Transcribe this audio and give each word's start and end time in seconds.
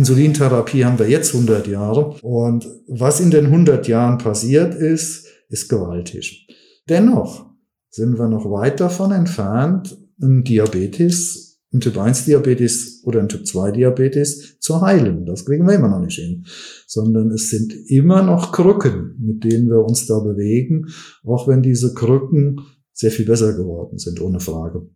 Insulintherapie 0.00 0.86
haben 0.86 0.98
wir 0.98 1.10
jetzt 1.10 1.34
100 1.34 1.66
Jahre. 1.66 2.16
Und 2.22 2.66
was 2.88 3.20
in 3.20 3.30
den 3.30 3.46
100 3.46 3.86
Jahren 3.86 4.16
passiert 4.16 4.74
ist, 4.74 5.26
ist 5.50 5.68
gewaltig. 5.68 6.48
Dennoch 6.88 7.50
sind 7.90 8.18
wir 8.18 8.26
noch 8.28 8.50
weit 8.50 8.80
davon 8.80 9.12
entfernt, 9.12 9.98
einen 10.22 10.42
Diabetes, 10.42 11.60
einen 11.70 11.82
Typ 11.82 11.98
1 11.98 12.24
Diabetes 12.24 13.02
oder 13.04 13.18
einen 13.18 13.28
Typ 13.28 13.46
2 13.46 13.72
Diabetes 13.72 14.58
zu 14.58 14.80
heilen. 14.80 15.26
Das 15.26 15.44
kriegen 15.44 15.66
wir 15.66 15.74
immer 15.74 15.90
noch 15.90 16.00
nicht 16.00 16.18
hin. 16.18 16.46
Sondern 16.86 17.30
es 17.30 17.50
sind 17.50 17.74
immer 17.88 18.22
noch 18.22 18.52
Krücken, 18.52 19.16
mit 19.18 19.44
denen 19.44 19.68
wir 19.68 19.84
uns 19.84 20.06
da 20.06 20.18
bewegen, 20.18 20.86
auch 21.24 21.46
wenn 21.46 21.60
diese 21.60 21.92
Krücken 21.92 22.58
sehr 22.94 23.10
viel 23.10 23.26
besser 23.26 23.52
geworden 23.52 23.98
sind, 23.98 24.18
ohne 24.22 24.40
Frage. 24.40 24.88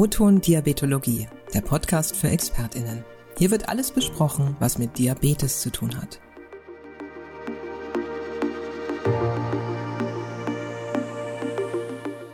O-Ton 0.00 0.40
Diabetologie, 0.40 1.28
der 1.52 1.60
Podcast 1.60 2.16
für 2.16 2.30
ExpertInnen. 2.30 3.04
Hier 3.36 3.50
wird 3.50 3.68
alles 3.68 3.90
besprochen, 3.90 4.56
was 4.58 4.78
mit 4.78 4.96
Diabetes 4.96 5.60
zu 5.60 5.68
tun 5.68 5.94
hat. 5.94 6.22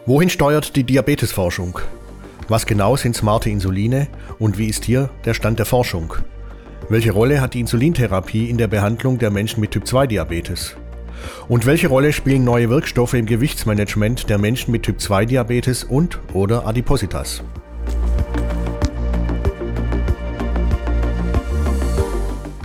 Wohin 0.07 0.31
steuert 0.31 0.77
die 0.77 0.85
Diabetesforschung? 0.85 1.81
Was 2.47 2.67
genau 2.67 2.95
sind 2.95 3.17
smarte 3.17 3.51
Insuline 3.51 4.07
und 4.39 4.59
wie 4.59 4.69
ist 4.69 4.85
hier 4.85 5.11
der 5.25 5.35
Stand 5.35 5.59
der 5.59 5.67
Forschung? 5.67 6.15
Welche 6.89 7.11
Rolle 7.11 7.41
hat 7.41 7.55
die 7.55 7.61
Insulintherapie 7.61 8.49
in 8.49 8.59
der 8.59 8.69
Behandlung 8.69 9.19
der 9.19 9.33
Menschen 9.33 9.61
mit 9.61 9.73
Typ-2-Diabetes? 9.73 10.77
Und 11.49 11.67
welche 11.67 11.89
Rolle 11.89 12.13
spielen 12.13 12.45
neue 12.45 12.71
Wirkstoffe 12.71 13.15
im 13.15 13.27
Gewichtsmanagement 13.27 14.29
der 14.29 14.39
Menschen 14.39 14.73
mit 14.73 14.83
Typ-2-Diabetes 14.85 15.85
und 15.85 16.19
oder 16.33 16.67
Adipositas? 16.67 17.43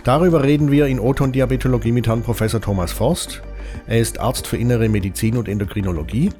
Darüber 0.03 0.43
reden 0.43 0.71
wir 0.71 0.87
in 0.87 0.99
Oton 0.99 1.31
Diabetologie 1.31 1.91
mit 1.91 2.07
Herrn 2.07 2.23
Professor 2.23 2.59
Thomas 2.59 2.91
Forst. 2.91 3.43
Er 3.85 3.99
ist 3.99 4.19
Arzt 4.19 4.47
für 4.47 4.57
Innere 4.57 4.89
Medizin 4.89 5.37
und 5.37 5.47
Endokrinologie 5.47 6.31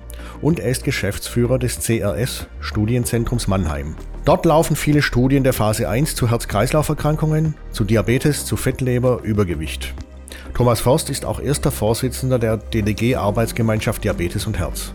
und 0.42 0.60
er 0.60 0.72
ist 0.72 0.84
Geschäftsführer 0.84 1.60
des 1.60 1.80
CRS 1.80 2.48
Studienzentrums 2.60 3.48
Mannheim. 3.48 3.96
Dort 4.26 4.46
laufen 4.46 4.76
viele 4.76 5.02
Studien 5.02 5.44
der 5.44 5.54
Phase 5.54 5.88
1 5.88 6.16
zu 6.16 6.30
Herz-Kreislauf-Erkrankungen, 6.30 7.56
zu 7.72 7.84
Diabetes, 7.84 8.46
zu 8.46 8.58
Fettleber, 8.58 9.22
Übergewicht. 9.24 9.94
Thomas 10.54 10.82
Forst 10.82 11.10
ist 11.10 11.26
auch 11.26 11.40
erster 11.40 11.72
Vorsitzender 11.72 12.38
der 12.38 12.58
DDG 12.58 13.16
Arbeitsgemeinschaft 13.16 14.04
Diabetes 14.04 14.46
und 14.46 14.60
Herz. 14.60 14.94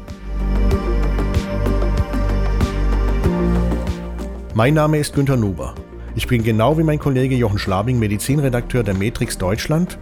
Mein 4.54 4.74
Name 4.74 4.98
ist 4.98 5.14
Günter 5.14 5.36
Nuber. 5.36 5.74
Ich 6.14 6.26
bin 6.26 6.42
genau 6.42 6.78
wie 6.78 6.82
mein 6.82 6.98
Kollege 6.98 7.34
Jochen 7.34 7.58
Schlabing 7.58 7.98
Medizinredakteur 7.98 8.82
der 8.82 8.94
Matrix 8.94 9.38
Deutschland. 9.38 9.98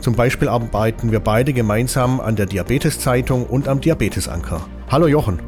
Zum 0.00 0.14
Beispiel 0.14 0.48
arbeiten 0.48 1.10
wir 1.10 1.20
beide 1.20 1.52
gemeinsam 1.52 2.20
an 2.20 2.36
der 2.36 2.46
Diabetes-Zeitung 2.46 3.46
und 3.46 3.68
am 3.68 3.80
Diabetesanker. 3.80 4.66
Hallo 4.90 5.06
Jochen. 5.06 5.38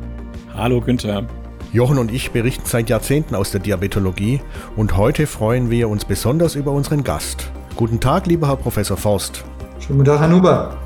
Hallo 0.54 0.80
Günther. 0.80 1.26
Jochen 1.72 1.98
und 1.98 2.12
ich 2.12 2.30
berichten 2.30 2.64
seit 2.66 2.88
Jahrzehnten 2.90 3.34
aus 3.34 3.52
der 3.52 3.60
Diabetologie 3.60 4.40
und 4.76 4.96
heute 4.96 5.26
freuen 5.26 5.70
wir 5.70 5.88
uns 5.88 6.04
besonders 6.04 6.56
über 6.56 6.72
unseren 6.72 7.04
Gast. 7.04 7.50
Guten 7.76 7.98
Tag, 7.98 8.26
lieber 8.26 8.48
Herr 8.48 8.56
Professor 8.56 8.96
Forst. 8.96 9.44
Schönen 9.78 10.00
guten 10.00 10.10
Tag, 10.10 10.20
Herr 10.20 10.28
Nuber. 10.28 10.76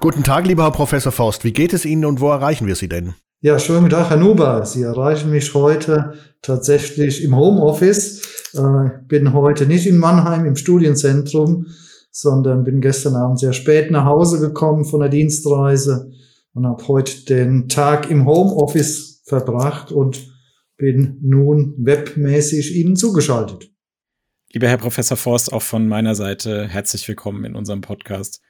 Guten 0.00 0.22
Tag, 0.22 0.46
lieber 0.46 0.62
Herr 0.62 0.70
Professor 0.70 1.10
Forst. 1.10 1.44
Wie 1.44 1.52
geht 1.52 1.72
es 1.72 1.84
Ihnen 1.84 2.04
und 2.04 2.20
wo 2.20 2.30
erreichen 2.30 2.66
wir 2.66 2.76
Sie 2.76 2.88
denn? 2.88 3.14
Ja, 3.40 3.58
schönen 3.58 3.80
guten 3.80 3.90
Tag, 3.90 4.10
Herr 4.10 4.16
Nuber. 4.16 4.64
Sie 4.64 4.82
erreichen 4.82 5.30
mich 5.30 5.54
heute 5.54 6.14
tatsächlich 6.40 7.24
im 7.24 7.36
Homeoffice. 7.36 8.22
Ich 8.52 8.58
äh, 8.58 8.90
bin 9.06 9.32
heute 9.32 9.66
nicht 9.66 9.86
in 9.86 9.98
Mannheim 9.98 10.44
im 10.44 10.56
Studienzentrum, 10.56 11.66
sondern 12.10 12.64
bin 12.64 12.80
gestern 12.80 13.16
Abend 13.16 13.40
sehr 13.40 13.52
spät 13.52 13.90
nach 13.90 14.04
Hause 14.04 14.40
gekommen 14.40 14.84
von 14.84 15.00
der 15.00 15.08
Dienstreise 15.08 16.10
und 16.54 16.66
habe 16.66 16.86
heute 16.88 17.24
den 17.26 17.68
Tag 17.68 18.10
im 18.10 18.26
Homeoffice 18.26 19.17
verbracht 19.28 19.92
und 19.92 20.32
bin 20.76 21.18
nun 21.22 21.74
webmäßig 21.78 22.76
Ihnen 22.76 22.96
zugeschaltet. 22.96 23.70
Lieber 24.52 24.68
Herr 24.68 24.78
Professor 24.78 25.16
Forst, 25.16 25.52
auch 25.52 25.62
von 25.62 25.88
meiner 25.88 26.14
Seite 26.14 26.66
herzlich 26.66 27.06
willkommen 27.06 27.44
in 27.44 27.54
unserem 27.54 27.82
Podcast. 27.82 28.40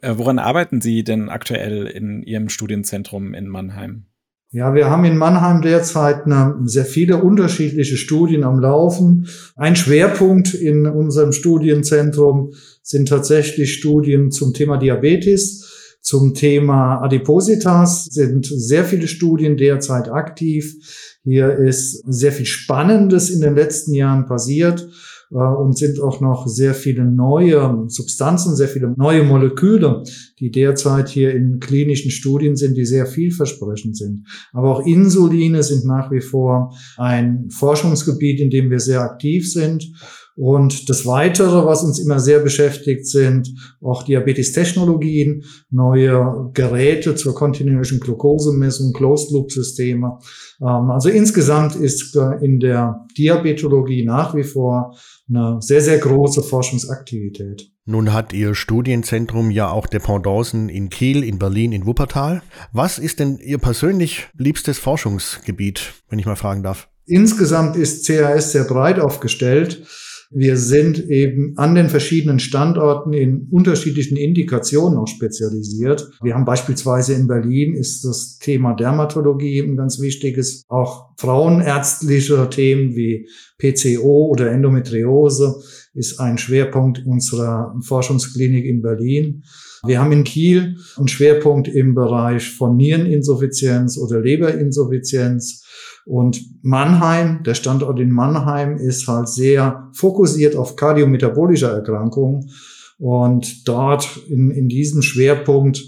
Äh, 0.00 0.14
woran 0.16 0.38
arbeiten 0.38 0.80
Sie 0.80 1.02
denn 1.02 1.28
aktuell 1.28 1.86
in 1.86 2.22
Ihrem 2.22 2.48
Studienzentrum 2.48 3.34
in 3.34 3.48
Mannheim? 3.48 4.06
Ja, 4.52 4.74
wir 4.74 4.90
haben 4.90 5.04
in 5.04 5.16
Mannheim 5.16 5.62
derzeit 5.62 6.26
eine, 6.26 6.56
sehr 6.64 6.84
viele 6.84 7.18
unterschiedliche 7.18 7.96
Studien 7.96 8.42
am 8.42 8.58
Laufen. 8.58 9.28
Ein 9.54 9.76
Schwerpunkt 9.76 10.54
in 10.54 10.88
unserem 10.88 11.32
Studienzentrum 11.32 12.52
sind 12.82 13.08
tatsächlich 13.08 13.74
Studien 13.74 14.32
zum 14.32 14.52
Thema 14.52 14.76
Diabetes. 14.76 15.69
Zum 16.00 16.34
Thema 16.34 17.02
Adipositas 17.02 18.06
sind 18.06 18.46
sehr 18.46 18.84
viele 18.84 19.06
Studien 19.06 19.56
derzeit 19.56 20.08
aktiv. 20.10 20.74
Hier 21.22 21.56
ist 21.56 22.02
sehr 22.06 22.32
viel 22.32 22.46
Spannendes 22.46 23.28
in 23.28 23.42
den 23.42 23.54
letzten 23.54 23.92
Jahren 23.92 24.24
passiert 24.26 24.88
äh, 25.30 25.36
und 25.36 25.76
sind 25.76 26.00
auch 26.00 26.20
noch 26.20 26.46
sehr 26.46 26.74
viele 26.74 27.04
neue 27.04 27.84
Substanzen, 27.88 28.56
sehr 28.56 28.68
viele 28.68 28.94
neue 28.96 29.22
Moleküle, 29.24 30.02
die 30.38 30.50
derzeit 30.50 31.10
hier 31.10 31.34
in 31.34 31.60
klinischen 31.60 32.10
Studien 32.10 32.56
sind, 32.56 32.76
die 32.76 32.86
sehr 32.86 33.06
vielversprechend 33.06 33.96
sind. 33.96 34.26
Aber 34.52 34.74
auch 34.74 34.86
Insuline 34.86 35.62
sind 35.62 35.84
nach 35.84 36.10
wie 36.10 36.22
vor 36.22 36.74
ein 36.96 37.50
Forschungsgebiet, 37.50 38.40
in 38.40 38.50
dem 38.50 38.70
wir 38.70 38.80
sehr 38.80 39.02
aktiv 39.02 39.52
sind. 39.52 39.92
Und 40.36 40.88
das 40.88 41.06
Weitere, 41.06 41.66
was 41.66 41.82
uns 41.82 41.98
immer 41.98 42.18
sehr 42.18 42.38
beschäftigt, 42.38 43.06
sind 43.06 43.52
auch 43.82 44.04
Diabetes-Technologien, 44.04 45.44
neue 45.70 46.50
Geräte 46.54 47.14
zur 47.14 47.34
kontinuierlichen 47.34 48.00
Glukosemessung, 48.00 48.92
Closed-Loop-Systeme. 48.92 50.18
Ähm, 50.60 50.90
also 50.90 51.08
insgesamt 51.08 51.76
ist 51.76 52.16
in 52.40 52.60
der 52.60 53.06
Diabetologie 53.18 54.04
nach 54.04 54.34
wie 54.34 54.44
vor 54.44 54.96
eine 55.28 55.58
sehr, 55.60 55.80
sehr 55.80 55.98
große 55.98 56.42
Forschungsaktivität. 56.42 57.70
Nun 57.84 58.12
hat 58.12 58.32
Ihr 58.32 58.54
Studienzentrum 58.54 59.50
ja 59.50 59.70
auch 59.70 59.86
Dependancen 59.86 60.68
in 60.68 60.90
Kiel, 60.90 61.24
in 61.24 61.38
Berlin, 61.38 61.72
in 61.72 61.86
Wuppertal. 61.86 62.42
Was 62.72 62.98
ist 62.98 63.18
denn 63.20 63.38
Ihr 63.38 63.58
persönlich 63.58 64.28
liebstes 64.36 64.78
Forschungsgebiet, 64.78 65.94
wenn 66.08 66.18
ich 66.18 66.26
mal 66.26 66.36
fragen 66.36 66.62
darf? 66.62 66.88
Insgesamt 67.06 67.74
ist 67.76 68.06
CAS 68.06 68.52
sehr 68.52 68.64
breit 68.64 69.00
aufgestellt. 69.00 69.84
Wir 70.32 70.56
sind 70.56 71.08
eben 71.10 71.54
an 71.58 71.74
den 71.74 71.88
verschiedenen 71.88 72.38
Standorten 72.38 73.12
in 73.12 73.48
unterschiedlichen 73.50 74.16
Indikationen 74.16 74.96
auch 74.96 75.08
spezialisiert. 75.08 76.08
Wir 76.22 76.34
haben 76.34 76.44
beispielsweise 76.44 77.14
in 77.14 77.26
Berlin 77.26 77.74
ist 77.74 78.04
das 78.04 78.38
Thema 78.38 78.74
Dermatologie 78.74 79.58
ein 79.58 79.76
ganz 79.76 80.00
wichtiges, 80.00 80.64
auch 80.68 81.10
frauenärztliche 81.16 82.48
Themen 82.48 82.94
wie 82.94 83.28
PCO 83.58 84.28
oder 84.28 84.52
Endometriose 84.52 85.62
ist 85.94 86.20
ein 86.20 86.38
Schwerpunkt 86.38 87.04
unserer 87.04 87.74
Forschungsklinik 87.82 88.64
in 88.64 88.82
Berlin. 88.82 89.42
Wir 89.84 90.00
haben 90.00 90.12
in 90.12 90.24
Kiel 90.24 90.76
einen 90.96 91.08
Schwerpunkt 91.08 91.68
im 91.68 91.94
Bereich 91.94 92.50
von 92.50 92.76
Niereninsuffizienz 92.76 93.96
oder 93.96 94.20
Leberinsuffizienz. 94.20 95.64
Und 96.04 96.40
Mannheim, 96.62 97.42
der 97.44 97.54
Standort 97.54 97.98
in 98.00 98.10
Mannheim 98.10 98.76
ist 98.76 99.06
halt 99.06 99.28
sehr 99.28 99.90
fokussiert 99.94 100.56
auf 100.56 100.76
kardiometabolische 100.76 101.66
Erkrankungen. 101.66 102.50
Und 102.98 103.66
dort 103.66 104.08
in, 104.28 104.50
in 104.50 104.68
diesem 104.68 105.00
Schwerpunkt 105.02 105.82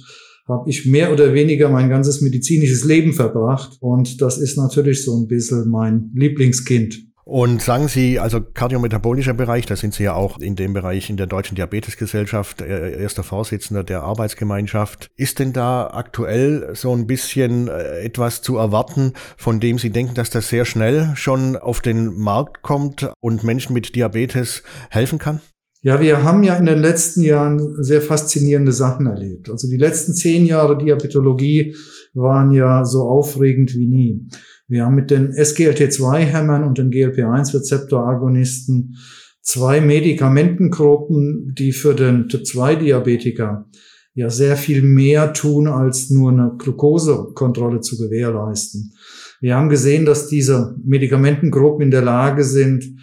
habe 0.49 0.69
ich 0.71 0.87
mehr 0.87 1.13
oder 1.13 1.35
weniger 1.35 1.69
mein 1.69 1.89
ganzes 1.89 2.21
medizinisches 2.21 2.85
Leben 2.85 3.13
verbracht. 3.13 3.77
Und 3.81 4.21
das 4.23 4.39
ist 4.39 4.57
natürlich 4.57 5.05
so 5.05 5.17
ein 5.17 5.29
bisschen 5.29 5.69
mein 5.69 6.11
Lieblingskind. 6.15 7.12
Und 7.25 7.63
sagen 7.63 7.87
Sie, 7.87 8.19
also 8.19 8.41
kardiometabolischer 8.41 9.35
Bereich, 9.35 9.65
da 9.67 9.77
sind 9.77 9.95
Sie 9.95 10.03
ja 10.03 10.15
auch 10.15 10.39
in 10.39 10.57
dem 10.57 10.73
Bereich 10.73 11.09
in 11.09 11.17
der 11.17 11.29
Deutschen 11.29 11.55
Diabetesgesellschaft 11.55 12.61
äh, 12.63 13.01
erster 13.01 13.23
Vorsitzender 13.23 13.85
der 13.85 14.03
Arbeitsgemeinschaft. 14.03 15.09
Ist 15.17 15.39
denn 15.39 15.53
da 15.53 15.87
aktuell 15.87 16.71
so 16.75 16.93
ein 16.93 17.07
bisschen 17.07 17.69
äh, 17.69 18.01
etwas 18.01 18.43
zu 18.43 18.57
erwarten, 18.57 19.13
von 19.37 19.61
dem 19.61 19.79
Sie 19.79 19.91
denken, 19.91 20.15
dass 20.15 20.31
das 20.31 20.49
sehr 20.49 20.65
schnell 20.65 21.13
schon 21.15 21.57
auf 21.57 21.81
den 21.81 22.13
Markt 22.19 22.63
kommt 22.63 23.09
und 23.21 23.45
Menschen 23.45 23.73
mit 23.73 23.95
Diabetes 23.95 24.65
helfen 24.91 25.21
kann? 25.21 25.41
Ja, 25.85 26.01
wir 26.01 26.23
haben 26.23 26.45
ja 26.45 26.57
in 26.57 26.67
den 26.67 26.79
letzten 26.79 27.23
Jahren 27.23 27.83
sehr 27.83 28.03
faszinierende 28.03 28.71
Sachen 28.73 29.07
erlebt. 29.07 29.51
Also 29.51 29.69
die 29.69 29.77
letzten 29.77 30.15
zehn 30.15 30.47
Jahre 30.47 30.79
Diabetologie 30.79 31.75
waren 32.15 32.53
ja 32.53 32.85
so 32.85 33.03
aufregend 33.03 33.75
wie 33.75 33.87
nie. 33.87 34.29
Wir 34.73 34.87
haben 34.87 34.95
mit 34.95 35.11
den 35.11 35.35
SGLT2-Hämmern 35.35 36.65
und 36.65 36.79
den 36.79 36.91
GLP-1-Rezeptoragonisten 36.91 38.97
zwei 39.43 39.83
Medikamentengruppen, 39.83 41.55
die 41.55 41.73
für 41.73 41.93
den 41.93 42.31
Typ-2-Diabetiker 42.31 43.67
ja 44.15 44.31
sehr 44.31 44.57
viel 44.57 44.81
mehr 44.81 45.35
tun, 45.35 45.69
als 45.69 46.09
nur 46.09 46.33
eine 46.33 46.55
Glukosekontrolle 46.57 47.81
zu 47.81 47.99
gewährleisten. 47.99 48.95
Wir 49.43 49.57
haben 49.57 49.69
gesehen, 49.69 50.07
dass 50.07 50.29
diese 50.29 50.75
Medikamentengruppen 50.83 51.83
in 51.83 51.91
der 51.91 52.01
Lage 52.01 52.43
sind, 52.43 52.97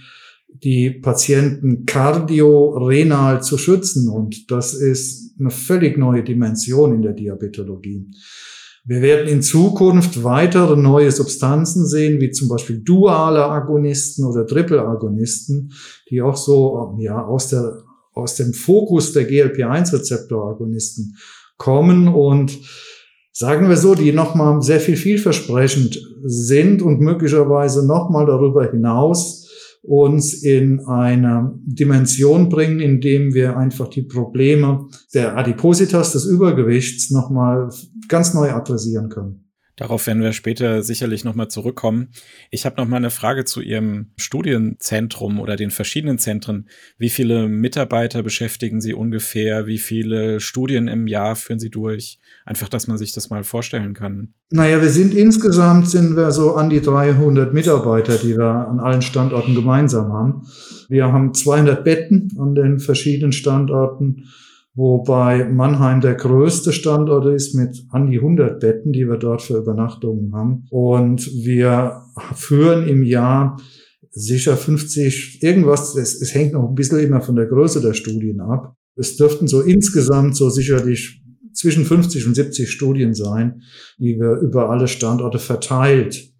die 0.48 0.90
Patienten 0.90 1.86
kardiorenal 1.86 3.44
zu 3.44 3.60
schützen. 3.60 4.10
Und 4.10 4.50
das 4.50 4.74
ist 4.74 5.36
eine 5.40 5.52
völlig 5.52 6.00
neue 6.00 6.24
Dimension 6.24 6.96
in 6.96 7.04
der 7.04 7.14
Diabetologie. 7.14 8.08
Wir 8.86 9.02
werden 9.02 9.28
in 9.28 9.42
Zukunft 9.42 10.24
weitere 10.24 10.76
neue 10.76 11.12
Substanzen 11.12 11.86
sehen, 11.86 12.22
wie 12.22 12.32
zum 12.32 12.48
Beispiel 12.48 12.80
duale 12.80 13.46
Agonisten 13.46 14.26
oder 14.26 14.48
Triple-Agonisten, 14.48 15.72
die 16.10 16.22
auch 16.22 16.38
so 16.38 16.96
ja, 17.00 17.24
aus, 17.24 17.50
der, 17.50 17.84
aus 18.14 18.36
dem 18.36 18.54
Fokus 18.54 19.14
der 19.14 19.26
GLP-1-Rezeptor-Agonisten 19.26 21.16
kommen 21.58 22.08
und 22.08 22.58
sagen 23.32 23.70
wir 23.70 23.78
so, 23.78 23.96
die 23.96 24.12
nochmal 24.12 24.62
sehr 24.62 24.80
viel 24.80 24.96
vielversprechend 24.96 26.02
sind 26.24 26.82
und 26.82 27.00
möglicherweise 27.00 27.86
nochmal 27.86 28.26
darüber 28.26 28.70
hinaus 28.70 29.49
uns 29.82 30.44
in 30.44 30.82
eine 30.86 31.54
Dimension 31.66 32.50
bringen, 32.50 32.80
in 32.80 33.02
dem 33.02 33.34
wir 33.34 33.58
einfach 33.58 33.90
die 33.90 34.04
Probleme 34.04 34.88
der 35.14 35.38
Adipositas, 35.38 36.12
des 36.12 36.26
Übergewichts, 36.26 37.12
nochmal 37.12 37.70
ganz 38.08 38.34
neu 38.34 38.52
adressieren 38.52 39.10
können. 39.10 39.49
Darauf 39.80 40.08
werden 40.08 40.22
wir 40.22 40.34
später 40.34 40.84
sicherlich 40.84 41.24
nochmal 41.24 41.48
zurückkommen. 41.48 42.10
Ich 42.52 42.66
habe 42.66 42.76
noch 42.76 42.86
mal 42.86 42.98
eine 42.98 43.12
Frage 43.12 43.46
zu 43.46 43.62
Ihrem 43.62 44.08
Studienzentrum 44.18 45.40
oder 45.40 45.56
den 45.56 45.72
verschiedenen 45.72 46.18
Zentren. 46.18 46.68
Wie 46.98 47.08
viele 47.08 47.48
Mitarbeiter 47.48 48.22
beschäftigen 48.22 48.82
Sie 48.82 48.94
ungefähr? 48.94 49.68
Wie 49.68 49.78
viele 49.78 50.42
Studien 50.42 50.90
im 50.90 51.08
Jahr 51.08 51.38
führen 51.38 51.60
Sie 51.60 51.70
durch? 51.70 52.20
Einfach, 52.44 52.68
dass 52.68 52.88
man 52.88 52.98
sich 52.98 53.14
das 53.14 53.30
mal 53.30 53.46
vorstellen 53.46 53.94
kann. 53.94 54.34
Naja, 54.50 54.82
wir 54.82 54.90
sind 54.90 55.14
insgesamt 55.14 55.88
sind 55.88 56.18
wir 56.18 56.32
so 56.32 56.56
an 56.56 56.70
die 56.70 56.82
300 56.82 57.54
Mitarbeiter, 57.54 58.18
die 58.18 58.36
wir 58.36 58.68
an 58.68 58.82
allen 58.82 59.02
Standorten 59.02 59.56
gemeinsam 59.56 60.12
haben. 60.12 60.46
Wir 60.90 61.14
haben 61.14 61.34
200 61.34 61.86
Betten 61.86 62.34
an 62.38 62.54
den 62.54 62.80
verschiedenen 62.80 63.32
Standorten 63.32 64.26
wobei 64.74 65.46
Mannheim 65.46 66.02
der 66.02 66.16
größte 66.16 66.74
Standort 66.74 67.26
ist 67.26 67.56
mit 67.56 67.86
an 67.90 68.08
die 68.08 68.18
100 68.18 68.60
Betten, 68.60 68.92
die 68.92 69.08
wir 69.08 69.18
dort 69.18 69.42
für 69.42 69.58
Übernachtungen 69.58 70.34
haben. 70.34 70.66
Und 70.70 71.26
wir 71.44 72.04
führen 72.34 72.88
im 72.88 73.04
Jahr 73.04 73.60
sicher 74.12 74.58
50, 74.58 75.44
irgendwas, 75.44 75.96
es, 75.96 76.22
es 76.22 76.34
hängt 76.34 76.54
noch 76.54 76.68
ein 76.68 76.76
bisschen 76.76 77.00
immer 77.00 77.22
von 77.22 77.36
der 77.36 77.46
Größe 77.46 77.82
der 77.82 77.94
Studien 77.94 78.42
ab. 78.42 78.76
Es 78.96 79.18
dürften 79.18 79.48
so 79.48 79.62
insgesamt 79.62 80.36
so 80.36 80.50
sicherlich 80.50 81.24
zwischen 81.54 81.86
50 81.86 82.28
und 82.28 82.36
70 82.36 82.70
Studien 82.70 83.14
sein, 83.14 83.62
die 83.98 84.20
wir 84.20 84.40
über 84.40 84.70
alle 84.70 84.88
Standorte 84.88 85.40
verteilt 85.40 86.32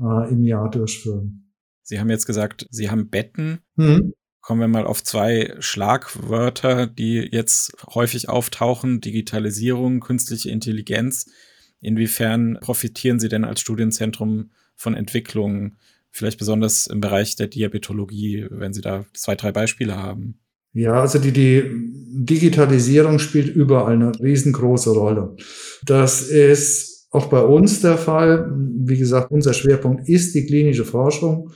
äh, 0.00 0.30
im 0.30 0.44
Jahr 0.44 0.70
durchführen. 0.70 1.52
Sie 1.82 2.00
haben 2.00 2.10
jetzt 2.10 2.26
gesagt, 2.26 2.66
Sie 2.70 2.90
haben 2.90 3.10
Betten. 3.10 3.60
Hm 3.76 4.12
kommen 4.46 4.60
wir 4.60 4.68
mal 4.68 4.86
auf 4.86 5.02
zwei 5.02 5.54
Schlagwörter, 5.58 6.86
die 6.86 7.16
jetzt 7.32 7.72
häufig 7.92 8.28
auftauchen. 8.28 9.00
Digitalisierung, 9.00 9.98
künstliche 9.98 10.50
Intelligenz. 10.50 11.26
Inwiefern 11.80 12.56
profitieren 12.60 13.18
Sie 13.18 13.28
denn 13.28 13.44
als 13.44 13.60
Studienzentrum 13.60 14.50
von 14.76 14.94
Entwicklungen, 14.94 15.78
vielleicht 16.12 16.38
besonders 16.38 16.86
im 16.86 17.00
Bereich 17.00 17.34
der 17.34 17.48
Diabetologie, 17.48 18.46
wenn 18.50 18.72
Sie 18.72 18.82
da 18.82 19.04
zwei, 19.14 19.34
drei 19.34 19.50
Beispiele 19.50 19.96
haben? 19.96 20.38
Ja, 20.72 21.00
also 21.00 21.18
die, 21.18 21.32
die 21.32 21.64
Digitalisierung 22.14 23.18
spielt 23.18 23.48
überall 23.48 23.94
eine 23.94 24.12
riesengroße 24.20 24.90
Rolle. 24.90 25.34
Das 25.84 26.22
ist 26.22 27.08
auch 27.10 27.26
bei 27.26 27.40
uns 27.40 27.80
der 27.80 27.98
Fall. 27.98 28.48
Wie 28.54 28.96
gesagt, 28.96 29.32
unser 29.32 29.54
Schwerpunkt 29.54 30.08
ist 30.08 30.36
die 30.36 30.46
klinische 30.46 30.84
Forschung. 30.84 31.50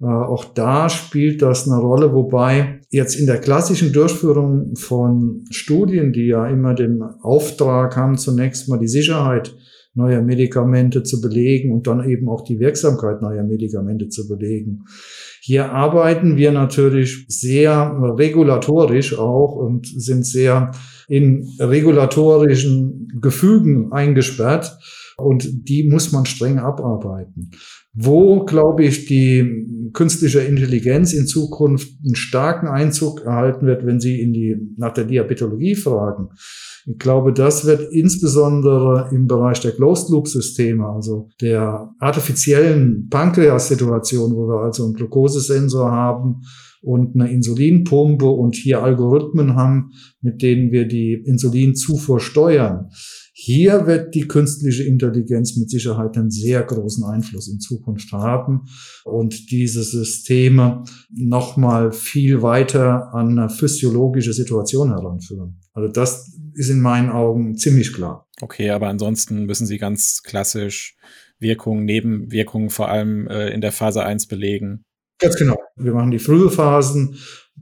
Äh, 0.00 0.06
auch 0.06 0.44
da 0.44 0.88
spielt 0.88 1.42
das 1.42 1.68
eine 1.68 1.80
Rolle, 1.80 2.12
wobei 2.12 2.80
jetzt 2.90 3.14
in 3.14 3.26
der 3.26 3.38
klassischen 3.38 3.92
Durchführung 3.92 4.76
von 4.76 5.44
Studien, 5.50 6.12
die 6.12 6.26
ja 6.26 6.46
immer 6.46 6.74
den 6.74 7.02
Auftrag 7.02 7.96
haben, 7.96 8.16
zunächst 8.16 8.68
mal 8.68 8.78
die 8.78 8.88
Sicherheit 8.88 9.54
neuer 9.94 10.20
Medikamente 10.20 11.02
zu 11.02 11.22
belegen 11.22 11.72
und 11.72 11.86
dann 11.86 12.06
eben 12.06 12.28
auch 12.28 12.44
die 12.44 12.60
Wirksamkeit 12.60 13.22
neuer 13.22 13.42
Medikamente 13.42 14.08
zu 14.08 14.28
belegen. 14.28 14.84
Hier 15.40 15.72
arbeiten 15.72 16.36
wir 16.36 16.52
natürlich 16.52 17.24
sehr 17.28 17.96
regulatorisch 18.18 19.18
auch 19.18 19.54
und 19.56 19.86
sind 19.86 20.26
sehr 20.26 20.72
in 21.08 21.48
regulatorischen 21.58 23.20
Gefügen 23.22 23.92
eingesperrt 23.92 24.76
und 25.16 25.68
die 25.68 25.88
muss 25.88 26.12
man 26.12 26.26
streng 26.26 26.58
abarbeiten. 26.58 27.50
Wo, 27.94 28.44
glaube 28.44 28.84
ich, 28.84 29.06
die 29.06 29.90
künstliche 29.94 30.40
Intelligenz 30.40 31.14
in 31.14 31.26
Zukunft 31.26 31.88
einen 32.04 32.14
starken 32.14 32.68
Einzug 32.68 33.22
erhalten 33.22 33.66
wird, 33.66 33.86
wenn 33.86 33.98
Sie 33.98 34.20
in 34.20 34.34
die, 34.34 34.56
nach 34.76 34.92
der 34.92 35.04
Diabetologie 35.04 35.74
fragen. 35.74 36.28
Ich 36.84 36.98
glaube, 36.98 37.32
das 37.32 37.64
wird 37.64 37.92
insbesondere 37.92 39.08
im 39.12 39.26
Bereich 39.26 39.60
der 39.60 39.72
Closed-Loop-Systeme, 39.72 40.86
also 40.86 41.30
der 41.40 41.90
artifiziellen 41.98 43.08
Pankreas-Situation, 43.08 44.36
wo 44.36 44.46
wir 44.48 44.64
also 44.64 44.84
einen 44.84 44.94
Glukosesensor 44.94 45.90
haben 45.90 46.42
und 46.82 47.18
eine 47.18 47.32
Insulinpumpe 47.32 48.26
und 48.26 48.54
hier 48.54 48.82
Algorithmen 48.82 49.56
haben, 49.56 49.92
mit 50.20 50.42
denen 50.42 50.70
wir 50.70 50.86
die 50.86 51.14
Insulinzufuhr 51.14 52.20
steuern. 52.20 52.90
Hier 53.46 53.86
wird 53.86 54.16
die 54.16 54.26
künstliche 54.26 54.82
Intelligenz 54.82 55.56
mit 55.56 55.70
Sicherheit 55.70 56.16
einen 56.16 56.32
sehr 56.32 56.64
großen 56.64 57.04
Einfluss 57.04 57.46
in 57.46 57.60
Zukunft 57.60 58.10
haben 58.10 58.62
und 59.04 59.52
diese 59.52 59.84
Systeme 59.84 60.82
nochmal 61.14 61.92
viel 61.92 62.42
weiter 62.42 63.14
an 63.14 63.38
eine 63.38 63.48
physiologische 63.48 64.32
Situation 64.32 64.88
heranführen. 64.88 65.60
Also 65.74 65.92
das 65.92 66.36
ist 66.54 66.70
in 66.70 66.80
meinen 66.80 67.08
Augen 67.08 67.56
ziemlich 67.56 67.92
klar. 67.92 68.26
Okay, 68.40 68.70
aber 68.70 68.88
ansonsten 68.88 69.44
müssen 69.46 69.68
Sie 69.68 69.78
ganz 69.78 70.24
klassisch 70.24 70.96
Wirkungen, 71.38 71.84
Nebenwirkungen 71.84 72.70
vor 72.70 72.88
allem 72.88 73.28
äh, 73.28 73.50
in 73.50 73.60
der 73.60 73.70
Phase 73.70 74.02
1 74.02 74.26
belegen. 74.26 74.85
Ganz 75.18 75.36
genau. 75.36 75.56
Wir 75.76 75.92
machen 75.92 76.10
die 76.10 76.18
frühe 76.18 76.50
Phasen 76.50 77.16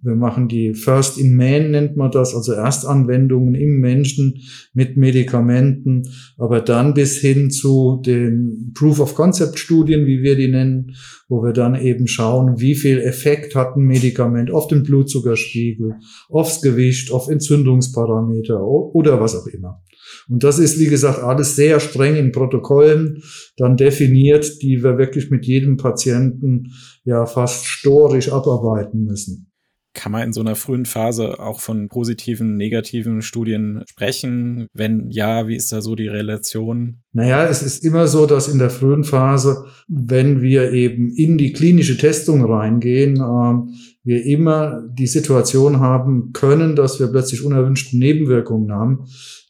wir 0.04 0.16
machen 0.16 0.48
die 0.48 0.74
First 0.74 1.18
in 1.18 1.34
Man 1.34 1.70
nennt 1.70 1.96
man 1.96 2.10
das, 2.10 2.34
also 2.34 2.52
Erstanwendungen 2.52 3.54
im 3.54 3.80
Menschen 3.80 4.42
mit 4.74 4.98
Medikamenten, 4.98 6.02
aber 6.36 6.60
dann 6.60 6.92
bis 6.92 7.16
hin 7.18 7.50
zu 7.50 8.02
den 8.04 8.72
Proof 8.74 9.00
of 9.00 9.14
Concept 9.14 9.58
Studien, 9.58 10.04
wie 10.04 10.22
wir 10.22 10.36
die 10.36 10.48
nennen, 10.48 10.94
wo 11.26 11.42
wir 11.42 11.52
dann 11.52 11.74
eben 11.74 12.06
schauen, 12.06 12.60
wie 12.60 12.74
viel 12.74 13.00
Effekt 13.00 13.54
hat 13.54 13.76
ein 13.76 13.84
Medikament 13.84 14.50
auf 14.50 14.66
den 14.68 14.82
Blutzuckerspiegel, 14.82 15.94
aufs 16.28 16.60
Gewicht, 16.60 17.10
auf 17.10 17.28
Entzündungsparameter 17.28 18.62
oder 18.62 19.20
was 19.20 19.34
auch 19.34 19.46
immer. 19.46 19.82
Und 20.28 20.42
das 20.42 20.58
ist, 20.58 20.78
wie 20.78 20.86
gesagt, 20.86 21.22
alles 21.22 21.56
sehr 21.56 21.80
streng 21.80 22.16
in 22.16 22.32
Protokollen 22.32 23.22
dann 23.56 23.76
definiert, 23.76 24.62
die 24.62 24.82
wir 24.82 24.98
wirklich 24.98 25.30
mit 25.30 25.46
jedem 25.46 25.76
Patienten 25.76 26.72
ja 27.04 27.26
fast 27.26 27.66
storisch 27.66 28.32
abarbeiten 28.32 29.04
müssen. 29.04 29.53
Kann 29.94 30.10
man 30.10 30.22
in 30.22 30.32
so 30.32 30.40
einer 30.40 30.56
frühen 30.56 30.86
Phase 30.86 31.38
auch 31.38 31.60
von 31.60 31.88
positiven, 31.88 32.56
negativen 32.56 33.22
Studien 33.22 33.84
sprechen? 33.86 34.66
Wenn 34.74 35.08
ja, 35.10 35.46
wie 35.46 35.54
ist 35.54 35.72
da 35.72 35.80
so 35.80 35.94
die 35.94 36.08
Relation? 36.08 36.98
Naja, 37.12 37.46
es 37.46 37.62
ist 37.62 37.84
immer 37.84 38.08
so, 38.08 38.26
dass 38.26 38.48
in 38.48 38.58
der 38.58 38.70
frühen 38.70 39.04
Phase, 39.04 39.66
wenn 39.86 40.42
wir 40.42 40.72
eben 40.72 41.10
in 41.10 41.38
die 41.38 41.52
klinische 41.52 41.96
Testung 41.96 42.44
reingehen, 42.44 43.16
äh, 43.16 43.72
wir 44.02 44.26
immer 44.26 44.82
die 44.92 45.06
Situation 45.06 45.78
haben 45.78 46.32
können, 46.32 46.74
dass 46.74 46.98
wir 46.98 47.06
plötzlich 47.06 47.44
unerwünschte 47.44 47.96
Nebenwirkungen 47.96 48.72
haben, 48.72 49.04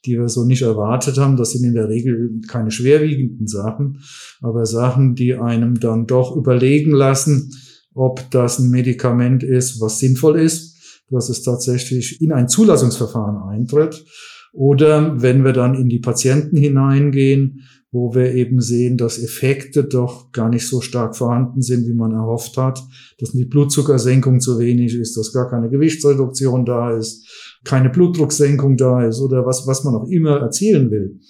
die 0.05 0.19
wir 0.19 0.29
so 0.29 0.45
nicht 0.45 0.63
erwartet 0.63 1.17
haben. 1.17 1.37
Das 1.37 1.53
sind 1.53 1.65
in 1.65 1.75
der 1.75 1.89
Regel 1.89 2.41
keine 2.47 2.71
schwerwiegenden 2.71 3.49
Sachen, 3.49 4.01
aber 4.43 4.67
Sachen, 4.67 5.15
die 5.15 5.35
einem 5.35 5.81
dann 5.81 6.07
doch 6.07 6.37
überlegen 6.37 6.93
lassen, 6.93 7.51
ob 7.95 8.31
das 8.31 8.59
ein 8.59 8.71
Medikament 8.71 9.43
ist, 9.43 9.81
was 9.81 9.99
sinnvoll 9.99 10.39
ist, 10.39 11.03
dass 11.11 11.29
es 11.29 11.43
tatsächlich 11.43 12.21
in 12.21 12.33
ein 12.33 12.49
Zulassungsverfahren 12.49 13.37
eintritt. 13.49 14.05
Oder 14.53 15.21
wenn 15.21 15.45
wir 15.45 15.53
dann 15.53 15.75
in 15.75 15.89
die 15.89 15.99
Patienten 15.99 16.57
hineingehen, 16.57 17.63
wo 17.95 18.13
wir 18.13 18.35
eben 18.35 18.61
sehen, 18.61 18.97
dass 18.97 19.23
Effekte 19.23 19.85
doch 19.85 20.33
gar 20.33 20.49
nicht 20.49 20.67
so 20.67 20.81
stark 20.81 21.17
vorhanden 21.17 21.63
sind, 21.63 21.87
wie 21.87 21.95
man 21.95 22.11
erhofft 22.11 22.57
hat, 22.57 22.83
dass 23.21 23.31
die 23.31 23.45
Blutzuckersenkung 23.45 24.41
zu 24.41 24.59
wenig 24.59 24.97
ist, 24.97 25.17
dass 25.17 25.33
gar 25.33 25.49
keine 25.49 25.71
Gewichtsreduktion 25.71 26.65
da 26.65 26.97
ist, 26.97 27.29
keine 27.63 27.91
Blutdrucksenkung 27.91 28.77
da 28.77 29.05
ist 29.05 29.21
oder 29.21 29.47
was, 29.47 29.69
was 29.69 29.85
man 29.85 29.95
auch 29.95 30.09
immer 30.09 30.41
erzielen 30.41 30.91
will 30.91 31.21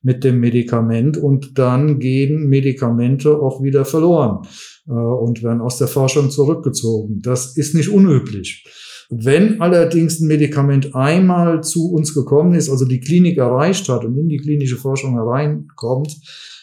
mit 0.00 0.24
dem 0.24 0.40
Medikament 0.40 1.18
und 1.18 1.58
dann 1.58 1.98
gehen 1.98 2.48
Medikamente 2.48 3.38
auch 3.38 3.62
wieder 3.62 3.84
verloren. 3.84 4.46
Äh, 4.88 4.92
und 4.92 5.42
werden 5.42 5.60
aus 5.60 5.78
der 5.78 5.88
Forschung 5.88 6.30
zurückgezogen. 6.30 7.20
Das 7.22 7.56
ist 7.56 7.74
nicht 7.74 7.88
unüblich. 7.88 8.64
Wenn 9.10 9.60
allerdings 9.60 10.20
ein 10.20 10.28
Medikament 10.28 10.94
einmal 10.94 11.62
zu 11.62 11.92
uns 11.92 12.14
gekommen 12.14 12.54
ist, 12.54 12.70
also 12.70 12.84
die 12.84 13.00
Klinik 13.00 13.38
erreicht 13.38 13.88
hat 13.88 14.04
und 14.04 14.16
in 14.16 14.28
die 14.28 14.38
klinische 14.38 14.76
Forschung 14.76 15.14
hereinkommt, 15.14 16.16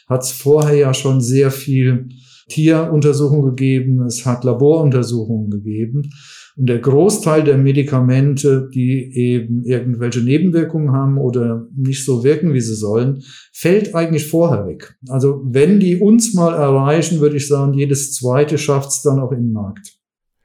hat 0.07 0.23
es 0.23 0.31
vorher 0.31 0.75
ja 0.75 0.93
schon 0.93 1.21
sehr 1.21 1.51
viel 1.51 2.09
Tieruntersuchungen 2.49 3.55
gegeben, 3.55 4.05
es 4.05 4.25
hat 4.25 4.43
Laboruntersuchungen 4.43 5.49
gegeben. 5.49 6.09
Und 6.57 6.67
der 6.67 6.79
Großteil 6.79 7.43
der 7.43 7.57
Medikamente, 7.57 8.69
die 8.73 9.11
eben 9.13 9.63
irgendwelche 9.63 10.21
Nebenwirkungen 10.21 10.91
haben 10.91 11.17
oder 11.17 11.67
nicht 11.75 12.05
so 12.05 12.23
wirken, 12.23 12.53
wie 12.53 12.61
sie 12.61 12.75
sollen, 12.75 13.21
fällt 13.53 13.95
eigentlich 13.95 14.27
vorher 14.27 14.65
weg. 14.65 14.95
Also 15.09 15.41
wenn 15.45 15.79
die 15.79 15.97
uns 15.97 16.33
mal 16.33 16.53
erreichen, 16.53 17.19
würde 17.19 17.37
ich 17.37 17.47
sagen, 17.47 17.73
jedes 17.73 18.13
zweite 18.13 18.57
schafft 18.57 18.89
es 18.89 19.01
dann 19.01 19.19
auch 19.19 19.31
den 19.31 19.51
Markt. 19.51 20.00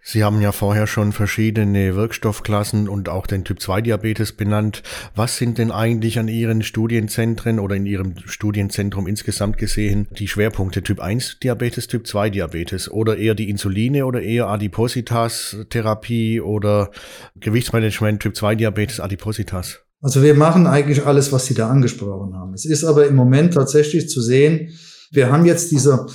Sie 0.09 0.23
haben 0.23 0.41
ja 0.41 0.53
vorher 0.53 0.87
schon 0.87 1.11
verschiedene 1.11 1.97
Wirkstoffklassen 1.97 2.89
und 2.89 3.09
auch 3.09 3.27
den 3.27 3.43
Typ-2-Diabetes 3.43 4.35
benannt. 4.35 4.85
Was 5.17 5.37
sind 5.37 5.59
denn 5.59 5.73
eigentlich 5.73 6.21
an 6.21 6.29
Ihren 6.29 6.63
Studienzentren 6.63 7.59
oder 7.59 7.75
in 7.75 7.87
Ihrem 7.87 8.15
Studienzentrum 8.25 9.09
insgesamt 9.09 9.59
gesehen 9.59 10.07
die 10.17 10.29
Schwerpunkte 10.29 10.85
Typ-1-Diabetes, 10.85 11.89
Typ-2-Diabetes 11.89 12.89
oder 12.89 13.17
eher 13.17 13.35
die 13.35 13.51
Insuline 13.51 14.07
oder 14.07 14.23
eher 14.23 14.47
Adipositas-Therapie 14.47 16.41
oder 16.41 16.93
Gewichtsmanagement 17.41 18.23
Typ-2-Diabetes, 18.23 19.01
Adipositas? 19.01 19.81
Also 20.01 20.23
wir 20.23 20.35
machen 20.35 20.69
eigentlich 20.69 21.05
alles, 21.05 21.33
was 21.33 21.47
Sie 21.47 21.55
da 21.55 21.69
angesprochen 21.69 22.33
haben. 22.37 22.55
Es 22.55 22.65
ist 22.65 22.85
aber 22.85 23.09
im 23.09 23.17
Moment 23.17 23.55
tatsächlich 23.55 24.09
zu 24.09 24.23
sehen, 24.23 24.69
wir 25.11 25.33
haben 25.33 25.47
jetzt 25.47 25.73
diese 25.73 26.07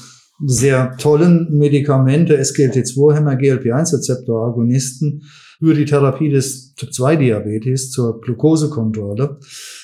sehr 0.45 0.95
tollen 0.97 1.47
Medikamente, 1.51 2.39
SGLT2-Hämmer, 2.39 3.35
GLP-1-Rezeptor-Agonisten 3.35 5.23
für 5.59 5.75
die 5.75 5.85
Therapie 5.85 6.29
des 6.29 6.73
Typ-2-Diabetes 6.75 7.91
zur 7.91 8.19
Glukosekontrolle. 8.21 9.37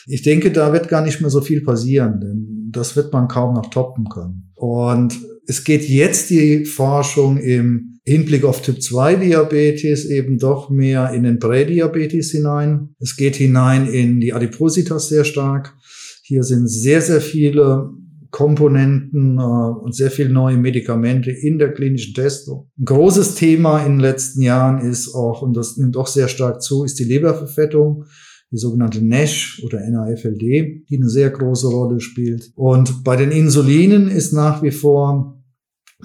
Ich 0.08 0.24
denke, 0.24 0.52
da 0.52 0.74
wird 0.74 0.90
gar 0.90 1.04
nicht 1.04 1.22
mehr 1.22 1.30
so 1.30 1.42
viel 1.42 1.62
passieren, 1.62 2.20
denn 2.20 2.70
das 2.72 2.96
wird 2.96 3.14
man 3.14 3.28
kaum 3.28 3.54
noch 3.54 3.70
toppen 3.70 4.10
können. 4.10 4.52
Und 4.56 5.16
es 5.46 5.64
geht 5.64 5.88
jetzt 5.88 6.30
die 6.32 6.66
Forschung 6.66 7.38
im 7.38 8.00
Hinblick 8.06 8.44
auf 8.44 8.62
Typ-2-Diabetes 8.62 10.06
eben 10.06 10.40
doch 10.40 10.70
mehr 10.70 11.12
in 11.14 11.24
den 11.24 11.40
Prädiabetes 11.40 12.32
hinein. 12.32 12.96
Es 13.00 13.16
geht 13.16 13.36
hinein 13.36 13.88
in 13.88 14.20
die 14.20 14.34
Adipositas 14.34 15.10
sehr 15.10 15.26
stark. 15.26 15.76
Hier 16.24 16.44
sind 16.44 16.68
sehr, 16.68 17.02
sehr 17.02 17.22
viele 17.22 17.90
Komponenten 18.32 19.38
äh, 19.38 19.42
und 19.42 19.96
sehr 19.96 20.12
viele 20.12 20.30
neue 20.30 20.58
Medikamente 20.58 21.32
in 21.32 21.58
der 21.58 21.74
klinischen 21.74 22.14
Testung. 22.14 22.70
Ein 22.78 22.86
großes 22.86 23.36
Thema 23.36 23.80
in 23.80 23.94
den 23.94 24.00
letzten 24.00 24.42
Jahren 24.42 24.80
ist 24.80 25.14
auch, 25.14 25.42
und 25.42 25.56
das 25.56 25.78
nimmt 25.78 25.98
auch 25.98 26.08
sehr 26.08 26.28
stark 26.28 26.62
zu, 26.62 26.84
ist 26.84 27.00
die 27.00 27.06
Leberverfettung, 27.06 28.06
die 28.52 28.58
sogenannte 28.58 29.06
NASH 29.06 29.62
oder 29.64 29.80
NAFLD, 29.80 30.88
die 30.90 30.98
eine 30.98 31.10
sehr 31.10 31.30
große 31.30 31.68
Rolle 31.68 32.00
spielt. 32.00 32.52
Und 32.56 33.04
bei 33.04 33.16
den 33.16 33.32
Insulinen 33.32 34.08
ist 34.08 34.32
nach 34.32 34.64
wie 34.64 34.72
vor 34.72 35.38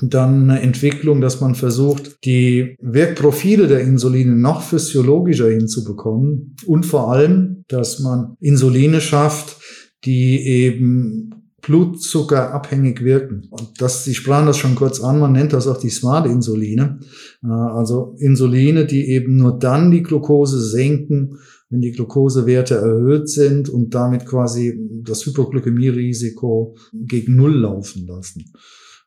dann 0.00 0.50
eine 0.50 0.60
Entwicklung, 0.60 1.20
dass 1.20 1.40
man 1.40 1.54
versucht, 1.54 2.24
die 2.24 2.76
Wirkprofile 2.80 3.68
der 3.68 3.80
Insuline 3.80 4.36
noch 4.36 4.62
physiologischer 4.62 5.50
hinzubekommen 5.50 6.56
und 6.66 6.86
vor 6.86 7.12
allem, 7.12 7.64
dass 7.68 8.00
man 8.00 8.36
Insuline 8.40 9.00
schafft, 9.00 9.58
die 10.04 10.40
eben 10.46 11.41
Blutzucker 11.62 12.52
abhängig 12.52 13.02
wirken. 13.04 13.46
Und 13.50 13.80
das, 13.80 14.04
Sie 14.04 14.14
sprachen 14.14 14.46
das 14.46 14.58
schon 14.58 14.74
kurz 14.74 15.00
an, 15.00 15.20
man 15.20 15.32
nennt 15.32 15.52
das 15.52 15.68
auch 15.68 15.78
die 15.78 15.90
Smart-Insuline. 15.90 16.98
Äh, 17.42 17.46
also 17.46 18.16
Insuline, 18.18 18.84
die 18.84 19.08
eben 19.08 19.36
nur 19.36 19.58
dann 19.58 19.90
die 19.90 20.02
Glucose 20.02 20.60
senken, 20.60 21.38
wenn 21.70 21.80
die 21.80 21.92
Glukosewerte 21.92 22.74
erhöht 22.74 23.28
sind 23.28 23.70
und 23.70 23.94
damit 23.94 24.26
quasi 24.26 24.78
das 25.02 25.24
Hypoglykämie-Risiko 25.24 26.76
gegen 26.92 27.36
Null 27.36 27.60
laufen 27.60 28.06
lassen. 28.06 28.52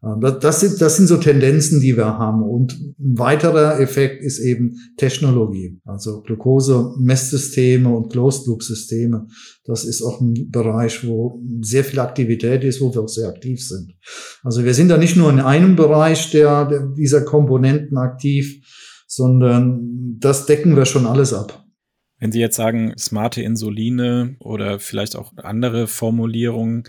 Ähm, 0.03 0.19
das 0.39 0.59
sind, 0.59 0.81
das 0.81 0.97
sind 0.97 1.07
so 1.07 1.17
Tendenzen, 1.17 1.81
die 1.81 1.97
wir 1.97 2.17
haben. 2.17 2.43
Und 2.43 2.73
ein 2.73 3.17
weiterer 3.17 3.79
Effekt 3.79 4.23
ist 4.23 4.39
eben 4.39 4.77
Technologie. 4.97 5.79
Also 5.85 6.21
Glucose-Messsysteme 6.21 7.89
und 7.89 8.11
Closed-Loop-Systeme. 8.11 9.27
Das 9.65 9.85
ist 9.85 10.01
auch 10.01 10.21
ein 10.21 10.49
Bereich, 10.49 11.05
wo 11.07 11.41
sehr 11.61 11.83
viel 11.83 11.99
Aktivität 11.99 12.63
ist, 12.63 12.81
wo 12.81 12.93
wir 12.93 13.01
auch 13.01 13.09
sehr 13.09 13.29
aktiv 13.29 13.65
sind. 13.65 13.93
Also 14.43 14.63
wir 14.63 14.73
sind 14.73 14.89
da 14.89 14.97
nicht 14.97 15.17
nur 15.17 15.29
in 15.29 15.39
einem 15.39 15.75
Bereich 15.75 16.31
der, 16.31 16.65
der 16.65 16.87
dieser 16.87 17.21
Komponenten 17.21 17.97
aktiv, 17.97 18.63
sondern 19.07 20.17
das 20.19 20.45
decken 20.45 20.75
wir 20.75 20.85
schon 20.85 21.05
alles 21.05 21.33
ab. 21.33 21.65
Wenn 22.19 22.31
Sie 22.31 22.39
jetzt 22.39 22.55
sagen, 22.55 22.93
smarte 22.97 23.41
Insuline 23.41 24.37
oder 24.39 24.79
vielleicht 24.79 25.15
auch 25.15 25.33
andere 25.37 25.87
Formulierungen, 25.87 26.83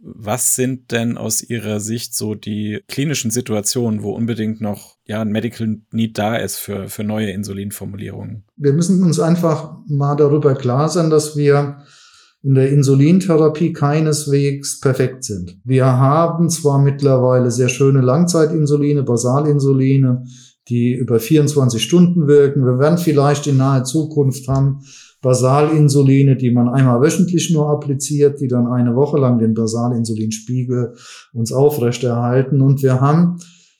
was 0.00 0.54
sind 0.56 0.90
denn 0.90 1.16
aus 1.16 1.42
Ihrer 1.42 1.78
Sicht 1.80 2.14
so 2.14 2.34
die 2.34 2.80
klinischen 2.88 3.30
Situationen, 3.30 4.02
wo 4.02 4.12
unbedingt 4.12 4.60
noch 4.60 4.96
ja, 5.04 5.20
ein 5.20 5.30
Medical 5.30 5.78
Need 5.92 6.18
da 6.18 6.36
ist 6.36 6.56
für, 6.56 6.88
für 6.88 7.04
neue 7.04 7.30
Insulinformulierungen? 7.30 8.44
Wir 8.56 8.72
müssen 8.72 9.02
uns 9.02 9.20
einfach 9.20 9.76
mal 9.86 10.16
darüber 10.16 10.54
klar 10.54 10.88
sein, 10.88 11.10
dass 11.10 11.36
wir 11.36 11.78
in 12.42 12.54
der 12.54 12.70
Insulintherapie 12.70 13.72
keineswegs 13.72 14.80
perfekt 14.80 15.24
sind. 15.24 15.58
Wir 15.64 15.86
haben 15.86 16.48
zwar 16.48 16.80
mittlerweile 16.80 17.50
sehr 17.50 17.68
schöne 17.68 18.00
Langzeitinsuline, 18.00 19.02
Basalinsuline, 19.02 20.24
die 20.68 20.94
über 20.94 21.20
24 21.20 21.82
Stunden 21.82 22.26
wirken. 22.26 22.64
Wir 22.64 22.78
werden 22.78 22.98
vielleicht 22.98 23.46
in 23.46 23.56
naher 23.56 23.84
Zukunft 23.84 24.48
haben 24.48 24.80
Basalinsuline, 25.22 26.36
die 26.36 26.50
man 26.50 26.68
einmal 26.68 27.00
wöchentlich 27.00 27.50
nur 27.52 27.70
appliziert, 27.70 28.40
die 28.40 28.48
dann 28.48 28.66
eine 28.66 28.94
Woche 28.94 29.18
lang 29.18 29.38
den 29.38 29.54
Basalinsulinspiegel 29.54 30.94
uns 31.32 31.52
aufrechterhalten. 31.52 32.60
Und 32.60 32.82
wir 32.82 33.00
haben 33.00 33.38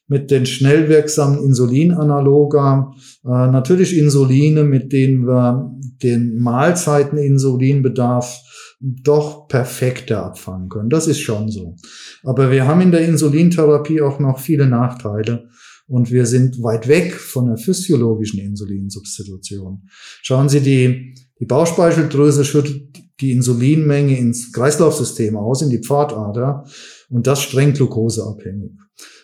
mit 0.08 0.30
den 0.30 0.46
schnell 0.46 0.88
wirksamen 0.88 1.42
Insulinanaloga 1.42 2.92
äh, 3.24 3.28
natürlich 3.28 3.96
Insuline, 3.96 4.64
mit 4.64 4.92
denen 4.92 5.26
wir 5.26 5.72
den 6.02 6.38
Mahlzeiteninsulinbedarf 6.38 8.42
doch 8.80 9.48
perfekter 9.48 10.24
abfangen 10.24 10.68
können. 10.68 10.90
Das 10.90 11.06
ist 11.06 11.20
schon 11.20 11.48
so. 11.48 11.76
Aber 12.22 12.50
wir 12.50 12.66
haben 12.66 12.82
in 12.82 12.92
der 12.92 13.06
Insulintherapie 13.06 14.02
auch 14.02 14.20
noch 14.20 14.38
viele 14.38 14.66
Nachteile 14.66 15.48
und 15.88 16.10
wir 16.10 16.26
sind 16.26 16.62
weit 16.62 16.88
weg 16.88 17.14
von 17.14 17.46
der 17.46 17.56
physiologischen 17.56 18.40
Insulinsubstitution. 18.40 19.82
Schauen 20.22 20.48
Sie, 20.48 20.60
die, 20.60 21.14
die 21.38 21.46
Bauchspeicheldrüse 21.46 22.44
schüttet 22.44 22.96
die 23.20 23.32
Insulinmenge 23.32 24.18
ins 24.18 24.52
Kreislaufsystem 24.52 25.36
aus, 25.36 25.62
in 25.62 25.70
die 25.70 25.82
Pfadader 25.82 26.64
und 27.08 27.26
das 27.26 27.42
streng 27.42 27.72
glukoseabhängig. 27.72 28.72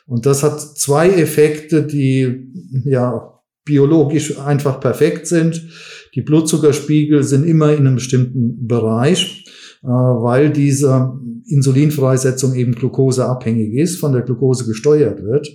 Und 0.06 0.26
das 0.26 0.42
hat 0.42 0.60
zwei 0.60 1.10
Effekte, 1.10 1.84
die 1.86 2.50
ja 2.84 3.40
biologisch 3.64 4.38
einfach 4.38 4.80
perfekt 4.80 5.26
sind. 5.26 5.68
Die 6.14 6.22
Blutzuckerspiegel 6.22 7.22
sind 7.22 7.44
immer 7.44 7.72
in 7.72 7.86
einem 7.86 7.94
bestimmten 7.96 8.66
Bereich, 8.66 9.44
äh, 9.82 9.86
weil 9.86 10.50
diese 10.50 11.12
Insulinfreisetzung 11.46 12.54
eben 12.54 12.74
glukoseabhängig 12.74 13.74
ist, 13.74 13.98
von 13.98 14.12
der 14.12 14.22
Glucose 14.22 14.66
gesteuert 14.66 15.22
wird. 15.22 15.48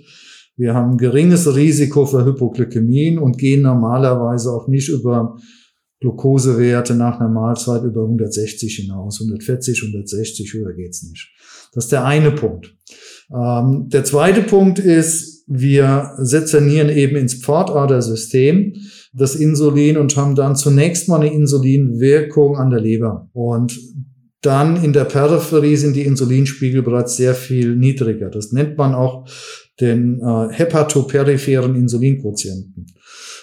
Wir 0.58 0.74
haben 0.74 0.98
geringes 0.98 1.56
Risiko 1.56 2.06
für 2.06 2.26
Hypoglykämien 2.26 3.20
und 3.20 3.38
gehen 3.38 3.62
normalerweise 3.62 4.52
auch 4.52 4.68
nicht 4.68 4.90
über 4.90 5.38
Glukosewerte 6.00 6.96
nach 6.96 7.20
einer 7.20 7.30
Mahlzeit 7.30 7.84
über 7.84 8.02
160 8.02 8.76
hinaus. 8.76 9.22
140, 9.22 9.82
160, 9.84 10.54
höher 10.54 10.74
geht's 10.74 11.04
nicht. 11.04 11.32
Das 11.74 11.86
ist 11.86 11.92
der 11.92 12.06
eine 12.06 12.32
Punkt. 12.32 12.76
Ähm, 13.34 13.88
der 13.90 14.04
zweite 14.04 14.42
Punkt 14.42 14.80
ist, 14.80 15.44
wir 15.48 16.12
sezernieren 16.18 16.90
eben 16.90 17.16
ins 17.16 17.36
Pfortadersystem 17.36 18.74
das 19.14 19.36
Insulin 19.36 19.98
und 19.98 20.16
haben 20.18 20.36
dann 20.36 20.56
zunächst 20.56 21.08
mal 21.08 21.22
eine 21.22 21.34
Insulinwirkung 21.34 22.58
an 22.58 22.70
der 22.70 22.82
Leber. 22.82 23.30
Und 23.34 23.80
dann 24.42 24.84
in 24.84 24.94
der 24.94 25.06
Peripherie 25.06 25.76
sind 25.76 25.96
die 25.96 26.04
Insulinspiegel 26.04 26.84
bereits 26.84 27.18
sehr 27.18 27.34
viel 27.34 27.76
niedriger. 27.76 28.30
Das 28.30 28.52
nennt 28.52 28.78
man 28.78 28.94
auch 28.94 29.28
den 29.80 30.20
äh, 30.22 30.54
hepatoperipheren 30.54 31.76
Insulinquotienten. 31.76 32.88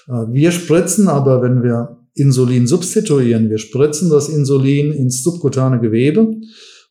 Äh, 0.09 0.13
wir 0.33 0.51
spritzen 0.51 1.09
aber, 1.09 1.43
wenn 1.43 1.63
wir 1.63 1.99
Insulin 2.15 2.67
substituieren, 2.67 3.51
wir 3.51 3.59
spritzen 3.59 4.11
das 4.11 4.29
Insulin 4.29 4.93
ins 4.93 5.23
subkutane 5.23 5.81
Gewebe 5.81 6.37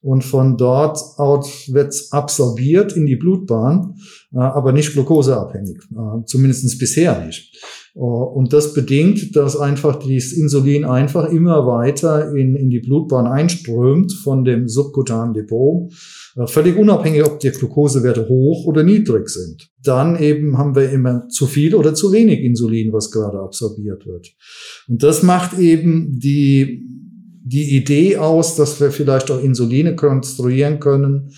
und 0.02 0.24
von 0.24 0.58
dort 0.58 1.00
aus 1.18 1.70
wird 1.72 1.90
es 1.90 2.12
absorbiert 2.12 2.96
in 2.96 3.06
die 3.06 3.16
Blutbahn, 3.16 3.96
äh, 4.34 4.40
aber 4.40 4.74
nicht 4.74 4.94
glukoseabhängig, 4.94 5.78
äh, 5.92 6.26
zumindest 6.26 6.78
bisher 6.78 7.26
nicht. 7.26 7.56
Und 7.96 8.54
das 8.54 8.74
bedingt, 8.74 9.36
dass 9.36 9.56
einfach 9.56 10.00
dieses 10.00 10.34
Insulin 10.34 10.84
einfach 10.84 11.30
immer 11.30 11.68
weiter 11.68 12.34
in, 12.36 12.56
in 12.56 12.72
die 12.72 12.80
Blutbahn 12.80 13.28
einströmt 13.28 14.12
von 14.24 14.44
dem 14.44 14.68
subkutanen 14.68 15.36
Depot, 15.36 15.94
äh, 16.36 16.48
völlig 16.48 16.76
unabhängig, 16.76 17.24
ob 17.24 17.40
die 17.40 17.52
Glukosewerte 17.52 18.28
hoch 18.28 18.66
oder 18.66 18.82
niedrig 18.82 19.30
sind. 19.30 19.70
Dann 19.84 20.20
eben 20.20 20.58
haben 20.58 20.76
wir 20.76 20.90
immer 20.90 21.28
zu 21.28 21.46
viel 21.46 21.76
oder 21.76 21.94
zu 21.94 22.12
wenig 22.12 22.40
Insulin, 22.40 22.92
was 22.92 23.12
gerade 23.12 23.40
absorbiert 23.40 24.08
wird. 24.08 24.34
Und 24.88 25.04
das 25.04 25.22
macht 25.22 25.60
eben 25.60 26.20
die, 26.20 26.88
die 27.46 27.76
Idee 27.78 28.18
aus, 28.18 28.56
dass 28.56 28.82
wir 28.82 28.90
vielleicht 28.90 29.30
auch 29.30 29.40
Insuline 29.40 29.96
konstruieren 29.96 30.80
können, 30.80 31.30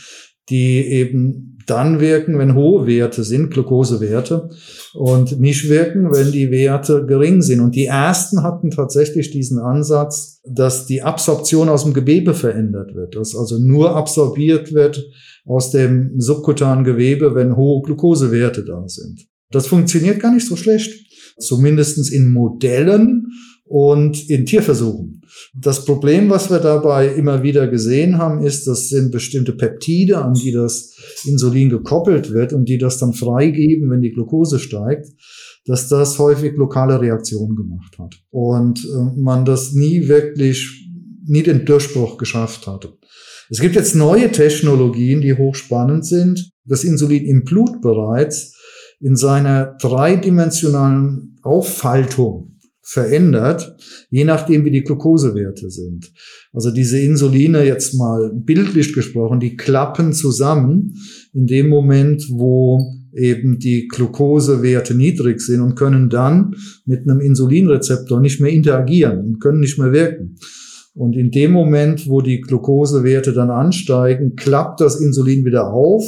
die 0.48 0.86
eben 0.86 1.55
dann 1.66 2.00
wirken, 2.00 2.38
wenn 2.38 2.56
hohe 2.56 2.88
Werte 2.88 3.24
sind, 3.24 3.52
Glukosewerte, 3.52 4.50
und 4.94 5.40
nicht 5.40 5.70
wirken, 5.70 6.12
wenn 6.12 6.32
die 6.32 6.52
Werte 6.52 7.06
gering 7.06 7.42
sind. 7.42 7.60
Und 7.60 7.76
die 7.76 7.86
ersten 7.86 8.44
hatten 8.44 8.72
tatsächlich 8.72 9.32
diesen 9.32 9.60
Ansatz, 9.60 10.42
dass 10.48 10.86
die 10.86 11.02
Absorption 11.02 11.70
aus 11.70 11.84
dem 11.84 11.94
Gewebe 11.94 12.34
verändert 12.34 12.96
wird, 12.96 13.16
dass 13.16 13.36
also 13.36 13.58
nur 13.58 13.96
absorbiert 13.96 14.74
wird 14.74 15.04
aus 15.46 15.72
dem 15.72 16.20
subkutanen 16.20 16.84
Gewebe, 16.84 17.36
wenn 17.36 17.56
hohe 17.56 17.82
Glukosewerte 17.84 18.64
da 18.64 18.88
sind. 18.88 19.28
Das 19.52 19.68
funktioniert 19.68 20.20
gar 20.20 20.34
nicht 20.34 20.48
so 20.48 20.56
schlecht. 20.56 21.06
Zumindestens 21.38 22.12
in 22.12 22.32
Modellen 22.32 23.28
und 23.66 24.30
in 24.30 24.46
Tierversuchen. 24.46 25.22
Das 25.56 25.86
Problem, 25.86 26.30
was 26.30 26.52
wir 26.52 26.60
dabei 26.60 27.08
immer 27.08 27.42
wieder 27.42 27.68
gesehen 27.68 28.20
haben, 28.20 28.42
ist, 28.44 28.68
das 28.68 28.90
sind 28.90 29.12
bestimmte 29.12 29.54
Peptide, 29.54 30.20
an 30.20 30.34
die 30.34 30.52
das 30.52 30.96
Insulin 31.26 31.70
gekoppelt 31.70 32.32
wird 32.32 32.54
und 32.54 32.70
die 32.70 32.78
das 32.78 33.00
dann 33.00 33.14
freigeben, 33.14 33.90
wenn 33.90 34.02
die 34.02 34.12
Glucose 34.12 34.60
steigt, 34.60 35.08
dass 35.66 35.88
das 35.88 36.20
häufig 36.20 36.54
lokale 36.56 37.02
Reaktionen 37.02 37.56
gemacht 37.56 37.98
hat 37.98 38.16
und 38.30 38.86
äh, 38.86 39.20
man 39.20 39.46
das 39.46 39.74
nie 39.74 40.08
wirklich, 40.08 40.88
nie 41.26 41.42
den 41.42 41.66
Durchbruch 41.66 42.18
geschafft 42.18 42.68
hatte. 42.68 42.94
Es 43.50 43.60
gibt 43.60 43.76
jetzt 43.76 43.96
neue 43.96 44.32
Technologien, 44.32 45.22
die 45.22 45.34
hochspannend 45.34 46.06
sind. 46.06 46.52
Das 46.66 46.84
Insulin 46.84 47.26
im 47.26 47.44
Blut 47.44 47.82
bereits 47.82 48.56
in 49.00 49.16
seiner 49.16 49.76
dreidimensionalen 49.82 51.38
Auffaltung 51.44 52.55
verändert, 52.88 53.76
je 54.12 54.26
nachdem, 54.26 54.64
wie 54.64 54.72
die 54.72 54.84
Glukosewerte 54.84 55.72
sind. 55.72 56.14
Also 56.54 56.70
diese 56.70 57.00
Insuline 57.00 57.66
jetzt 57.66 57.96
mal 57.96 58.32
bildlich 58.32 58.94
gesprochen, 58.94 59.40
die 59.40 59.58
klappen 59.58 60.14
zusammen 60.14 60.94
in 61.34 61.48
dem 61.48 61.68
Moment, 61.68 62.28
wo 62.30 62.80
eben 63.12 63.58
die 63.58 63.88
Glukosewerte 63.88 64.94
niedrig 64.94 65.42
sind 65.42 65.62
und 65.62 65.76
können 65.76 66.10
dann 66.10 66.56
mit 66.86 67.10
einem 67.10 67.22
Insulinrezeptor 67.22 68.20
nicht 68.22 68.40
mehr 68.40 68.52
interagieren 68.52 69.20
und 69.26 69.40
können 69.40 69.62
nicht 69.62 69.80
mehr 69.80 69.92
wirken. 69.92 70.36
Und 70.94 71.16
in 71.16 71.32
dem 71.32 71.52
Moment, 71.54 72.08
wo 72.08 72.22
die 72.22 72.40
Glukosewerte 72.40 73.34
dann 73.34 73.50
ansteigen, 73.50 74.36
klappt 74.36 74.80
das 74.80 75.02
Insulin 75.02 75.44
wieder 75.44 75.74
auf 75.74 76.06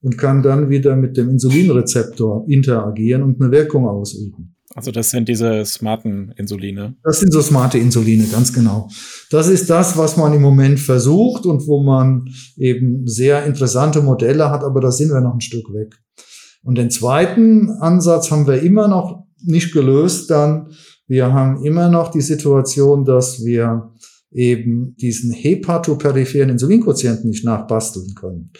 und 0.00 0.16
kann 0.16 0.42
dann 0.42 0.70
wieder 0.70 0.96
mit 0.96 1.18
dem 1.18 1.28
Insulinrezeptor 1.28 2.46
interagieren 2.48 3.22
und 3.22 3.42
eine 3.42 3.52
Wirkung 3.52 3.86
ausüben. 3.86 4.53
Also 4.74 4.90
das 4.90 5.10
sind 5.10 5.28
diese 5.28 5.64
smarten 5.64 6.32
Insuline. 6.36 6.96
Das 7.04 7.20
sind 7.20 7.32
so 7.32 7.40
smarte 7.40 7.78
Insuline, 7.78 8.26
ganz 8.26 8.52
genau. 8.52 8.88
Das 9.30 9.46
ist 9.48 9.70
das, 9.70 9.96
was 9.96 10.16
man 10.16 10.34
im 10.34 10.42
Moment 10.42 10.80
versucht 10.80 11.46
und 11.46 11.68
wo 11.68 11.80
man 11.82 12.24
eben 12.56 13.06
sehr 13.06 13.44
interessante 13.44 14.02
Modelle 14.02 14.50
hat, 14.50 14.64
aber 14.64 14.80
da 14.80 14.90
sind 14.90 15.10
wir 15.10 15.20
noch 15.20 15.34
ein 15.34 15.40
Stück 15.40 15.72
weg. 15.72 15.94
Und 16.64 16.76
den 16.76 16.90
zweiten 16.90 17.70
Ansatz 17.70 18.32
haben 18.32 18.48
wir 18.48 18.62
immer 18.62 18.88
noch 18.88 19.26
nicht 19.42 19.72
gelöst 19.72 20.30
dann. 20.30 20.72
Wir 21.06 21.32
haben 21.32 21.62
immer 21.62 21.88
noch 21.88 22.10
die 22.10 22.22
Situation, 22.22 23.04
dass 23.04 23.44
wir 23.44 23.92
eben 24.32 24.96
diesen 24.96 25.30
hepatoperipheren 25.30 26.50
Insulinquotienten 26.50 27.30
nicht 27.30 27.44
nachbasteln 27.44 28.16
können, 28.16 28.50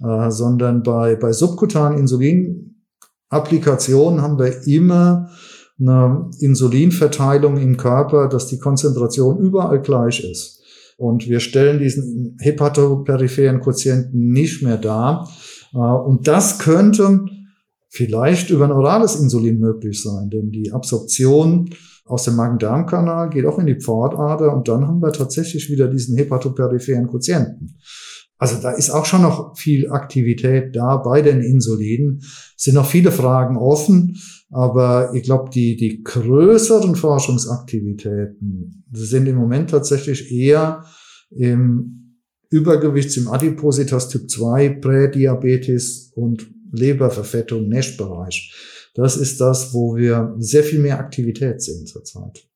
äh, 0.00 0.30
sondern 0.30 0.84
bei, 0.84 1.16
bei 1.16 1.32
subkutanen 1.32 1.98
Insulinapplikationen 1.98 4.22
haben 4.22 4.38
wir 4.38 4.64
immer 4.68 5.30
eine 5.78 6.30
Insulinverteilung 6.40 7.56
im 7.58 7.76
Körper, 7.76 8.28
dass 8.28 8.46
die 8.46 8.58
Konzentration 8.58 9.38
überall 9.38 9.80
gleich 9.80 10.22
ist. 10.22 10.62
Und 10.96 11.28
wir 11.28 11.40
stellen 11.40 11.80
diesen 11.80 12.36
hepatoperipheren 12.40 13.60
Quotienten 13.60 14.30
nicht 14.30 14.62
mehr 14.62 14.78
dar. 14.78 15.28
Äh, 15.72 15.78
und 15.78 16.28
das 16.28 16.58
könnte 16.58 17.24
vielleicht 17.88 18.50
über 18.50 18.64
ein 18.64 18.72
orales 18.72 19.16
Insulin 19.16 19.58
möglich 19.58 20.02
sein, 20.02 20.30
denn 20.30 20.50
die 20.50 20.72
Absorption 20.72 21.70
aus 22.04 22.24
dem 22.24 22.36
Magen-Darm-Kanal 22.36 23.30
geht 23.30 23.46
auch 23.46 23.58
in 23.58 23.66
die 23.66 23.80
Pfortader 23.80 24.54
und 24.54 24.68
dann 24.68 24.86
haben 24.86 25.00
wir 25.00 25.12
tatsächlich 25.12 25.70
wieder 25.70 25.88
diesen 25.88 26.16
hepatoperipheren 26.16 27.08
Quotienten. 27.08 27.78
Also 28.36 28.60
da 28.60 28.72
ist 28.72 28.90
auch 28.90 29.06
schon 29.06 29.22
noch 29.22 29.56
viel 29.56 29.90
Aktivität 29.90 30.74
da 30.74 30.96
bei 30.96 31.22
den 31.22 31.40
Insulinen. 31.40 32.18
Es 32.20 32.64
sind 32.64 32.74
noch 32.74 32.86
viele 32.86 33.12
Fragen 33.12 33.56
offen, 33.56 34.16
aber 34.54 35.10
ich 35.14 35.24
glaube, 35.24 35.50
die, 35.50 35.74
die 35.74 36.04
größeren 36.04 36.94
Forschungsaktivitäten 36.94 38.84
sind 38.92 39.26
im 39.26 39.34
Moment 39.34 39.70
tatsächlich 39.70 40.30
eher 40.30 40.84
im 41.30 42.20
Übergewichts-, 42.52 43.16
im 43.16 43.26
Adipositas 43.26 44.08
Typ 44.10 44.30
2, 44.30 44.68
Prädiabetes 44.80 46.12
und 46.14 46.48
Leberverfettung, 46.70 47.68
NASH-Bereich. 47.68 48.92
Das 48.94 49.16
ist 49.16 49.40
das, 49.40 49.74
wo 49.74 49.96
wir 49.96 50.36
sehr 50.38 50.62
viel 50.62 50.78
mehr 50.78 51.00
Aktivität 51.00 51.60
sehen 51.60 51.84
zurzeit. 51.86 52.46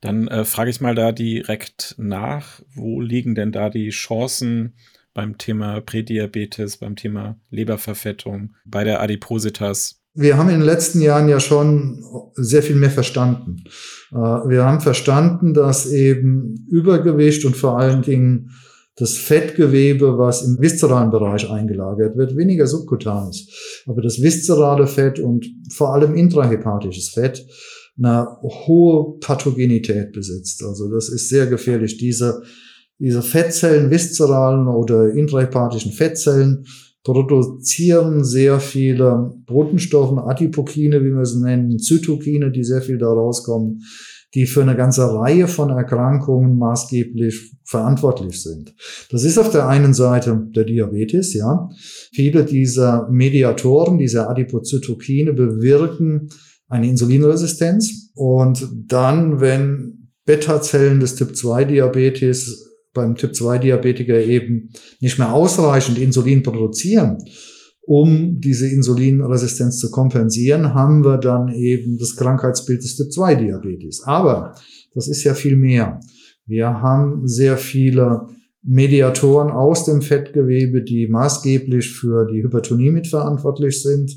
Dann 0.00 0.26
äh, 0.26 0.44
frage 0.44 0.70
ich 0.70 0.80
mal 0.80 0.96
da 0.96 1.12
direkt 1.12 1.94
nach, 1.96 2.60
wo 2.74 3.00
liegen 3.00 3.36
denn 3.36 3.52
da 3.52 3.70
die 3.70 3.90
Chancen 3.90 4.74
beim 5.14 5.38
Thema 5.38 5.80
Prädiabetes, 5.80 6.78
beim 6.78 6.96
Thema 6.96 7.38
Leberverfettung, 7.50 8.56
bei 8.64 8.82
der 8.82 9.00
Adipositas? 9.00 10.02
Wir 10.16 10.38
haben 10.38 10.48
in 10.48 10.60
den 10.60 10.66
letzten 10.66 11.00
Jahren 11.00 11.28
ja 11.28 11.40
schon 11.40 12.02
sehr 12.34 12.62
viel 12.62 12.76
mehr 12.76 12.90
verstanden. 12.90 13.64
Äh, 14.12 14.16
wir 14.16 14.64
haben 14.64 14.80
verstanden, 14.80 15.54
dass 15.54 15.90
eben 15.92 16.66
Übergewicht 16.70 17.44
und 17.44 17.56
vor 17.56 17.78
allen 17.78 18.02
Dingen 18.02 18.50
das 18.96 19.18
Fettgewebe, 19.18 20.16
was 20.16 20.42
im 20.42 20.58
viszeralen 20.58 21.10
Bereich 21.10 21.50
eingelagert 21.50 22.16
wird, 22.16 22.34
weniger 22.34 22.66
subkutan 22.66 23.28
ist. 23.28 23.82
Aber 23.86 24.00
das 24.00 24.22
viszerale 24.22 24.86
Fett 24.86 25.18
und 25.18 25.46
vor 25.70 25.92
allem 25.92 26.14
intrahepatisches 26.14 27.10
Fett 27.10 27.46
eine 27.98 28.26
hohe 28.42 29.18
Pathogenität 29.20 30.12
besitzt. 30.12 30.64
Also 30.64 30.90
das 30.90 31.10
ist 31.10 31.28
sehr 31.28 31.46
gefährlich. 31.46 31.98
Diese 31.98 32.42
diese 32.98 33.22
Fettzellen, 33.22 33.90
viszeralen 33.90 34.68
oder 34.68 35.10
intrahepatischen 35.10 35.92
Fettzellen, 35.92 36.66
produzieren 37.06 38.24
sehr 38.24 38.58
viele 38.58 39.32
Botenstoffe, 39.46 40.18
Adipokine, 40.18 41.04
wie 41.04 41.14
wir 41.14 41.24
sie 41.24 41.40
nennen, 41.40 41.78
Zytokine, 41.78 42.50
die 42.50 42.64
sehr 42.64 42.82
viel 42.82 42.98
da 42.98 43.06
rauskommen, 43.06 43.82
die 44.34 44.46
für 44.46 44.62
eine 44.62 44.74
ganze 44.74 45.14
Reihe 45.14 45.46
von 45.46 45.70
Erkrankungen 45.70 46.58
maßgeblich 46.58 47.52
verantwortlich 47.64 48.42
sind. 48.42 48.74
Das 49.12 49.22
ist 49.22 49.38
auf 49.38 49.50
der 49.52 49.68
einen 49.68 49.94
Seite 49.94 50.48
der 50.50 50.64
Diabetes, 50.64 51.32
ja. 51.32 51.68
Viele 52.12 52.44
dieser 52.44 53.08
Mediatoren, 53.08 53.98
dieser 53.98 54.28
Adipozytokine 54.28 55.32
bewirken 55.32 56.28
eine 56.68 56.88
Insulinresistenz 56.88 58.10
und 58.16 58.68
dann, 58.88 59.40
wenn 59.40 60.10
Beta-Zellen 60.24 60.98
des 60.98 61.14
Typ-2-Diabetes 61.14 62.66
beim 62.96 63.14
Typ-2-Diabetiker 63.14 64.20
eben 64.20 64.70
nicht 65.00 65.18
mehr 65.18 65.32
ausreichend 65.32 65.98
Insulin 65.98 66.42
produzieren, 66.42 67.18
um 67.82 68.40
diese 68.40 68.66
Insulinresistenz 68.68 69.78
zu 69.78 69.92
kompensieren, 69.92 70.74
haben 70.74 71.04
wir 71.04 71.18
dann 71.18 71.54
eben 71.54 71.98
das 71.98 72.16
Krankheitsbild 72.16 72.82
des 72.82 72.96
Typ-2-Diabetes. 72.96 74.02
Aber 74.04 74.56
das 74.92 75.06
ist 75.06 75.22
ja 75.22 75.34
viel 75.34 75.56
mehr. 75.56 76.00
Wir 76.46 76.66
haben 76.66 77.28
sehr 77.28 77.56
viele 77.56 78.26
Mediatoren 78.62 79.50
aus 79.50 79.84
dem 79.84 80.02
Fettgewebe, 80.02 80.82
die 80.82 81.06
maßgeblich 81.06 81.92
für 81.92 82.26
die 82.26 82.42
Hypertonie 82.42 82.90
mitverantwortlich 82.90 83.80
sind, 83.80 84.10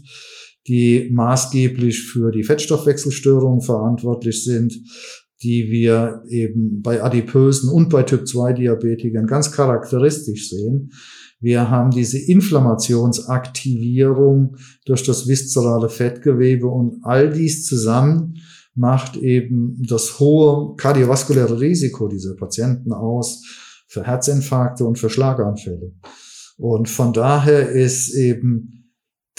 die 0.67 1.09
maßgeblich 1.11 2.03
für 2.03 2.31
die 2.31 2.43
Fettstoffwechselstörungen 2.43 3.61
verantwortlich 3.61 4.43
sind, 4.43 4.73
die 5.41 5.69
wir 5.69 6.23
eben 6.27 6.81
bei 6.81 7.03
Adipösen 7.03 7.69
und 7.69 7.89
bei 7.89 8.03
Typ-2-Diabetikern 8.03 9.27
ganz 9.27 9.51
charakteristisch 9.51 10.49
sehen. 10.49 10.91
Wir 11.39 11.69
haben 11.69 11.91
diese 11.91 12.17
Inflammationsaktivierung 12.19 14.57
durch 14.85 15.03
das 15.03 15.25
viszerale 15.27 15.87
Fettgewebe 15.87 16.67
und 16.67 16.99
all 17.03 17.31
dies 17.31 17.65
zusammen 17.65 18.39
macht 18.75 19.15
eben 19.17 19.81
das 19.87 20.19
hohe 20.19 20.75
kardiovaskuläre 20.75 21.59
Risiko 21.59 22.07
dieser 22.07 22.35
Patienten 22.35 22.93
aus 22.93 23.43
für 23.87 24.05
Herzinfarkte 24.05 24.85
und 24.85 24.99
für 24.99 25.09
Schlaganfälle. 25.09 25.93
Und 26.57 26.87
von 26.89 27.13
daher 27.13 27.69
ist 27.69 28.13
eben 28.13 28.78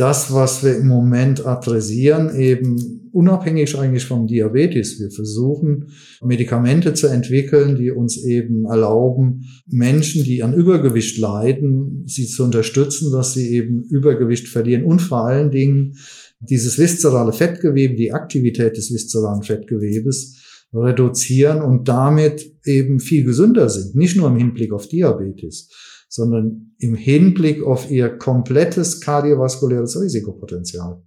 das, 0.00 0.32
was 0.32 0.64
wir 0.64 0.76
im 0.76 0.88
Moment 0.88 1.46
adressieren, 1.46 2.34
eben 2.34 3.10
unabhängig 3.12 3.76
eigentlich 3.78 4.06
vom 4.06 4.26
Diabetes. 4.26 4.98
Wir 4.98 5.10
versuchen, 5.10 5.88
Medikamente 6.22 6.94
zu 6.94 7.08
entwickeln, 7.08 7.76
die 7.76 7.90
uns 7.90 8.16
eben 8.24 8.64
erlauben, 8.64 9.44
Menschen, 9.66 10.24
die 10.24 10.42
an 10.42 10.54
Übergewicht 10.54 11.18
leiden, 11.18 12.04
sie 12.06 12.26
zu 12.26 12.44
unterstützen, 12.44 13.12
dass 13.12 13.34
sie 13.34 13.50
eben 13.50 13.82
Übergewicht 13.82 14.48
verlieren 14.48 14.84
und 14.84 15.02
vor 15.02 15.26
allen 15.26 15.50
Dingen 15.50 15.96
dieses 16.40 16.78
viszerale 16.78 17.32
Fettgewebe, 17.32 17.94
die 17.94 18.12
Aktivität 18.12 18.76
des 18.76 18.92
viszeralen 18.92 19.42
Fettgewebes 19.42 20.36
reduzieren 20.72 21.60
und 21.62 21.88
damit 21.88 22.54
eben 22.64 23.00
viel 23.00 23.24
gesünder 23.24 23.68
sind. 23.68 23.96
Nicht 23.96 24.16
nur 24.16 24.28
im 24.28 24.36
Hinblick 24.36 24.72
auf 24.72 24.88
Diabetes, 24.88 25.68
sondern 26.10 26.72
im 26.78 26.96
Hinblick 26.96 27.62
auf 27.62 27.88
ihr 27.88 28.08
komplettes 28.18 29.00
kardiovaskuläres 29.00 29.98
Risikopotenzial. 29.98 31.00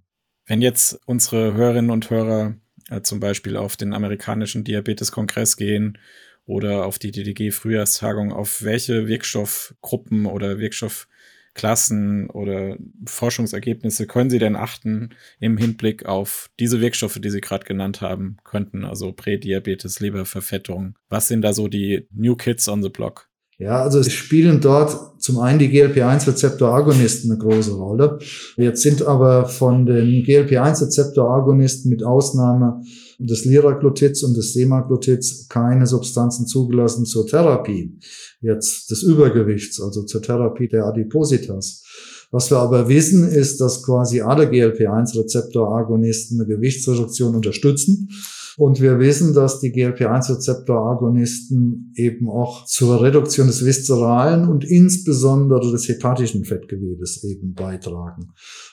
Wenn 0.46 0.62
jetzt 0.62 0.98
unsere 1.04 1.52
Hörerinnen 1.52 1.90
und 1.90 2.08
Hörer 2.08 2.54
äh, 2.88 3.02
zum 3.02 3.20
Beispiel 3.20 3.56
auf 3.56 3.76
den 3.76 3.92
amerikanischen 3.92 4.64
Diabeteskongress 4.64 5.58
gehen 5.58 5.98
oder 6.46 6.86
auf 6.86 6.98
die 6.98 7.12
DDG-Frühjahrstagung, 7.12 8.32
auf 8.32 8.62
welche 8.62 9.06
Wirkstoffgruppen 9.06 10.24
oder 10.24 10.58
Wirkstoffklassen 10.58 12.30
oder 12.30 12.78
Forschungsergebnisse 13.06 14.06
können 14.06 14.30
Sie 14.30 14.38
denn 14.38 14.56
achten 14.56 15.10
im 15.38 15.58
Hinblick 15.58 16.06
auf 16.06 16.48
diese 16.58 16.80
Wirkstoffe, 16.80 17.18
die 17.20 17.30
Sie 17.30 17.42
gerade 17.42 17.66
genannt 17.66 18.00
haben 18.00 18.38
könnten, 18.42 18.86
also 18.86 19.12
Prädiabetes, 19.12 20.00
Leberverfettung? 20.00 20.96
Was 21.10 21.28
sind 21.28 21.42
da 21.42 21.52
so 21.52 21.68
die 21.68 22.08
New 22.10 22.36
Kids 22.36 22.68
on 22.68 22.82
the 22.82 22.88
Block? 22.88 23.28
Ja, 23.58 23.82
also 23.82 24.00
es 24.00 24.12
spielen 24.12 24.60
dort 24.60 25.22
zum 25.22 25.38
einen 25.38 25.58
die 25.58 25.70
GLP-1-Rezeptor-Agonisten 25.70 27.30
eine 27.30 27.38
große 27.38 27.72
Rolle. 27.72 28.18
Jetzt 28.56 28.82
sind 28.82 29.02
aber 29.02 29.46
von 29.46 29.86
den 29.86 30.24
GLP-1-Rezeptor-Agonisten 30.24 31.88
mit 31.88 32.02
Ausnahme 32.02 32.82
des 33.18 33.44
Liraglutids 33.44 34.22
und 34.24 34.36
des 34.36 34.52
Semaglutids 34.52 35.48
keine 35.48 35.86
Substanzen 35.86 36.46
zugelassen 36.46 37.06
zur 37.06 37.26
Therapie 37.26 37.96
jetzt 38.44 38.90
des 38.90 39.02
Übergewichts, 39.02 39.80
also 39.80 40.02
zur 40.04 40.22
Therapie 40.22 40.68
der 40.68 40.84
Adipositas. 40.84 41.82
Was 42.30 42.50
wir 42.50 42.58
aber 42.58 42.88
wissen, 42.88 43.28
ist, 43.28 43.60
dass 43.60 43.82
quasi 43.82 44.20
alle 44.20 44.50
GLP-1-Rezeptor-Agonisten 44.50 46.40
eine 46.40 46.48
Gewichtsreduktion 46.48 47.34
unterstützen. 47.34 48.08
Und 48.56 48.80
wir 48.80 49.00
wissen, 49.00 49.34
dass 49.34 49.58
die 49.58 49.72
GLP-1-Rezeptor-Agonisten 49.72 51.92
eben 51.96 52.28
auch 52.28 52.66
zur 52.66 53.02
Reduktion 53.02 53.48
des 53.48 53.66
viszeralen 53.66 54.48
und 54.48 54.62
insbesondere 54.64 55.72
des 55.72 55.88
hepatischen 55.88 56.44
Fettgewebes 56.44 57.24
eben 57.24 57.54
beitragen. 57.54 58.28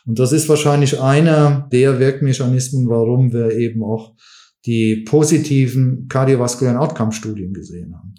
Und 0.05 0.19
das 0.19 0.33
ist 0.33 0.47
wahrscheinlich 0.49 1.01
einer 1.01 1.67
der 1.71 1.99
Wirkmechanismen, 1.99 2.89
warum 2.89 3.33
wir 3.33 3.53
eben 3.53 3.81
auch 3.83 4.13
die 4.67 4.97
positiven 4.97 6.07
kardiovaskulären 6.07 6.77
Outcome-Studien 6.77 7.51
gesehen 7.53 7.95
haben. 7.95 8.13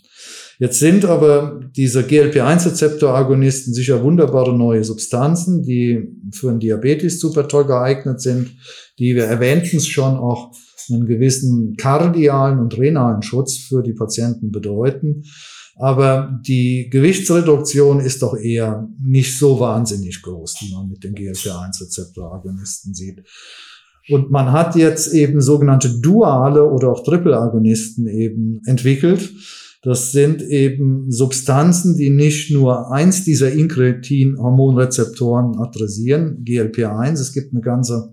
Jetzt 0.58 0.80
sind 0.80 1.04
aber 1.04 1.60
diese 1.76 2.02
GLP-1-Rezeptor-Agonisten 2.02 3.72
sicher 3.72 4.02
wunderbare 4.02 4.52
neue 4.56 4.82
Substanzen, 4.84 5.62
die 5.62 6.08
für 6.32 6.50
den 6.50 6.58
Diabetes 6.58 7.20
super 7.20 7.46
toll 7.46 7.66
geeignet 7.66 8.20
sind, 8.20 8.50
die 8.98 9.14
wir 9.14 9.24
erwähnten 9.24 9.78
schon 9.80 10.16
auch 10.16 10.50
einen 10.90 11.06
gewissen 11.06 11.76
kardialen 11.76 12.58
und 12.58 12.76
renalen 12.76 13.22
Schutz 13.22 13.56
für 13.56 13.82
die 13.82 13.92
Patienten 13.92 14.50
bedeuten. 14.50 15.22
Aber 15.76 16.40
die 16.46 16.88
Gewichtsreduktion 16.90 18.00
ist 18.00 18.22
doch 18.22 18.36
eher 18.36 18.88
nicht 19.02 19.38
so 19.38 19.58
wahnsinnig 19.58 20.20
groß, 20.22 20.54
die 20.60 20.74
man 20.74 20.88
mit 20.88 21.02
den 21.02 21.14
GLP-1-Rezeptor-Agonisten 21.14 22.94
sieht. 22.94 23.24
Und 24.08 24.30
man 24.30 24.52
hat 24.52 24.76
jetzt 24.76 25.14
eben 25.14 25.40
sogenannte 25.40 25.98
duale 26.00 26.68
oder 26.68 26.90
auch 26.90 27.02
Triple-Agonisten 27.04 28.06
eben 28.08 28.60
entwickelt. 28.66 29.32
Das 29.82 30.12
sind 30.12 30.42
eben 30.42 31.10
Substanzen, 31.10 31.96
die 31.96 32.10
nicht 32.10 32.52
nur 32.52 32.92
eins 32.92 33.24
dieser 33.24 33.50
Inkretin-Hormonrezeptoren 33.52 35.58
adressieren, 35.58 36.44
GLP-1. 36.44 37.14
Es 37.14 37.32
gibt 37.32 37.52
eine 37.52 37.62
ganze 37.62 38.12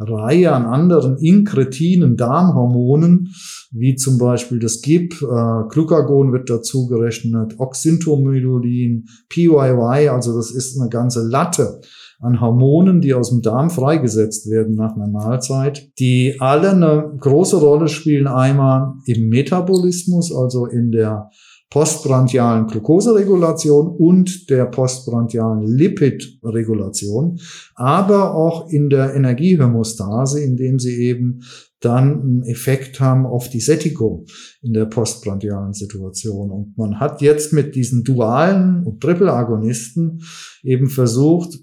Reihe 0.00 0.52
an 0.52 0.64
anderen 0.64 1.18
inkretinen 1.18 2.16
Darmhormonen, 2.16 3.34
wie 3.70 3.94
zum 3.96 4.18
Beispiel 4.18 4.58
das 4.58 4.80
GIP, 4.80 5.20
äh, 5.22 5.68
Glucagon 5.68 6.32
wird 6.32 6.50
dazu 6.50 6.86
gerechnet, 6.86 7.54
Oxyntomodulin, 7.58 9.06
PYY, 9.28 10.08
also 10.08 10.34
das 10.34 10.50
ist 10.50 10.80
eine 10.80 10.88
ganze 10.88 11.26
Latte 11.26 11.80
an 12.20 12.40
Hormonen, 12.40 13.00
die 13.00 13.14
aus 13.14 13.30
dem 13.30 13.40
Darm 13.40 13.70
freigesetzt 13.70 14.50
werden 14.50 14.74
nach 14.74 14.94
einer 14.94 15.08
Mahlzeit, 15.08 15.90
die 15.98 16.36
alle 16.38 16.70
eine 16.70 17.12
große 17.18 17.56
Rolle 17.56 17.88
spielen, 17.88 18.26
einmal 18.26 18.94
im 19.06 19.28
Metabolismus, 19.28 20.34
also 20.34 20.66
in 20.66 20.92
der 20.92 21.30
postbranchialen 21.70 22.66
Glukoseregulation 22.66 23.88
und 23.88 24.50
der 24.50 24.66
postbranchialen 24.66 25.64
Lipidregulation, 25.66 27.38
aber 27.76 28.34
auch 28.34 28.68
in 28.70 28.90
der 28.90 29.14
Energiehomostase, 29.14 30.42
indem 30.42 30.80
sie 30.80 30.96
eben 30.96 31.42
dann 31.78 32.20
einen 32.20 32.42
Effekt 32.42 33.00
haben 33.00 33.24
auf 33.24 33.48
die 33.48 33.60
Sättigung 33.60 34.26
in 34.60 34.74
der 34.74 34.84
postbranchialen 34.84 35.72
Situation. 35.72 36.50
Und 36.50 36.76
man 36.76 37.00
hat 37.00 37.22
jetzt 37.22 37.52
mit 37.52 37.74
diesen 37.74 38.04
dualen 38.04 38.84
und 38.84 39.00
Triple-Agonisten 39.00 40.22
eben 40.62 40.88
versucht, 40.88 41.58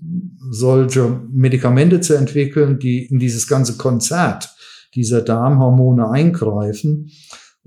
solche 0.50 1.22
Medikamente 1.32 2.00
zu 2.00 2.16
entwickeln, 2.16 2.80
die 2.80 3.06
in 3.06 3.20
dieses 3.20 3.48
ganze 3.48 3.78
Konzert 3.78 4.56
dieser 4.96 5.22
Darmhormone 5.22 6.10
eingreifen 6.10 7.12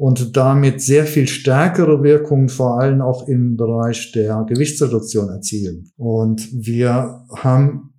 und 0.00 0.34
damit 0.34 0.80
sehr 0.80 1.04
viel 1.04 1.28
stärkere 1.28 2.02
Wirkungen 2.02 2.48
vor 2.48 2.80
allem 2.80 3.02
auch 3.02 3.28
im 3.28 3.58
Bereich 3.58 4.12
der 4.12 4.46
Gewichtsreduktion 4.48 5.28
erzielen. 5.28 5.92
Und 5.98 6.48
wir 6.54 7.26
haben 7.36 7.92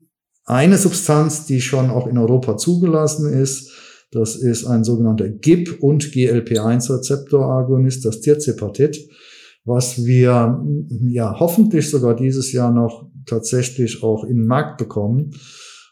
eine 0.43 0.79
Substanz, 0.79 1.45
die 1.45 1.61
schon 1.61 1.91
auch 1.91 2.07
in 2.07 2.17
Europa 2.17 2.57
zugelassen 2.57 3.31
ist. 3.31 3.71
Das 4.11 4.35
ist 4.35 4.65
ein 4.65 4.83
sogenannter 4.83 5.29
GIP 5.29 5.77
und 5.83 6.05
GLP-1-Rezeptor-Agonist, 6.05 8.03
das 8.03 8.21
Tirzepatit, 8.21 8.97
was 9.63 10.03
wir 10.03 10.59
ja 11.01 11.39
hoffentlich 11.39 11.87
sogar 11.87 12.15
dieses 12.15 12.51
Jahr 12.51 12.71
noch 12.71 13.11
tatsächlich 13.27 14.01
auch 14.01 14.23
in 14.23 14.37
den 14.37 14.47
Markt 14.47 14.79
bekommen. 14.79 15.35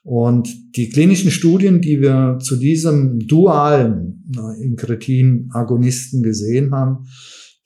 Und 0.04 0.50
die 0.76 0.90
klinischen 0.90 1.32
Studien, 1.32 1.82
die 1.82 2.02
wir 2.02 2.40
zu 2.42 2.56
diesem 2.56 3.20
dualen 3.20 4.24
Inkretin-Agonisten 4.62 6.24
gesehen 6.24 6.72
haben, 6.72 7.06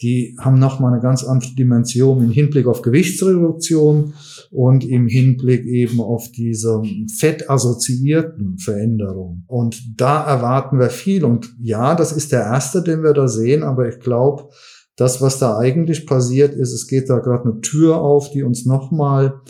die 0.02 0.36
haben 0.38 0.60
nochmal 0.60 0.92
eine 0.92 1.02
ganz 1.02 1.24
andere 1.24 1.54
Dimension 1.56 2.22
im 2.22 2.32
Hinblick 2.32 2.68
auf 2.68 2.82
Gewichtsreduktion 2.82 4.14
und 4.52 4.84
im 4.84 5.08
Hinblick 5.08 5.66
eben 5.66 6.02
auf 6.02 6.30
diese 6.32 6.82
fettassoziierten 7.18 8.58
Veränderungen. 8.58 9.46
Und 9.48 9.82
da 9.96 10.22
erwarten 10.26 10.78
wir 10.78 10.90
viel. 10.90 11.24
Und 11.24 11.56
ja, 11.58 11.96
das 11.96 12.12
ist 12.12 12.34
der 12.34 12.42
erste, 12.42 12.84
den 12.84 13.02
wir 13.02 13.14
da 13.14 13.30
sehen, 13.30 13.64
aber 13.64 13.88
ich 13.88 14.00
glaube, 14.00 14.50
das, 14.98 15.22
was 15.22 15.40
da 15.40 15.58
eigentlich 15.58 16.06
passiert 16.06 16.54
ist, 16.54 16.74
es 16.74 16.88
geht 16.88 17.10
da 17.10 17.20
gerade 17.20 17.50
eine 17.50 17.62
Tür 17.62 18.02
auf, 18.02 18.30
die 18.30 18.44
uns 18.44 18.66
nochmal 18.66 19.42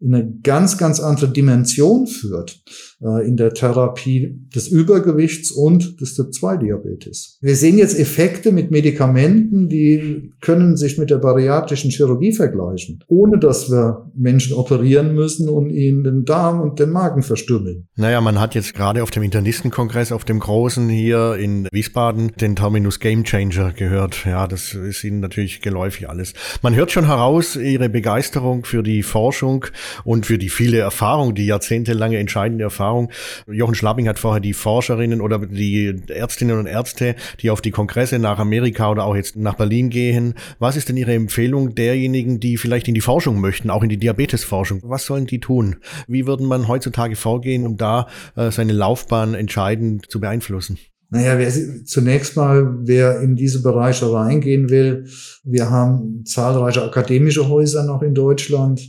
in 0.00 0.14
eine 0.14 0.32
ganz, 0.42 0.78
ganz 0.78 1.00
andere 1.00 1.28
Dimension 1.28 2.06
führt 2.06 2.62
äh, 3.02 3.26
in 3.26 3.36
der 3.36 3.52
Therapie 3.52 4.38
des 4.54 4.68
Übergewichts 4.68 5.50
und 5.50 6.00
des 6.00 6.14
Typ-2-Diabetes. 6.14 7.38
Wir 7.40 7.56
sehen 7.56 7.78
jetzt 7.78 7.98
Effekte 7.98 8.52
mit 8.52 8.70
Medikamenten, 8.70 9.68
die 9.68 10.32
können 10.40 10.76
sich 10.76 10.98
mit 10.98 11.10
der 11.10 11.18
bariatrischen 11.18 11.90
Chirurgie 11.90 12.32
vergleichen, 12.32 13.02
ohne 13.08 13.38
dass 13.38 13.70
wir 13.70 14.10
Menschen 14.14 14.54
operieren 14.54 15.14
müssen 15.14 15.48
und 15.48 15.70
ihnen 15.70 16.04
den 16.04 16.24
Darm 16.24 16.60
und 16.60 16.78
den 16.78 16.90
Magen 16.90 17.22
verstümmeln. 17.22 17.88
Naja, 17.96 18.20
man 18.20 18.38
hat 18.38 18.54
jetzt 18.54 18.74
gerade 18.74 19.02
auf 19.02 19.10
dem 19.10 19.24
Internistenkongress, 19.24 20.12
auf 20.12 20.24
dem 20.24 20.38
großen 20.38 20.88
hier 20.88 21.34
in 21.34 21.66
Wiesbaden, 21.72 22.32
den 22.40 22.54
Terminus 22.54 23.00
Game 23.00 23.24
Changer 23.24 23.72
gehört. 23.72 24.24
Ja, 24.24 24.46
das 24.46 24.74
ist 24.74 25.02
Ihnen 25.02 25.20
natürlich 25.20 25.60
geläufig 25.60 26.08
alles. 26.08 26.34
Man 26.62 26.76
hört 26.76 26.92
schon 26.92 27.06
heraus 27.06 27.56
Ihre 27.56 27.88
Begeisterung 27.88 28.64
für 28.64 28.84
die 28.84 29.02
Forschung 29.02 29.66
und 30.04 30.26
für 30.26 30.38
die 30.38 30.48
viele 30.48 30.78
Erfahrung, 30.78 31.34
die 31.34 31.46
jahrzehntelange 31.46 32.18
entscheidende 32.18 32.64
Erfahrung. 32.64 33.10
Jochen 33.46 33.74
Schlapping 33.74 34.08
hat 34.08 34.18
vorher 34.18 34.40
die 34.40 34.54
Forscherinnen 34.54 35.20
oder 35.20 35.38
die 35.38 35.94
Ärztinnen 36.08 36.58
und 36.58 36.66
Ärzte, 36.66 37.14
die 37.40 37.50
auf 37.50 37.60
die 37.60 37.70
Kongresse 37.70 38.18
nach 38.18 38.38
Amerika 38.38 38.90
oder 38.90 39.04
auch 39.04 39.16
jetzt 39.16 39.36
nach 39.36 39.54
Berlin 39.54 39.90
gehen. 39.90 40.34
Was 40.58 40.76
ist 40.76 40.88
denn 40.88 40.96
Ihre 40.96 41.14
Empfehlung 41.14 41.74
derjenigen, 41.74 42.40
die 42.40 42.56
vielleicht 42.56 42.88
in 42.88 42.94
die 42.94 43.00
Forschung 43.00 43.40
möchten, 43.40 43.70
auch 43.70 43.82
in 43.82 43.88
die 43.88 43.96
Diabetesforschung? 43.96 44.80
Was 44.84 45.06
sollen 45.06 45.26
die 45.26 45.40
tun? 45.40 45.76
Wie 46.06 46.26
würden 46.26 46.46
man 46.46 46.68
heutzutage 46.68 47.16
vorgehen, 47.16 47.66
um 47.66 47.76
da 47.76 48.08
äh, 48.36 48.50
seine 48.50 48.72
Laufbahn 48.72 49.34
entscheidend 49.34 50.10
zu 50.10 50.20
beeinflussen? 50.20 50.78
Naja, 51.10 51.38
wer, 51.38 51.50
zunächst 51.84 52.36
mal, 52.36 52.80
wer 52.82 53.20
in 53.20 53.34
diese 53.34 53.62
Bereiche 53.62 54.12
reingehen 54.12 54.68
will, 54.68 55.06
wir 55.42 55.70
haben 55.70 56.24
zahlreiche 56.26 56.82
akademische 56.82 57.48
Häuser 57.48 57.84
noch 57.84 58.02
in 58.02 58.14
Deutschland 58.14 58.80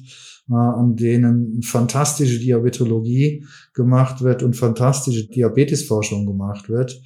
an 0.57 0.95
denen 0.95 1.61
fantastische 1.61 2.39
Diabetologie 2.39 3.45
gemacht 3.73 4.21
wird 4.23 4.43
und 4.43 4.55
fantastische 4.55 5.27
Diabetesforschung 5.27 6.25
gemacht 6.25 6.69
wird. 6.69 7.01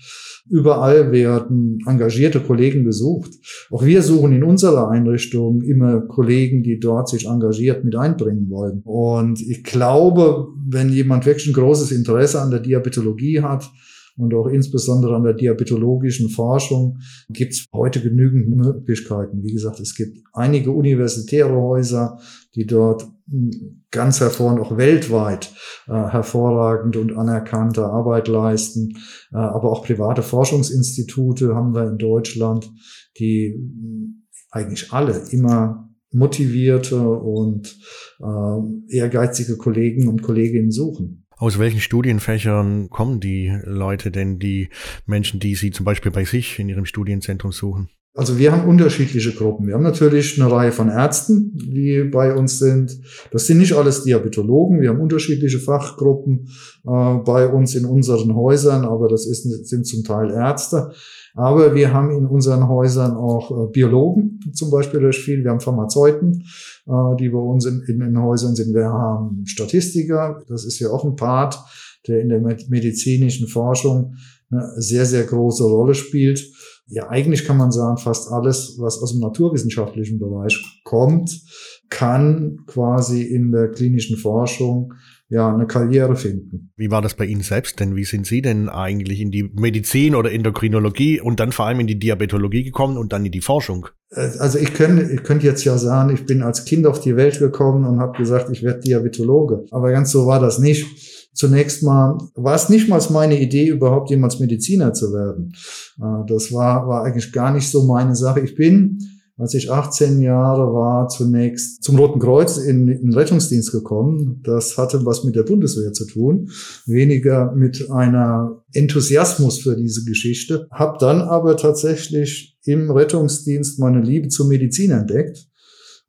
Überall 0.49 1.12
werden 1.12 1.79
engagierte 1.88 2.41
Kollegen 2.41 2.84
gesucht. 2.84 3.32
Auch 3.71 3.86
wir 3.86 4.01
suchen 4.01 4.34
in 4.34 4.43
unserer 4.43 4.89
Einrichtung 4.89 5.62
immer 5.62 6.01
Kollegen, 6.01 6.63
die 6.63 6.79
dort 6.79 7.08
sich 7.08 7.27
engagiert 7.27 7.86
mit 7.86 7.95
einbringen 7.95 8.49
wollen. 8.49 8.82
Und 8.84 9.41
ich 9.41 9.63
glaube, 9.63 10.47
wenn 10.67 10.89
jemand 10.89 11.25
wirklich 11.25 11.47
ein 11.47 11.53
großes 11.53 11.91
Interesse 11.91 12.41
an 12.41 12.51
der 12.51 12.60
Diabetologie 12.60 13.41
hat, 13.41 13.71
und 14.15 14.34
auch 14.36 14.47
insbesondere 14.47 15.15
an 15.15 15.23
der 15.23 15.34
diabetologischen 15.34 16.30
Forschung 16.30 16.99
gibt 17.30 17.54
es 17.54 17.65
heute 17.73 18.02
genügend 18.02 18.47
Möglichkeiten. 18.49 19.41
Wie 19.43 19.54
gesagt, 19.54 19.80
es 19.80 19.95
gibt 19.95 20.19
einige 20.34 20.71
universitäre 20.71 21.56
Häuser, 21.56 22.19
die 22.56 22.67
dort 22.67 23.08
hm, 23.30 23.84
ganz 23.89 24.19
hervor 24.19 24.60
auch 24.62 24.78
weltweit 24.78 25.52
äh, 25.88 25.93
hervorragende 25.93 26.99
und 26.99 27.17
anerkannte 27.17 27.86
Arbeit 27.86 28.28
leisten. 28.28 28.97
Äh, 29.32 29.38
aber 29.38 29.71
auch 29.71 29.84
private 29.84 30.21
Forschungsinstitute 30.21 31.56
haben 31.56 31.73
wir 31.73 31.89
in 31.89 31.97
Deutschland, 31.97 32.71
die 33.17 33.56
hm, 33.56 34.28
eigentlich 34.52 34.93
alle 34.93 35.23
immer 35.32 35.89
motivierte 36.12 37.02
und 37.02 37.76
äh, 38.19 38.95
ehrgeizige 38.95 39.58
Kollegen 39.58 40.08
und 40.08 40.21
Kolleginnen 40.21 40.69
suchen. 40.69 41.22
Aus 41.43 41.60
welchen 41.60 41.82
Studienfächern 41.82 42.89
kommen 42.89 43.19
die 43.19 43.53
Leute 43.65 44.12
denn, 44.12 44.39
die 44.39 44.69
Menschen, 45.06 45.41
die 45.41 45.56
Sie 45.56 45.71
zum 45.71 45.84
Beispiel 45.84 46.10
bei 46.10 46.23
sich 46.23 46.58
in 46.58 46.69
Ihrem 46.69 46.86
Studienzentrum 46.86 47.51
suchen? 47.51 47.89
Also 48.13 48.38
wir 48.38 48.53
haben 48.53 48.65
unterschiedliche 48.65 49.34
Gruppen. 49.34 49.67
Wir 49.67 49.73
haben 49.73 49.84
natürlich 49.84 50.39
eine 50.41 50.49
Reihe 50.49 50.71
von 50.71 50.88
Ärzten, 50.88 51.51
die 51.58 52.03
bei 52.06 52.34
uns 52.34 52.60
sind. 52.60 52.97
Das 53.32 53.45
sind 53.45 53.58
nicht 53.58 53.73
alles 53.73 54.06
Diabetologen. 54.06 54.79
Wir 54.79 54.88
haben 54.88 55.01
unterschiedliche 55.01 55.60
Fachgruppen 55.60 56.47
äh, 56.86 57.15
bei 57.25 57.49
uns 57.49 57.75
in 57.75 57.84
unseren 57.84 58.36
Häusern, 58.36 58.86
aber 58.86 59.10
das 59.10 59.25
ist, 59.25 59.43
sind 59.67 59.86
zum 59.86 60.06
Teil 60.06 60.32
Ärzte. 60.32 60.93
Aber 61.36 61.74
wir 61.74 61.93
haben 61.93 62.12
in 62.12 62.28
unseren 62.28 62.67
Häusern 62.67 63.15
auch 63.15 63.50
äh, 63.50 63.72
Biologen 63.72 64.39
zum 64.54 64.69
Beispiel 64.69 65.04
recht 65.04 65.19
viel. 65.19 65.43
Wir 65.43 65.52
haben 65.52 65.60
Pharmazeuten, 65.60 66.43
äh, 66.86 67.15
die 67.19 67.30
bei 67.30 67.39
uns 67.39 67.65
in, 67.65 67.82
in 67.88 68.00
den 68.00 68.22
Häusern 68.22 68.56
sind. 68.56 68.74
Wir 68.74 68.89
haben 68.89 69.43
Statistiker. 69.46 70.43
Das 70.48 70.63
ist 70.63 70.80
ja 70.80 70.89
auch 70.89 71.04
ein 71.04 71.15
Part, 71.15 71.60
der 72.08 72.22
in 72.22 72.30
der 72.30 72.39
medizinischen 72.39 73.48
Forschung 73.48 74.15
eine 74.52 74.69
sehr, 74.78 75.06
sehr 75.06 75.24
große 75.24 75.63
Rolle 75.63 75.96
spielt. 75.96 76.46
Ja, 76.88 77.10
eigentlich 77.10 77.46
kann 77.46 77.58
man 77.58 77.72
sagen, 77.72 77.98
fast 77.98 78.32
alles, 78.32 78.76
was 78.78 79.02
aus 79.02 79.13
dem 79.13 79.22
naturwissenschaftlichen 79.22 80.19
Bereich 80.19 80.82
kommt, 80.84 81.41
kann 81.89 82.60
quasi 82.67 83.24
in 83.24 83.52
der 83.52 83.72
klinischen 83.72 84.17
Forschung 84.17 84.93
ja, 85.34 85.52
eine 85.52 85.65
Karriere 85.65 86.15
finden. 86.15 86.72
Wie 86.78 86.91
war 86.91 87.02
das 87.02 87.15
bei 87.15 87.26
Ihnen 87.26 87.41
selbst 87.41 87.80
denn? 87.80 87.96
Wie 87.96 88.04
sind 88.04 88.28
Sie 88.28 88.43
denn 88.43 88.69
eigentlich 88.69 89.19
in 89.19 89.32
die 89.32 89.43
Medizin 89.43 90.13
oder 90.13 90.32
Endokrinologie 90.32 91.19
und 91.19 91.39
dann 91.39 91.52
vor 91.52 91.65
allem 91.65 91.80
in 91.80 91.88
die 91.88 91.98
Diabetologie 91.98 92.63
gekommen 92.63 92.98
und 92.98 93.13
dann 93.13 93.26
in 93.26 93.32
die 93.32 93.41
Forschung? 93.41 93.88
Äh, 94.12 94.30
also 94.38 94.60
ich 94.60 94.76
könnte, 94.76 95.12
ich 95.12 95.24
könnte 95.24 95.48
jetzt 95.48 95.63
ja 95.63 95.80
sagen, 95.80 96.13
ich 96.13 96.28
bin 96.28 96.43
als 96.43 96.65
Kind 96.65 96.86
auf 96.86 97.00
die 97.00 97.15
Welt 97.15 97.39
gekommen 97.39 97.84
und 97.86 98.00
habe 98.00 98.15
gesagt, 98.15 98.52
ich 98.52 98.62
werde 98.62 98.82
Diabetologe. 98.82 99.65
Aber 99.72 99.91
ganz 99.91 100.12
so 100.12 100.28
war 100.28 100.39
das 100.39 100.60
nicht. 100.60 100.86
Zunächst 101.34 101.82
mal 101.82 102.19
war 102.36 102.54
es 102.54 102.69
nicht 102.69 102.88
mal 102.88 103.02
meine 103.10 103.41
Idee, 103.41 103.69
überhaupt 103.69 104.12
jemals 104.12 104.39
Mediziner 104.39 104.93
zu 104.93 105.13
werden. 105.13 105.52
Äh, 106.00 106.28
das 106.28 106.54
war, 106.54 106.88
war 106.88 107.06
eigentlich 107.06 107.32
gar 107.32 107.52
nicht 107.52 107.67
so 107.67 107.86
meine 107.88 108.15
Sache. 108.15 108.41
Ich 108.41 108.54
bin 108.54 109.00
als 109.38 109.56
ich 109.56 109.72
18 109.72 110.22
Jahre 110.22 110.74
war, 110.74 111.08
zunächst 111.08 111.84
zum 111.84 111.98
Roten 111.98 112.19
Kreuz 112.19 112.58
in, 112.58 112.86
den 112.86 113.13
Rettungsdienst 113.13 113.72
gekommen. 113.72 114.41
Das 114.43 114.78
hatte 114.78 115.06
was 115.06 115.24
mit 115.24 115.36
der 115.36 115.43
Bundeswehr 115.43 115.91
zu 115.91 116.06
tun, 116.06 116.52
weniger 116.86 117.52
mit 117.54 117.89
einer 117.89 118.63
Enthusiasmus 118.74 119.60
für 119.60 119.76
diese 119.76 120.06
Geschichte. 120.06 120.67
Hab 120.69 121.00
dann 121.00 121.22
aber 121.22 121.58
tatsächlich 121.58 122.58
im 122.63 122.91
Rettungsdienst 122.91 123.80
meine 123.80 124.02
Liebe 124.02 124.28
zur 124.28 124.48
Medizin 124.48 124.91
entdeckt 124.91 125.48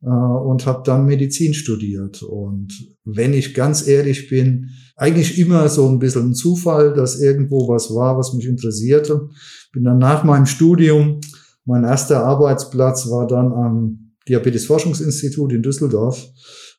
äh, 0.03 0.07
und 0.07 0.67
habe 0.67 0.83
dann 0.85 1.07
Medizin 1.07 1.55
studiert. 1.55 2.21
Und 2.21 2.73
wenn 3.05 3.33
ich 3.33 3.55
ganz 3.55 3.87
ehrlich 3.87 4.29
bin, 4.29 4.69
eigentlich 4.95 5.39
immer 5.39 5.67
so 5.67 5.89
ein 5.89 5.99
bisschen 5.99 6.29
ein 6.29 6.35
Zufall, 6.35 6.93
dass 6.93 7.19
irgendwo 7.19 7.67
was 7.67 7.89
war, 7.89 8.17
was 8.17 8.33
mich 8.33 8.45
interessierte. 8.45 9.29
Bin 9.73 9.83
dann 9.83 9.97
nach 9.97 10.23
meinem 10.23 10.45
Studium 10.45 11.19
mein 11.65 11.83
erster 11.83 12.23
Arbeitsplatz 12.23 13.09
war 13.09 13.27
dann 13.27 13.51
am 13.51 14.13
Diabetesforschungsinstitut 14.29 15.53
in 15.53 15.63
Düsseldorf. 15.63 16.25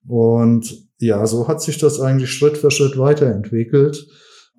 Und 0.07 0.72
ja, 0.99 1.27
so 1.27 1.49
hat 1.49 1.61
sich 1.61 1.79
das 1.79 2.01
eigentlich 2.01 2.31
Schritt 2.31 2.57
für 2.57 2.70
Schritt 2.70 2.96
weiterentwickelt. 2.96 4.07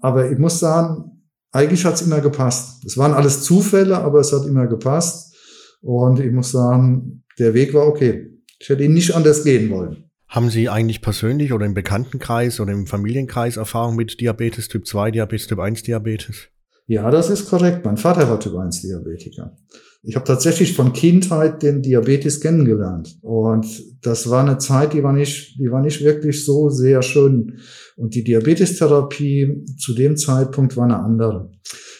Aber 0.02 0.30
ich 0.30 0.38
muss 0.38 0.60
sagen, 0.60 1.24
eigentlich 1.52 1.86
hat 1.86 1.96
es 1.96 2.02
immer 2.02 2.22
gepasst. 2.22 2.84
Es 2.86 2.98
waren 2.98 3.14
alles 3.14 3.44
Zufälle, 3.44 3.98
aber 3.98 4.20
es 4.20 4.34
hat 4.34 4.46
immer 4.46 4.68
gepasst. 4.68 5.36
Und 5.82 6.20
ich 6.20 6.32
muss 6.32 6.52
sagen, 6.52 7.24
der 7.40 7.54
Weg 7.54 7.74
war 7.74 7.88
okay. 7.88 8.30
Ich 8.60 8.70
hätte 8.70 8.84
ihn 8.84 8.94
nicht 8.94 9.16
anders 9.16 9.44
gehen 9.44 9.70
wollen. 9.70 10.10
Haben 10.28 10.50
Sie 10.50 10.68
eigentlich 10.68 11.02
persönlich 11.02 11.54
oder 11.54 11.66
im 11.66 11.74
Bekanntenkreis 11.74 12.60
oder 12.60 12.74
im 12.74 12.86
Familienkreis 12.86 13.56
Erfahrung 13.56 13.96
mit 13.96 14.20
Diabetes 14.20 14.68
Typ 14.68 14.86
2, 14.86 15.12
Diabetes 15.12 15.48
Typ 15.48 15.60
1 15.60 15.84
Diabetes? 15.84 16.50
Ja, 16.88 17.12
das 17.12 17.30
ist 17.30 17.50
korrekt. 17.50 17.86
Mein 17.86 17.98
Vater 17.98 18.30
war 18.30 18.40
Typ 18.40 18.56
1 18.56 18.82
Diabetiker. 18.82 19.56
Ich 20.04 20.16
habe 20.16 20.26
tatsächlich 20.26 20.74
von 20.74 20.94
Kindheit 20.94 21.62
den 21.62 21.82
Diabetes 21.82 22.40
kennengelernt. 22.40 23.18
Und 23.22 23.68
das 24.02 24.30
war 24.30 24.42
eine 24.42 24.58
Zeit, 24.58 24.94
die 24.94 25.04
war 25.04 25.12
nicht, 25.12 25.60
die 25.60 25.70
war 25.70 25.82
nicht 25.82 26.02
wirklich 26.02 26.46
so 26.46 26.70
sehr 26.70 27.02
schön. 27.02 27.60
Und 27.98 28.16
die 28.16 28.24
Diabetestherapie 28.24 29.66
zu 29.78 29.94
dem 29.94 30.16
Zeitpunkt 30.16 30.78
war 30.78 30.86
eine 30.86 31.00
andere. 31.00 31.52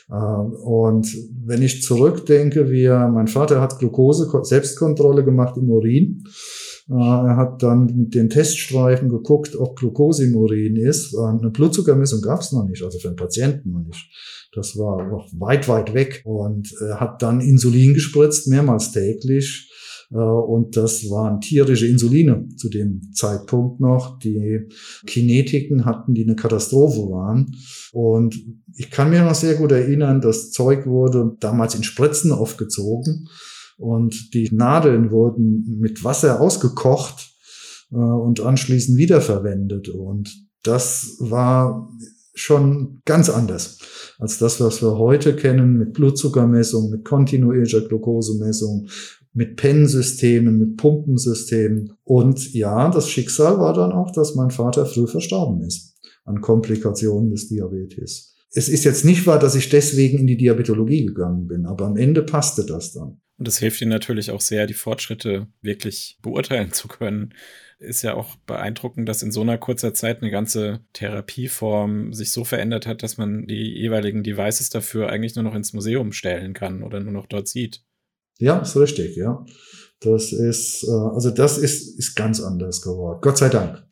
Äh, 0.10 0.14
und 0.14 1.14
wenn 1.46 1.62
ich 1.62 1.84
zurückdenke, 1.84 2.72
wie 2.72 2.88
mein 2.88 3.28
Vater 3.28 3.60
hat 3.60 3.80
Glucose 3.80 4.32
Selbstkontrolle 4.44 5.26
gemacht 5.26 5.58
im 5.58 5.70
Urin. 5.70 6.24
Äh, 6.90 6.94
er 6.94 7.36
hat 7.36 7.64
dann 7.64 7.86
mit 7.86 8.16
den 8.16 8.30
Teststreifen 8.30 9.10
geguckt, 9.10 9.56
ob 9.56 9.78
Glucose 9.78 10.26
im 10.26 10.36
Urin 10.36 10.78
ist. 10.78 11.14
Äh, 11.14 11.18
eine 11.18 11.50
Blutzuckermessung 11.50 12.22
gab 12.22 12.42
es 12.42 12.52
noch 12.52 12.68
nicht, 12.68 12.84
also 12.84 13.00
für 13.00 13.10
den 13.10 13.18
Patienten 13.18 13.72
noch 13.72 13.84
nicht. 13.84 14.10
Das 14.54 14.78
war 14.78 15.06
noch 15.08 15.28
weit, 15.34 15.68
weit 15.68 15.94
weg 15.94 16.22
und 16.26 16.74
äh, 16.82 16.94
hat 16.96 17.22
dann 17.22 17.42
Insulin 17.42 17.94
gespritzt, 17.94 18.48
mehrmals 18.48 18.92
täglich. 18.92 19.70
Äh, 20.12 20.16
und 20.16 20.78
das 20.78 21.10
waren 21.10 21.42
tierische 21.42 21.88
Insuline 21.88 22.48
zu 22.56 22.70
dem 22.70 23.02
Zeitpunkt 23.14 23.82
noch. 23.82 24.18
Die 24.20 24.62
Kinetiken 25.06 25.86
hatten, 25.86 26.14
die 26.14 26.24
eine 26.24 26.36
Katastrophe 26.36 27.02
waren. 27.12 27.52
Und 27.92 28.40
ich 28.76 28.92
kann 28.92 29.10
mir 29.10 29.24
noch 29.24 29.36
sehr 29.36 29.56
gut 29.56 29.74
erinnern, 29.74 30.22
das 30.22 30.52
Zeug 30.52 30.86
wurde 30.86 31.36
damals 31.42 31.76
in 31.76 31.84
Spritzen 31.84 32.32
aufgezogen 32.32 33.28
und 33.78 34.34
die 34.34 34.50
Nadeln 34.52 35.12
wurden 35.12 35.78
mit 35.80 36.04
Wasser 36.04 36.42
ausgekocht 36.42 37.32
äh, 37.92 37.96
und 37.96 38.40
anschließend 38.40 38.98
wiederverwendet. 38.98 39.90
Und 39.90 40.36
das 40.64 41.18
war 41.20 41.90
schon 42.34 43.02
ganz 43.06 43.30
anders 43.30 43.80
als 44.20 44.38
das, 44.40 44.60
was 44.60 44.82
wir 44.82 44.98
heute 44.98 45.36
kennen 45.36 45.78
mit 45.78 45.94
Blutzuckermessung, 45.94 46.90
mit 46.90 47.06
kontinuierlicher 47.06 47.82
Glukosemessung, 47.82 48.88
mit 49.34 49.56
Pen-Systemen, 49.56 50.58
mit 50.58 50.78
Pumpensystemen. 50.78 51.94
Und 52.04 52.54
ja, 52.54 52.90
das 52.90 53.10
Schicksal 53.10 53.60
war 53.60 53.74
dann 53.74 53.92
auch, 53.92 54.12
dass 54.12 54.36
mein 54.36 54.50
Vater 54.50 54.86
früh 54.86 55.08
verstorben 55.08 55.62
ist 55.62 55.96
an 56.26 56.42
Komplikationen 56.42 57.30
des 57.30 57.48
Diabetes. 57.48 58.34
Es 58.52 58.70
ist 58.70 58.84
jetzt 58.84 59.06
nicht 59.06 59.28
wahr, 59.28 59.40
dass 59.40 59.56
ich 59.56 59.70
deswegen 59.70 60.20
in 60.20 60.28
die 60.28 60.38
Diabetologie 60.38 61.06
gegangen 61.06 61.48
bin, 61.48 61.66
aber 61.66 61.86
am 61.86 61.98
Ende 61.98 62.24
passte 62.24 62.66
das 62.66 62.94
dann. 62.94 63.22
Und 63.38 63.48
es 63.48 63.60
hilft 63.60 63.82
Ihnen 63.82 63.92
natürlich 63.92 64.32
auch 64.32 64.42
sehr, 64.42 64.68
die 64.68 64.74
Fortschritte 64.74 65.48
wirklich 65.62 66.18
beurteilen 66.22 66.74
zu 66.74 66.88
können 66.88 67.34
ist 67.80 68.02
ja 68.02 68.16
auch 68.16 68.36
beeindruckend, 68.48 69.08
dass 69.08 69.22
in 69.22 69.32
so 69.32 69.42
einer 69.42 69.58
kurzer 69.58 69.94
Zeit 69.94 70.22
eine 70.22 70.32
ganze 70.32 70.82
Therapieform 70.94 72.14
sich 72.14 72.32
so 72.32 72.44
verändert 72.44 72.88
hat, 72.88 73.04
dass 73.04 73.18
man 73.18 73.46
die 73.46 73.72
jeweiligen 73.78 74.24
Devices 74.24 74.70
dafür 74.70 75.10
eigentlich 75.10 75.36
nur 75.36 75.44
noch 75.44 75.54
ins 75.54 75.74
Museum 75.74 76.12
stellen 76.12 76.54
kann 76.54 76.82
oder 76.84 77.00
nur 77.00 77.14
noch 77.14 77.28
dort 77.28 77.48
sieht. 77.48 77.84
Ja, 78.40 78.60
ist 78.60 78.76
richtig, 78.78 79.16
ja. 79.16 79.46
Das 80.00 80.32
ist, 80.32 80.84
äh, 80.88 80.92
also 80.92 81.32
das 81.32 81.58
ist, 81.58 81.98
ist 82.00 82.16
ganz 82.16 82.40
anders 82.42 82.82
geworden. 82.82 83.20
Gott 83.22 83.38
sei 83.38 83.50
Dank. 83.50 83.84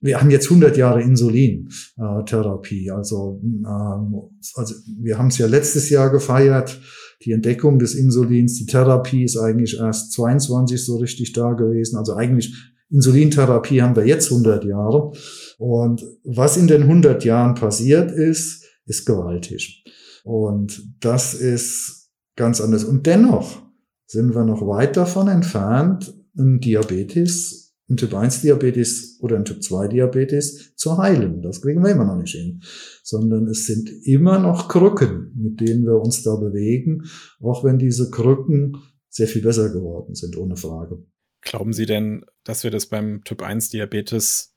Wir 0.00 0.20
haben 0.20 0.30
jetzt 0.30 0.46
100 0.46 0.76
Jahre 0.76 1.02
Insulintherapie. 1.02 2.92
Also, 2.92 3.40
ähm, 3.42 4.14
also 4.54 4.74
wir 5.00 5.18
haben 5.18 5.28
es 5.28 5.38
ja 5.38 5.46
letztes 5.46 5.90
Jahr 5.90 6.10
gefeiert, 6.10 6.80
die 7.22 7.32
Entdeckung 7.32 7.78
des 7.78 7.94
Insulins. 7.94 8.54
Die 8.54 8.66
Therapie 8.66 9.24
ist 9.24 9.36
eigentlich 9.36 9.78
erst 9.78 10.12
22 10.12 10.84
so 10.84 10.96
richtig 10.96 11.32
da 11.32 11.52
gewesen. 11.52 11.96
Also 11.96 12.14
eigentlich 12.14 12.54
Insulintherapie 12.90 13.82
haben 13.82 13.96
wir 13.96 14.06
jetzt 14.06 14.30
100 14.30 14.64
Jahre. 14.64 15.12
Und 15.58 16.04
was 16.24 16.56
in 16.56 16.68
den 16.68 16.82
100 16.82 17.24
Jahren 17.24 17.54
passiert 17.54 18.12
ist, 18.12 18.64
ist 18.86 19.04
gewaltig. 19.04 19.84
Und 20.24 20.82
das 21.00 21.34
ist 21.34 22.10
ganz 22.36 22.60
anders. 22.60 22.84
Und 22.84 23.06
dennoch 23.06 23.62
sind 24.06 24.34
wir 24.34 24.44
noch 24.44 24.66
weit 24.66 24.96
davon 24.96 25.28
entfernt, 25.28 26.14
einen 26.36 26.60
Diabetes 26.60 27.67
einen 27.88 27.96
Typ-1-Diabetes 27.96 29.18
oder 29.20 29.36
einen 29.36 29.44
Typ-2-Diabetes 29.44 30.76
zu 30.76 30.98
heilen. 30.98 31.42
Das 31.42 31.62
kriegen 31.62 31.82
wir 31.82 31.90
immer 31.90 32.04
noch 32.04 32.18
nicht 32.18 32.34
hin. 32.34 32.60
Sondern 33.02 33.46
es 33.46 33.66
sind 33.66 33.88
immer 34.04 34.38
noch 34.38 34.68
Krücken, 34.68 35.32
mit 35.34 35.60
denen 35.60 35.84
wir 35.84 36.00
uns 36.00 36.22
da 36.22 36.36
bewegen, 36.36 37.04
auch 37.40 37.64
wenn 37.64 37.78
diese 37.78 38.10
Krücken 38.10 38.76
sehr 39.08 39.26
viel 39.26 39.42
besser 39.42 39.70
geworden 39.70 40.14
sind, 40.14 40.36
ohne 40.36 40.56
Frage. 40.56 41.02
Glauben 41.40 41.72
Sie 41.72 41.86
denn, 41.86 42.24
dass 42.44 42.62
wir 42.62 42.70
das 42.70 42.86
beim 42.86 43.22
Typ-1-Diabetes 43.24 44.54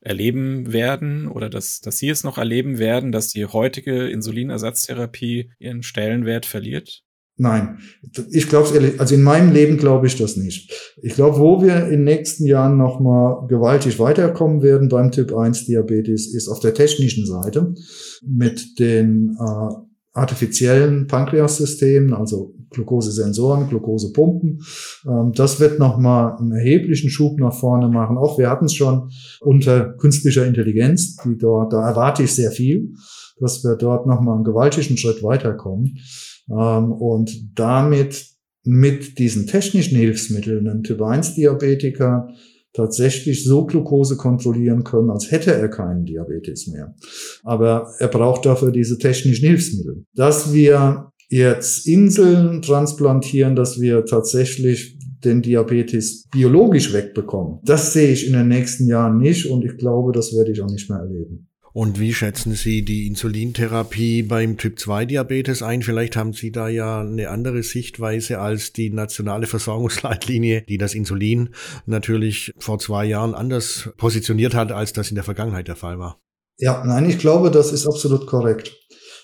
erleben 0.00 0.72
werden 0.72 1.26
oder 1.26 1.48
dass, 1.48 1.80
dass 1.80 1.98
Sie 1.98 2.08
es 2.08 2.22
noch 2.22 2.38
erleben 2.38 2.78
werden, 2.78 3.12
dass 3.12 3.28
die 3.28 3.46
heutige 3.46 4.08
Insulinersatztherapie 4.08 5.52
ihren 5.58 5.82
Stellenwert 5.82 6.46
verliert? 6.46 7.02
Nein, 7.40 7.78
ich 8.32 8.48
glaube 8.48 8.66
es 8.66 8.72
ehrlich, 8.72 9.00
also 9.00 9.14
in 9.14 9.22
meinem 9.22 9.52
Leben 9.52 9.76
glaube 9.76 10.08
ich 10.08 10.16
das 10.16 10.36
nicht. 10.36 10.72
Ich 11.00 11.14
glaube, 11.14 11.38
wo 11.38 11.62
wir 11.62 11.84
in 11.84 11.90
den 11.90 12.04
nächsten 12.04 12.44
Jahren 12.44 12.76
nochmal 12.76 13.46
gewaltig 13.46 14.00
weiterkommen 14.00 14.60
werden 14.60 14.88
beim 14.88 15.12
Typ 15.12 15.32
1 15.32 15.66
Diabetes, 15.66 16.34
ist 16.34 16.48
auf 16.48 16.58
der 16.58 16.74
technischen 16.74 17.26
Seite 17.26 17.74
mit 18.26 18.80
den 18.80 19.36
äh, 19.38 19.74
artifiziellen 20.18 21.06
Pankreassystemen, 21.06 22.12
also 22.12 22.56
Glukosesensoren, 22.70 23.68
Glukosepumpen. 23.68 24.60
Ähm, 25.06 25.32
das 25.32 25.60
wird 25.60 25.78
nochmal 25.78 26.36
einen 26.38 26.52
erheblichen 26.52 27.08
Schub 27.08 27.38
nach 27.38 27.54
vorne 27.54 27.88
machen. 27.88 28.18
Auch 28.18 28.36
wir 28.36 28.50
hatten 28.50 28.64
es 28.64 28.74
schon 28.74 29.10
unter 29.40 29.92
künstlicher 29.92 30.44
Intelligenz, 30.44 31.16
die 31.24 31.38
dort, 31.38 31.72
da 31.72 31.88
erwarte 31.88 32.24
ich 32.24 32.34
sehr 32.34 32.50
viel, 32.50 32.94
dass 33.38 33.62
wir 33.62 33.76
dort 33.76 34.06
nochmal 34.08 34.34
einen 34.34 34.44
gewaltigen 34.44 34.96
Schritt 34.96 35.22
weiterkommen. 35.22 35.98
Ähm, 36.50 36.92
und 36.92 37.58
damit 37.58 38.26
mit 38.64 39.18
diesen 39.18 39.46
technischen 39.46 39.96
Hilfsmitteln 39.96 40.68
einen 40.68 40.82
Typ-1-Diabetiker 40.82 42.28
tatsächlich 42.74 43.44
so 43.44 43.64
Glucose 43.64 44.16
kontrollieren 44.16 44.84
können, 44.84 45.10
als 45.10 45.30
hätte 45.30 45.52
er 45.52 45.68
keinen 45.68 46.04
Diabetes 46.04 46.66
mehr. 46.66 46.94
Aber 47.42 47.92
er 47.98 48.08
braucht 48.08 48.46
dafür 48.46 48.70
diese 48.70 48.98
technischen 48.98 49.46
Hilfsmittel. 49.46 50.04
Dass 50.14 50.52
wir 50.52 51.12
jetzt 51.28 51.86
Inseln 51.86 52.62
transplantieren, 52.62 53.56
dass 53.56 53.80
wir 53.80 54.04
tatsächlich 54.04 54.98
den 55.24 55.42
Diabetes 55.42 56.26
biologisch 56.30 56.92
wegbekommen, 56.92 57.58
das 57.64 57.92
sehe 57.92 58.12
ich 58.12 58.26
in 58.26 58.34
den 58.34 58.48
nächsten 58.48 58.86
Jahren 58.86 59.18
nicht 59.18 59.50
und 59.50 59.64
ich 59.64 59.76
glaube, 59.76 60.12
das 60.12 60.32
werde 60.36 60.52
ich 60.52 60.62
auch 60.62 60.70
nicht 60.70 60.88
mehr 60.88 61.00
erleben. 61.00 61.47
Und 61.78 62.00
wie 62.00 62.12
schätzen 62.12 62.54
Sie 62.54 62.84
die 62.84 63.06
Insulintherapie 63.06 64.24
beim 64.24 64.56
Typ-2-Diabetes 64.56 65.62
ein? 65.62 65.82
Vielleicht 65.82 66.16
haben 66.16 66.32
Sie 66.32 66.50
da 66.50 66.66
ja 66.68 67.02
eine 67.02 67.30
andere 67.30 67.62
Sichtweise 67.62 68.40
als 68.40 68.72
die 68.72 68.90
nationale 68.90 69.46
Versorgungsleitlinie, 69.46 70.64
die 70.68 70.76
das 70.76 70.94
Insulin 70.94 71.50
natürlich 71.86 72.52
vor 72.58 72.80
zwei 72.80 73.04
Jahren 73.04 73.32
anders 73.32 73.90
positioniert 73.96 74.56
hat, 74.56 74.72
als 74.72 74.92
das 74.92 75.10
in 75.10 75.14
der 75.14 75.22
Vergangenheit 75.22 75.68
der 75.68 75.76
Fall 75.76 76.00
war. 76.00 76.20
Ja, 76.56 76.82
nein, 76.84 77.08
ich 77.08 77.20
glaube, 77.20 77.52
das 77.52 77.70
ist 77.70 77.86
absolut 77.86 78.26
korrekt. 78.26 78.76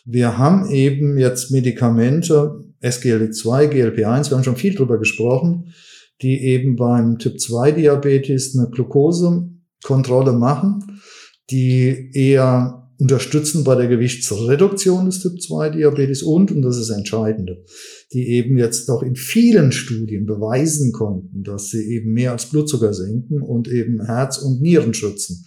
Wir 0.05 0.38
haben 0.38 0.71
eben 0.71 1.19
jetzt 1.19 1.51
Medikamente, 1.51 2.67
SGLT2, 2.81 3.69
GLP1, 3.69 4.31
wir 4.31 4.37
haben 4.37 4.45
schon 4.45 4.55
viel 4.55 4.77
drüber 4.77 5.01
gesprochen, 5.01 5.75
die 6.23 6.40
eben 6.40 6.77
beim 6.77 7.19
Typ-2-Diabetes 7.19 8.57
eine 8.57 8.71
Glukosekontrolle 8.71 10.35
machen 10.35 11.01
die 11.50 12.11
eher 12.12 12.85
unterstützen 12.98 13.64
bei 13.64 13.74
der 13.74 13.88
Gewichtsreduktion 13.88 15.07
des 15.07 15.20
Typ-2-Diabetes 15.20 16.22
und, 16.22 16.52
und 16.52 16.62
das 16.62 16.78
ist 16.78 16.90
das 16.90 16.96
Entscheidende, 16.96 17.64
die 18.12 18.28
eben 18.28 18.57
jetzt 18.57 18.88
doch 18.88 19.02
in 19.02 19.16
vielen 19.16 19.72
Studien 19.72 20.26
beweisen 20.26 20.92
konnten, 20.92 21.42
dass 21.42 21.70
sie 21.70 21.83
eben 21.92 22.12
mehr 22.12 22.33
als 22.33 22.46
Blutzucker 22.46 22.94
senken 22.94 23.42
und 23.42 23.68
eben 23.68 24.04
Herz 24.04 24.38
und 24.38 24.62
Nieren 24.62 24.94
schützen 24.94 25.44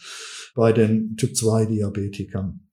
bei 0.56 0.74
den 0.74 1.16
Typ-2-Diabetikern. 1.16 2.67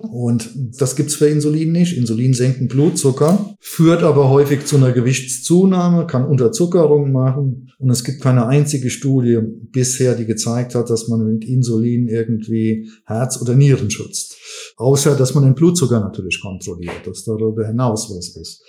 Und 0.00 0.50
das 0.80 0.94
gibt's 0.94 1.16
für 1.16 1.26
Insulin 1.26 1.72
nicht. 1.72 1.96
Insulin 1.96 2.32
senkt 2.32 2.68
Blutzucker, 2.68 3.56
führt 3.58 4.04
aber 4.04 4.30
häufig 4.30 4.64
zu 4.64 4.76
einer 4.76 4.92
Gewichtszunahme, 4.92 6.06
kann 6.06 6.24
Unterzuckerung 6.24 7.10
machen. 7.10 7.72
Und 7.78 7.90
es 7.90 8.04
gibt 8.04 8.20
keine 8.20 8.46
einzige 8.46 8.90
Studie 8.90 9.40
bisher, 9.42 10.14
die 10.14 10.24
gezeigt 10.24 10.76
hat, 10.76 10.88
dass 10.88 11.08
man 11.08 11.26
mit 11.26 11.44
Insulin 11.44 12.06
irgendwie 12.06 12.88
Herz 13.06 13.42
oder 13.42 13.56
Nieren 13.56 13.90
schützt. 13.90 14.36
Außer, 14.76 15.16
dass 15.16 15.34
man 15.34 15.42
den 15.42 15.56
Blutzucker 15.56 15.98
natürlich 15.98 16.40
kontrolliert, 16.40 17.04
dass 17.04 17.24
darüber 17.24 17.66
hinaus 17.66 18.08
was 18.08 18.36
ist. 18.36 18.62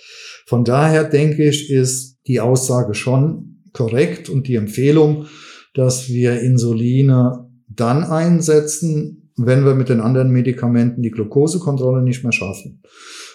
Von 0.46 0.64
daher 0.64 1.04
denke 1.04 1.48
ich, 1.48 1.70
ist 1.70 2.18
die 2.26 2.40
Aussage 2.40 2.94
schon 2.94 3.62
korrekt 3.72 4.28
und 4.28 4.48
die 4.48 4.56
Empfehlung, 4.56 5.26
dass 5.74 6.08
wir 6.08 6.40
Insuline 6.40 7.46
dann 7.68 8.02
einsetzen, 8.02 9.19
wenn 9.46 9.64
wir 9.64 9.74
mit 9.74 9.88
den 9.88 10.00
anderen 10.00 10.30
Medikamenten 10.30 11.02
die 11.02 11.10
Glukosekontrolle 11.10 12.02
nicht 12.02 12.22
mehr 12.22 12.32
schaffen. 12.32 12.82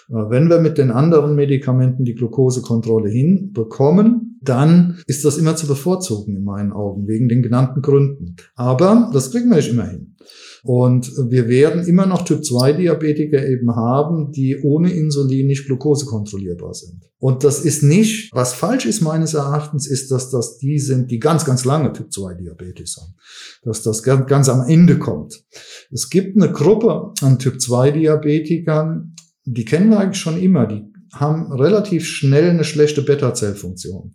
Äh, 0.08 0.14
wenn 0.30 0.48
wir 0.48 0.60
mit 0.60 0.78
den 0.78 0.90
anderen 0.90 1.34
Medikamenten 1.34 2.04
die 2.04 2.14
Glukosekontrolle 2.14 3.08
hinbekommen, 3.08 4.38
dann 4.42 4.98
ist 5.06 5.24
das 5.24 5.38
immer 5.38 5.56
zu 5.56 5.66
bevorzugen 5.66 6.36
in 6.36 6.44
meinen 6.44 6.72
Augen, 6.72 7.06
wegen 7.08 7.28
den 7.28 7.42
genannten 7.42 7.82
Gründen. 7.82 8.36
Aber 8.54 9.10
das 9.12 9.30
kriegen 9.30 9.48
wir 9.48 9.56
nicht 9.56 9.70
immer 9.70 9.88
hin. 9.88 10.14
Und 10.62 11.12
wir 11.28 11.48
werden 11.48 11.86
immer 11.86 12.06
noch 12.06 12.22
Typ-2-Diabetiker 12.24 13.46
eben 13.46 13.76
haben, 13.76 14.32
die 14.32 14.60
ohne 14.62 14.92
Insulin 14.92 15.46
nicht 15.46 15.66
glukosekontrollierbar 15.66 16.74
sind. 16.74 17.08
Und 17.18 17.44
das 17.44 17.60
ist 17.60 17.82
nicht, 17.82 18.32
was 18.32 18.52
falsch 18.52 18.84
ist 18.84 19.00
meines 19.00 19.34
Erachtens, 19.34 19.86
ist, 19.86 20.10
dass 20.10 20.30
das 20.30 20.58
die 20.58 20.78
sind, 20.78 21.10
die 21.12 21.20
ganz, 21.20 21.44
ganz 21.44 21.64
lange 21.64 21.92
Typ-2-Diabetes 21.92 22.96
haben. 23.00 23.14
Dass 23.62 23.82
das 23.82 24.02
ganz, 24.02 24.26
ganz 24.26 24.48
am 24.48 24.66
Ende 24.68 24.98
kommt. 24.98 25.44
Es 25.92 26.10
gibt 26.10 26.36
eine 26.36 26.52
Gruppe 26.52 27.12
an 27.22 27.38
Typ-2-Diabetikern, 27.38 29.15
die 29.46 29.64
kennen 29.64 29.90
wir 29.90 30.00
eigentlich 30.00 30.20
schon 30.20 30.38
immer, 30.40 30.66
die 30.66 30.84
haben 31.12 31.52
relativ 31.52 32.06
schnell 32.06 32.50
eine 32.50 32.64
schlechte 32.64 33.02
Beta-Zellfunktion 33.02 34.14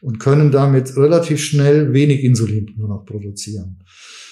und 0.00 0.20
können 0.20 0.52
damit 0.52 0.96
relativ 0.96 1.42
schnell 1.42 1.92
wenig 1.92 2.22
Insulin 2.22 2.74
nur 2.76 2.88
noch 2.88 3.04
produzieren. 3.04 3.78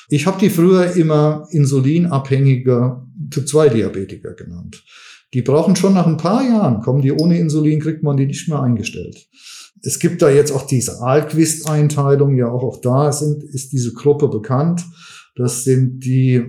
Ich 0.09 0.27
habe 0.27 0.38
die 0.38 0.51
früher 0.51 0.92
immer 0.92 1.49
insulinabhängige 1.51 3.03
Typ-2-Diabetiker 3.31 4.35
genannt. 4.35 4.85
Die 5.35 5.42
brauchen 5.42 5.75
schon 5.75 5.94
nach 5.94 6.07
ein 6.07 6.16
paar 6.16 6.46
Jahren, 6.46 6.81
kommen 6.81 7.03
die 7.03 7.11
ohne 7.11 7.38
Insulin, 7.38 7.81
kriegt 7.81 8.05
man 8.05 8.16
die 8.16 8.27
nicht 8.27 8.49
mehr 8.49 8.62
eingestellt. 8.62 9.27
Es 9.83 9.99
gibt 9.99 10.22
da 10.22 10.31
jetzt 10.31 10.53
auch 10.53 10.66
diese 10.66 11.01
Alquist-Einteilung, 11.01 12.37
ja 12.37 12.49
auch, 12.49 12.62
auch 12.62 12.81
da 12.81 13.11
sind, 13.12 13.42
ist 13.42 13.72
diese 13.72 13.92
Gruppe 13.92 14.29
bekannt. 14.29 14.85
Das 15.35 15.64
sind 15.64 16.05
die, 16.05 16.44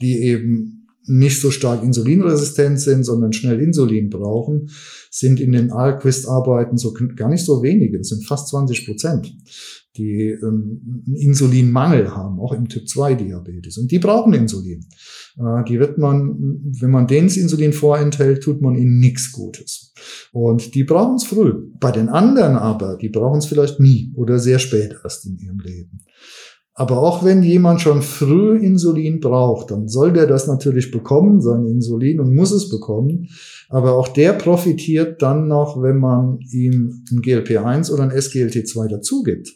die 0.00 0.20
eben 0.20 0.79
nicht 1.10 1.40
so 1.40 1.50
stark 1.50 1.82
insulinresistent 1.82 2.80
sind, 2.80 3.04
sondern 3.04 3.32
schnell 3.32 3.60
Insulin 3.60 4.08
brauchen, 4.10 4.70
sind 5.10 5.40
in 5.40 5.52
den 5.52 5.72
Alquist-Arbeiten 5.72 6.78
so 6.78 6.94
gar 7.16 7.28
nicht 7.28 7.44
so 7.44 7.62
wenige. 7.62 7.98
Das 7.98 8.08
sind 8.08 8.24
fast 8.24 8.48
20 8.48 8.86
Prozent, 8.86 9.34
die 9.96 10.28
ähm, 10.42 11.04
Insulinmangel 11.16 12.14
haben, 12.14 12.38
auch 12.38 12.52
im 12.52 12.68
Typ-2-Diabetes. 12.68 13.78
Und 13.78 13.90
die 13.90 13.98
brauchen 13.98 14.32
Insulin. 14.32 14.86
Äh, 15.36 15.64
die 15.68 15.80
wird 15.80 15.98
man, 15.98 16.36
wenn 16.80 16.90
man 16.90 17.06
denen 17.06 17.28
Insulin 17.28 17.72
vorenthält, 17.72 18.42
tut 18.42 18.62
man 18.62 18.76
ihnen 18.76 19.00
nichts 19.00 19.32
Gutes. 19.32 19.92
Und 20.32 20.74
die 20.74 20.84
brauchen 20.84 21.16
es 21.16 21.24
früh. 21.24 21.54
Bei 21.80 21.90
den 21.90 22.08
anderen 22.08 22.56
aber, 22.56 22.96
die 22.96 23.08
brauchen 23.08 23.38
es 23.38 23.46
vielleicht 23.46 23.80
nie 23.80 24.12
oder 24.14 24.38
sehr 24.38 24.60
spät 24.60 24.96
erst 25.02 25.26
in 25.26 25.38
ihrem 25.38 25.58
Leben. 25.58 26.00
Aber 26.80 27.02
auch 27.02 27.22
wenn 27.22 27.42
jemand 27.42 27.82
schon 27.82 28.00
früh 28.00 28.56
Insulin 28.56 29.20
braucht, 29.20 29.70
dann 29.70 29.86
soll 29.86 30.14
der 30.14 30.26
das 30.26 30.46
natürlich 30.46 30.90
bekommen, 30.90 31.42
sein 31.42 31.66
Insulin, 31.66 32.20
und 32.20 32.34
muss 32.34 32.52
es 32.52 32.70
bekommen. 32.70 33.28
Aber 33.68 33.98
auch 33.98 34.08
der 34.08 34.32
profitiert 34.32 35.20
dann 35.20 35.46
noch, 35.46 35.82
wenn 35.82 35.98
man 35.98 36.38
ihm 36.50 37.04
ein 37.12 37.20
GLP-1 37.20 37.92
oder 37.92 38.04
ein 38.04 38.10
SGLT2 38.12 38.88
dazu 38.88 39.22
gibt 39.22 39.50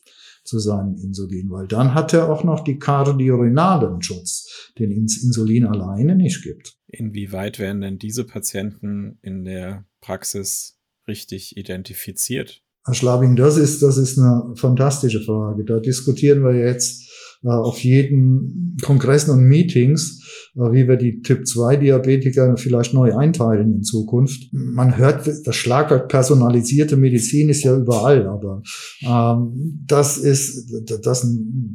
zu 0.45 0.59
seinem 0.59 0.97
Insulin, 0.97 1.49
weil 1.49 1.67
dann 1.67 1.95
hat 1.95 2.13
er 2.13 2.31
auch 2.31 2.45
noch 2.45 2.63
die 2.63 2.79
kardiorenalen 2.79 4.03
Schutz, 4.03 4.71
den 4.79 4.91
Insulin 4.91 5.65
alleine 5.65 6.17
nicht 6.17 6.43
gibt. 6.43 6.77
Inwieweit 6.89 7.59
werden 7.59 7.81
denn 7.81 7.99
diese 7.99 8.25
Patienten 8.25 9.19
in 9.23 9.47
der 9.47 9.87
Praxis 10.03 10.77
richtig 11.09 11.57
identifiziert? 11.57 12.61
Herr 12.87 12.93
Schlabing, 12.93 13.35
das 13.35 13.57
ist, 13.57 13.83
das 13.83 13.97
ist 13.97 14.19
eine 14.19 14.53
fantastische 14.57 15.23
Frage. 15.23 15.65
Da 15.65 15.81
diskutieren 15.81 16.45
wir 16.45 16.55
jetzt 16.55 17.04
auf 17.51 17.79
jeden 17.81 18.77
Kongressen 18.83 19.31
und 19.33 19.45
Meetings, 19.45 20.21
äh, 20.57 20.73
wie 20.73 20.89
wir 20.89 20.97
die 20.97 21.21
Typ-2-Diabetiker 21.21 22.57
vielleicht 22.57 22.95
neu 22.95 23.15
einteilen 23.15 23.77
in 23.77 23.83
Zukunft. 23.83 24.49
Man 24.53 24.97
hört, 24.97 25.27
das 25.45 25.57
Schlagwort 25.57 26.09
personalisierte 26.09 26.97
Medizin 26.97 27.49
ist 27.49 27.63
ja 27.63 27.77
überall, 27.77 28.27
aber 28.27 28.63
ähm, 29.03 29.83
das 29.87 30.19
ist 30.19 30.73
das, 31.03 31.27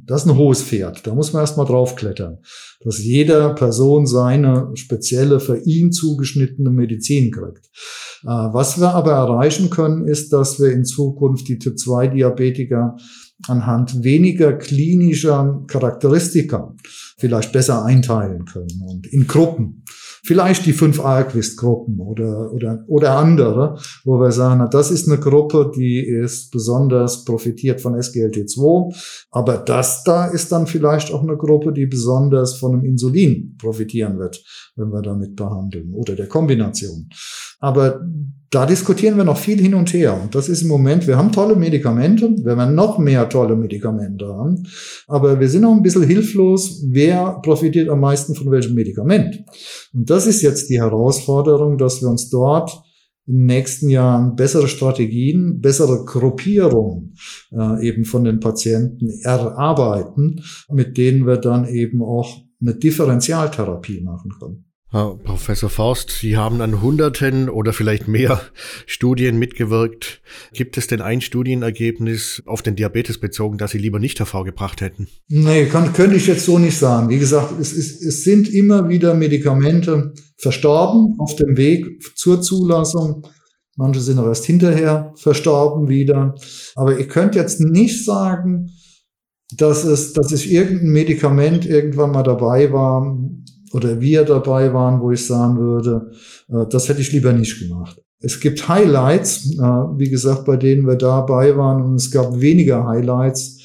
das 0.05 0.22
ist 0.24 0.28
ein 0.28 0.38
hohes 0.38 0.63
Pferd. 0.63 1.05
Da 1.05 1.13
muss 1.13 1.34
man 1.34 1.41
erstmal 1.41 1.65
draufklettern, 1.65 2.39
dass 2.82 3.03
jeder 3.03 3.53
Person 3.53 4.07
seine 4.07 4.72
spezielle, 4.76 5.39
für 5.39 5.57
ihn 5.65 5.91
zugeschnittene 5.91 6.70
Medizin 6.70 7.32
kriegt. 7.32 7.70
Äh, 8.24 8.28
was 8.28 8.80
wir 8.80 8.93
aber 8.93 9.11
erreichen 9.11 9.70
können, 9.70 10.05
ist, 10.05 10.34
dass 10.34 10.59
wir 10.59 10.72
in 10.72 10.86
Zukunft 10.86 11.47
die 11.47 11.59
Typ-2-Diabetiker 11.59 12.97
anhand 13.47 14.03
weniger 14.03 14.53
klinischer 14.53 15.63
Charakteristika 15.67 16.75
vielleicht 17.17 17.51
besser 17.51 17.83
einteilen 17.85 18.45
können 18.45 18.81
und 18.87 19.07
in 19.07 19.27
Gruppen. 19.27 19.83
Vielleicht 20.23 20.65
die 20.65 20.73
fünf 20.73 20.99
Alquist-Gruppen 20.99 21.99
oder, 21.99 22.51
oder, 22.51 22.83
oder 22.87 23.17
andere, 23.17 23.79
wo 24.03 24.19
wir 24.19 24.31
sagen, 24.31 24.67
das 24.69 24.91
ist 24.91 25.07
eine 25.07 25.19
Gruppe, 25.19 25.71
die 25.75 25.99
ist 25.99 26.51
besonders 26.51 27.23
profitiert 27.23 27.79
von 27.79 27.95
SGLT2, 27.95 28.93
aber 29.31 29.57
das 29.57 30.03
da 30.03 30.25
ist 30.25 30.51
dann 30.51 30.67
vielleicht 30.67 31.13
auch 31.13 31.23
eine 31.23 31.37
Gruppe, 31.37 31.71
die 31.71 31.85
besonders 31.85 32.55
von 32.55 32.73
einem 32.73 32.85
Insulin 32.85 33.55
profitieren 33.57 34.19
wird, 34.19 34.43
wenn 34.75 34.89
wir 34.89 35.01
damit 35.01 35.35
behandeln 35.35 35.93
oder 35.93 36.15
der 36.15 36.27
Kombination. 36.27 37.09
Aber 37.60 38.01
da 38.49 38.66
diskutieren 38.66 39.18
wir 39.18 39.24
noch 39.24 39.38
viel 39.38 39.62
hin 39.62 39.76
und 39.76 39.93
her. 39.93 40.20
Und 40.22 40.34
das 40.34 40.49
ist 40.49 40.64
im 40.64 40.70
Moment, 40.70 41.05
wir 41.05 41.18
haben 41.18 41.32
tolle 41.32 41.55
Medikamente, 41.55 42.30
wir 42.30 42.57
werden 42.57 42.74
noch 42.74 42.97
mehr 42.97 43.30
tolle 43.30 43.55
Medikamente 43.55 44.26
haben, 44.28 44.64
aber 45.07 45.39
wir 45.39 45.49
sind 45.49 45.66
auch 45.66 45.74
ein 45.74 45.84
bisschen 45.84 46.03
hilflos, 46.03 46.84
wer 46.89 47.39
profitiert 47.43 47.89
am 47.89 47.99
meisten 47.99 48.34
von 48.34 48.49
welchem 48.49 48.74
Medikament. 48.74 49.43
Und 49.93 50.10
das 50.10 50.26
ist 50.26 50.41
jetzt 50.41 50.70
die 50.70 50.82
Herausforderung, 50.82 51.78
dass 51.78 52.01
wir 52.01 52.10
uns 52.10 52.30
dort 52.30 52.72
in 53.28 53.36
den 53.36 53.45
nächsten 53.45 53.89
Jahren 53.89 54.36
bessere 54.36 54.68
Strategien, 54.68 55.62
bessere 55.62 56.03
Gruppierungen 56.03 57.14
äh, 57.51 57.88
eben 57.88 58.03
von 58.03 58.24
den 58.24 58.39
Patienten 58.39 59.12
erarbeiten, 59.22 60.41
mit 60.72 60.97
denen 60.97 61.28
wir 61.28 61.38
dann 61.38 61.68
eben 61.68 62.01
auch 62.01 62.41
eine 62.60 62.74
Differentialtherapie 62.74 64.01
machen 64.01 64.32
können. 64.39 64.68
Herr 64.91 65.19
Professor 65.23 65.69
Forst, 65.69 66.09
Sie 66.09 66.35
haben 66.35 66.61
an 66.61 66.81
Hunderten 66.81 67.47
oder 67.47 67.73
vielleicht 67.73 68.07
mehr 68.07 68.41
Studien 68.87 69.37
mitgewirkt. 69.37 70.19
Gibt 70.51 70.77
es 70.77 70.87
denn 70.87 70.99
ein 70.99 71.21
Studienergebnis 71.21 72.41
auf 72.47 72.63
den 72.63 72.75
Diabetes 72.75 73.19
bezogen, 73.19 73.59
das 73.59 73.69
Sie 73.69 73.77
lieber 73.77 73.99
nicht 73.99 74.17
hervorgebracht 74.17 74.81
hätten? 74.81 75.07
Nee, 75.27 75.65
kann, 75.65 75.93
könnte 75.93 76.15
ich 76.15 76.25
jetzt 76.25 76.43
so 76.43 76.57
nicht 76.57 76.75
sagen. 76.75 77.09
Wie 77.09 77.19
gesagt, 77.19 77.53
es, 77.59 77.71
ist, 77.71 78.01
es 78.01 78.23
sind 78.23 78.49
immer 78.49 78.89
wieder 78.89 79.13
Medikamente 79.13 80.11
verstorben 80.37 81.19
auf 81.19 81.35
dem 81.35 81.55
Weg 81.55 81.85
zur 82.15 82.41
Zulassung. 82.41 83.27
Manche 83.75 84.01
sind 84.01 84.17
auch 84.17 84.25
erst 84.25 84.45
hinterher 84.45 85.13
verstorben 85.17 85.87
wieder. 85.87 86.33
Aber 86.75 86.97
ich 86.97 87.09
könnte 87.09 87.37
jetzt 87.37 87.59
nicht 87.59 88.05
sagen, 88.05 88.71
dass 89.55 89.83
es, 89.83 90.13
dass 90.13 90.31
es 90.31 90.47
irgendein 90.47 90.89
Medikament 90.89 91.67
irgendwann 91.67 92.11
mal 92.11 92.23
dabei 92.23 92.73
war, 92.73 93.19
oder 93.74 93.99
wir 93.99 94.24
dabei 94.24 94.74
waren, 94.74 95.01
wo 95.01 95.11
ich 95.11 95.26
sagen 95.26 95.57
würde, 95.57 96.11
äh, 96.49 96.65
das 96.70 96.89
hätte 96.89 97.01
ich 97.01 97.11
lieber 97.11 97.34
nicht 97.34 97.59
gemacht. 97.59 98.01
Es 98.22 98.39
gibt 98.39 98.67
Highlights, 98.67 99.53
äh, 99.57 99.61
wie 99.61 100.09
gesagt, 100.09 100.45
bei 100.45 100.57
denen 100.57 100.86
wir 100.86 100.95
dabei 100.95 101.55
waren 101.55 101.82
und 101.82 101.95
es 101.95 102.11
gab 102.11 102.39
weniger 102.39 102.86
Highlights. 102.86 103.59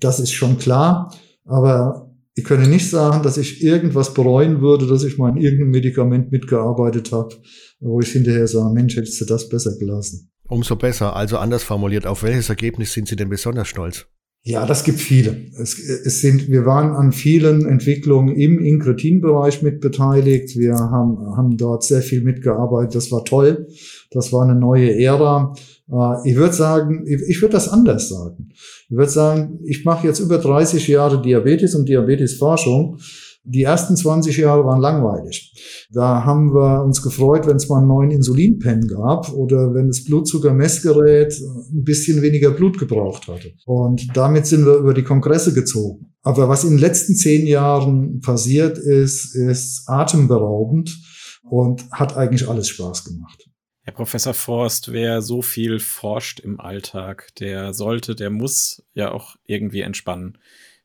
Das 0.00 0.18
ist 0.18 0.32
schon 0.32 0.58
klar. 0.58 1.14
Aber 1.44 2.10
ich 2.34 2.44
könnte 2.44 2.68
nicht 2.68 2.88
sagen, 2.88 3.22
dass 3.22 3.36
ich 3.36 3.62
irgendwas 3.62 4.14
bereuen 4.14 4.60
würde, 4.60 4.86
dass 4.86 5.04
ich 5.04 5.18
mal 5.18 5.30
in 5.30 5.36
irgendeinem 5.36 5.70
Medikament 5.70 6.32
mitgearbeitet 6.32 7.12
habe, 7.12 7.34
wo 7.80 8.00
ich 8.00 8.10
hinterher 8.10 8.48
sage, 8.48 8.72
Mensch, 8.72 8.96
hättest 8.96 9.20
du 9.20 9.24
das 9.26 9.48
besser 9.48 9.76
gelassen. 9.78 10.30
Umso 10.48 10.76
besser. 10.76 11.14
Also 11.14 11.38
anders 11.38 11.62
formuliert, 11.62 12.06
auf 12.06 12.22
welches 12.22 12.48
Ergebnis 12.48 12.92
sind 12.92 13.06
Sie 13.06 13.16
denn 13.16 13.28
besonders 13.28 13.68
stolz? 13.68 14.06
Ja, 14.44 14.66
das 14.66 14.82
gibt 14.82 14.98
viele. 14.98 15.36
Es, 15.56 15.78
es 15.78 16.20
sind, 16.20 16.48
wir 16.50 16.66
waren 16.66 16.96
an 16.96 17.12
vielen 17.12 17.64
Entwicklungen 17.64 18.34
im 18.34 18.58
Inkretin-Bereich 18.58 19.62
mit 19.62 19.80
beteiligt. 19.80 20.58
Wir 20.58 20.74
haben, 20.74 21.36
haben 21.36 21.56
dort 21.56 21.84
sehr 21.84 22.02
viel 22.02 22.22
mitgearbeitet. 22.22 22.96
Das 22.96 23.12
war 23.12 23.24
toll. 23.24 23.68
Das 24.10 24.32
war 24.32 24.42
eine 24.42 24.56
neue 24.56 24.98
Ära. 24.98 25.54
Äh, 25.88 26.28
ich 26.28 26.34
würde 26.34 26.54
sagen, 26.54 27.04
ich 27.06 27.40
würde 27.40 27.52
das 27.52 27.68
anders 27.68 28.08
sagen. 28.08 28.48
Ich 28.88 28.96
würde 28.96 29.12
sagen, 29.12 29.60
ich 29.64 29.84
mache 29.84 30.08
jetzt 30.08 30.18
über 30.18 30.38
30 30.38 30.88
Jahre 30.88 31.22
Diabetes 31.22 31.76
und 31.76 31.88
Diabetesforschung. 31.88 32.98
Die 33.44 33.62
ersten 33.62 33.96
20 33.96 34.36
Jahre 34.36 34.64
waren 34.64 34.80
langweilig. 34.80 35.88
Da 35.90 36.24
haben 36.24 36.54
wir 36.54 36.84
uns 36.84 37.02
gefreut, 37.02 37.46
wenn 37.46 37.56
es 37.56 37.68
mal 37.68 37.78
einen 37.78 37.88
neuen 37.88 38.10
Insulinpen 38.12 38.86
gab 38.86 39.32
oder 39.32 39.74
wenn 39.74 39.88
das 39.88 40.04
Blutzuckermessgerät 40.04 41.34
ein 41.40 41.82
bisschen 41.82 42.22
weniger 42.22 42.52
Blut 42.52 42.78
gebraucht 42.78 43.26
hatte. 43.26 43.52
Und 43.66 44.16
damit 44.16 44.46
sind 44.46 44.64
wir 44.64 44.76
über 44.76 44.94
die 44.94 45.02
Kongresse 45.02 45.52
gezogen. 45.52 46.14
Aber 46.22 46.48
was 46.48 46.62
in 46.62 46.70
den 46.70 46.78
letzten 46.78 47.16
zehn 47.16 47.46
Jahren 47.46 48.20
passiert 48.20 48.78
ist, 48.78 49.34
ist 49.34 49.88
atemberaubend 49.88 50.96
und 51.42 51.90
hat 51.90 52.16
eigentlich 52.16 52.48
alles 52.48 52.68
Spaß 52.68 53.04
gemacht. 53.04 53.48
Herr 53.84 53.94
Professor 53.94 54.32
Forst, 54.32 54.92
wer 54.92 55.22
so 55.22 55.42
viel 55.42 55.80
forscht 55.80 56.38
im 56.38 56.60
Alltag, 56.60 57.34
der 57.40 57.74
sollte, 57.74 58.14
der 58.14 58.30
muss 58.30 58.84
ja 58.94 59.10
auch 59.10 59.34
irgendwie 59.44 59.80
entspannen. 59.80 60.38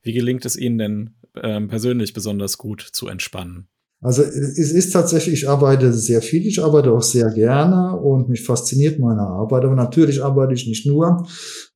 Wie 0.07 0.13
gelingt 0.13 0.45
es 0.45 0.55
Ihnen 0.57 0.77
denn 0.77 1.09
ähm, 1.43 1.67
persönlich 1.67 2.13
besonders 2.13 2.57
gut 2.57 2.81
zu 2.81 3.09
entspannen? 3.09 3.67
Also 3.99 4.21
es 4.21 4.71
ist 4.71 4.91
tatsächlich, 4.91 5.33
ich 5.33 5.49
arbeite 5.49 5.91
sehr 5.91 6.21
viel, 6.21 6.45
ich 6.45 6.63
arbeite 6.63 6.93
auch 6.93 7.01
sehr 7.01 7.29
gerne 7.31 7.99
und 7.99 8.29
mich 8.29 8.43
fasziniert 8.43 8.99
meine 8.99 9.21
Arbeit. 9.21 9.65
Aber 9.65 9.75
natürlich 9.75 10.23
arbeite 10.23 10.53
ich 10.53 10.65
nicht 10.65 10.85
nur. 10.85 11.27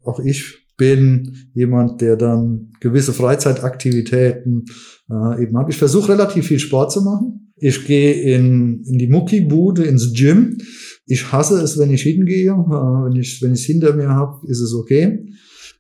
Auch 0.04 0.20
ich 0.20 0.60
bin 0.78 1.50
jemand, 1.54 2.00
der 2.00 2.16
dann 2.16 2.72
gewisse 2.80 3.12
Freizeitaktivitäten 3.12 4.66
äh, 5.10 5.44
eben 5.44 5.58
hat. 5.58 5.68
Ich 5.70 5.78
versuche 5.78 6.14
relativ 6.14 6.48
viel 6.48 6.60
Sport 6.60 6.94
zu 6.94 7.02
machen. 7.02 7.54
Ich 7.58 7.86
gehe 7.86 8.14
in, 8.14 8.82
in 8.86 8.98
die 8.98 9.08
Muckibude, 9.08 9.84
ins 9.84 10.14
Gym. 10.14 10.58
Ich 11.06 11.34
hasse 11.34 11.62
es, 11.62 11.78
wenn 11.78 11.92
ich 11.92 12.04
hingehe. 12.04 12.52
Äh, 12.52 12.54
wenn 12.54 13.20
ich 13.20 13.42
wenn 13.42 13.54
ich 13.54 13.60
es 13.60 13.66
hinter 13.66 13.94
mir 13.94 14.10
habe, 14.10 14.48
ist 14.48 14.62
es 14.62 14.74
okay. 14.74 15.26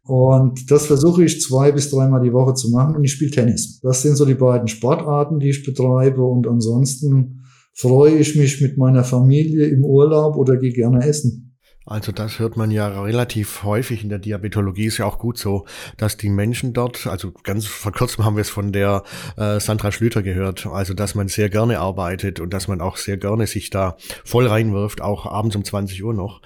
Und 0.03 0.71
das 0.71 0.87
versuche 0.87 1.23
ich 1.23 1.41
zwei 1.41 1.71
bis 1.71 1.91
dreimal 1.91 2.23
die 2.23 2.33
Woche 2.33 2.55
zu 2.55 2.69
machen 2.71 2.95
und 2.95 3.03
ich 3.03 3.11
spiele 3.11 3.31
Tennis. 3.31 3.79
Das 3.81 4.01
sind 4.01 4.15
so 4.15 4.25
die 4.25 4.35
beiden 4.35 4.67
Sportarten, 4.67 5.39
die 5.39 5.49
ich 5.49 5.63
betreibe 5.63 6.23
und 6.23 6.47
ansonsten 6.47 7.43
freue 7.73 8.15
ich 8.15 8.35
mich 8.35 8.61
mit 8.61 8.77
meiner 8.77 9.03
Familie 9.03 9.67
im 9.67 9.85
Urlaub 9.85 10.35
oder 10.37 10.57
gehe 10.57 10.73
gerne 10.73 11.05
essen. 11.05 11.50
Also 11.85 12.11
das 12.11 12.37
hört 12.37 12.57
man 12.57 12.69
ja 12.69 12.87
relativ 13.01 13.63
häufig 13.63 14.03
in 14.03 14.09
der 14.09 14.19
Diabetologie, 14.19 14.85
ist 14.85 14.99
ja 14.99 15.05
auch 15.05 15.17
gut 15.17 15.39
so, 15.39 15.65
dass 15.97 16.15
die 16.15 16.29
Menschen 16.29 16.73
dort, 16.73 17.07
also 17.07 17.31
ganz 17.43 17.65
vor 17.65 17.91
kurzem 17.91 18.23
haben 18.23 18.35
wir 18.35 18.41
es 18.41 18.51
von 18.51 18.71
der 18.71 19.03
äh, 19.35 19.59
Sandra 19.59 19.91
Schlüter 19.91 20.21
gehört, 20.21 20.67
also 20.67 20.93
dass 20.93 21.15
man 21.15 21.27
sehr 21.27 21.49
gerne 21.49 21.79
arbeitet 21.79 22.39
und 22.39 22.53
dass 22.53 22.67
man 22.67 22.81
auch 22.81 22.97
sehr 22.97 23.17
gerne 23.17 23.47
sich 23.47 23.71
da 23.71 23.97
voll 24.23 24.45
reinwirft, 24.45 25.01
auch 25.01 25.25
abends 25.25 25.55
um 25.55 25.63
20 25.63 26.03
Uhr 26.03 26.13
noch. 26.13 26.41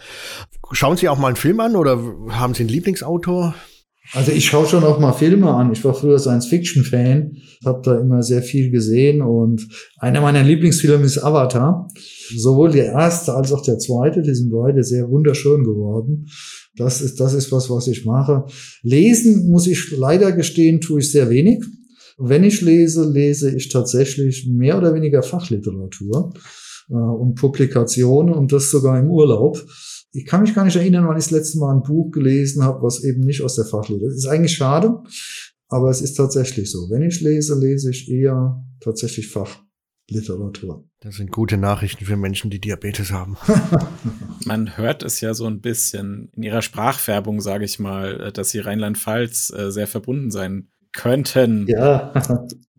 Schauen 0.72 0.96
Sie 0.96 1.10
auch 1.10 1.18
mal 1.18 1.28
einen 1.28 1.36
Film 1.36 1.60
an 1.60 1.76
oder 1.76 2.00
haben 2.30 2.54
Sie 2.54 2.64
einen 2.64 2.70
Lieblingsautor? 2.70 3.56
Also 4.14 4.32
ich 4.32 4.46
schaue 4.46 4.68
schon 4.68 4.84
auch 4.84 5.00
mal 5.00 5.14
Filme 5.14 5.52
an. 5.52 5.72
Ich 5.72 5.84
war 5.84 5.94
früher 5.94 6.20
Science-Fiction-Fan, 6.20 7.38
habe 7.66 7.82
da 7.84 8.00
immer 8.00 8.22
sehr 8.22 8.44
viel 8.44 8.70
gesehen 8.70 9.22
und 9.22 9.68
einer 9.98 10.22
meiner 10.22 10.44
Lieblingsfilme 10.44 11.06
ist 11.06 11.24
Avatar. 11.24 11.88
Sowohl 12.36 12.72
der 12.72 12.86
erste 12.86 13.34
als 13.34 13.52
auch 13.52 13.64
der 13.64 13.80
zweite, 13.80 14.22
die 14.22 14.36
sind 14.36 14.52
beide 14.52 14.84
sehr 14.84 15.10
wunderschön 15.10 15.64
geworden. 15.64 16.28
Das 16.78 17.02
ist, 17.02 17.20
das 17.20 17.34
ist 17.34 17.52
was, 17.52 17.70
was 17.70 17.88
ich 17.88 18.06
mache. 18.06 18.46
Lesen, 18.84 19.50
muss 19.50 19.68
ich 19.68 19.92
leider 19.92 20.32
gestehen, 20.32 20.82
tue 20.82 21.00
ich 21.00 21.12
sehr 21.12 21.30
wenig. 21.30 21.64
Wenn 22.18 22.44
ich 22.44 22.62
lese, 22.62 23.10
lese 23.10 23.56
ich 23.56 23.70
tatsächlich 23.70 24.48
mehr 24.48 24.78
oder 24.78 24.94
weniger 24.94 25.24
Fachliteratur 25.24 26.34
äh, 26.90 26.94
und 26.94 27.36
Publikationen 27.36 28.34
und 28.34 28.52
das 28.52 28.72
sogar 28.72 29.00
im 29.00 29.10
Urlaub 29.10 29.62
ich 30.16 30.26
kann 30.26 30.42
mich 30.42 30.56
gar 30.56 30.66
nicht 30.66 30.76
erinnern, 30.76 31.08
wann 31.08 31.18
ich 31.18 31.26
das 31.26 31.32
letzte 31.32 31.60
Mal 31.60 31.76
ein 31.76 31.84
Buch 31.84 32.12
gelesen 32.12 32.64
habe, 32.64 32.82
was 32.82 33.04
eben 33.04 33.22
nicht 33.22 33.42
aus 33.42 33.56
der 33.56 33.66
Fachliteratur 33.66 34.10
ist. 34.10 34.18
Ist 34.18 34.28
eigentlich 34.28 34.56
schade, 34.56 35.04
aber 35.68 35.90
es 35.90 36.02
ist 36.02 36.16
tatsächlich 36.16 36.72
so. 36.72 36.90
Wenn 36.90 37.02
ich 37.02 37.22
lese, 37.22 37.60
lese 37.60 37.90
ich 37.90 38.10
eher 38.10 38.64
tatsächlich 38.80 39.28
Fachliteratur. 39.28 40.88
Das 41.02 41.16
sind 41.16 41.32
gute 41.32 41.58
Nachrichten 41.58 42.06
für 42.06 42.18
Menschen, 42.18 42.50
die 42.50 42.62
Diabetes 42.62 43.12
haben. 43.12 43.38
Man 44.46 44.78
hört 44.78 45.04
es 45.04 45.22
ja 45.22 45.34
so 45.34 45.46
ein 45.46 45.62
bisschen 45.62 46.30
in 46.34 46.44
ihrer 46.44 46.62
Sprachfärbung, 46.62 47.42
sage 47.42 47.66
ich 47.66 47.80
mal, 47.80 48.32
dass 48.32 48.52
sie 48.52 48.60
Rheinland-Pfalz 48.60 49.52
äh, 49.56 49.72
sehr 49.72 49.88
verbunden 49.88 50.32
sein 50.32 50.70
könnten. 50.94 51.68
Ja. 51.68 52.14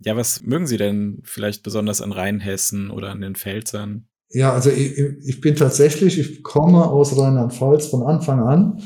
ja, 0.01 0.17
was 0.17 0.43
mögen 0.43 0.67
Sie 0.67 0.79
denn 0.79 1.21
vielleicht 1.23 1.63
besonders 1.63 2.01
an 2.01 2.13
Rheinhessen 2.13 2.91
oder 2.91 3.11
an 3.11 3.21
den 3.21 3.35
Pfälzern? 3.35 4.09
Ja, 4.37 4.53
also 4.53 4.69
ich, 4.69 4.99
ich 5.25 5.41
bin 5.41 5.57
tatsächlich, 5.57 6.19
ich 6.19 6.43
komme 6.43 6.85
aus 6.85 7.17
Rheinland-Pfalz 7.17 7.87
von 7.87 8.03
Anfang 8.03 8.41
an. 8.41 8.83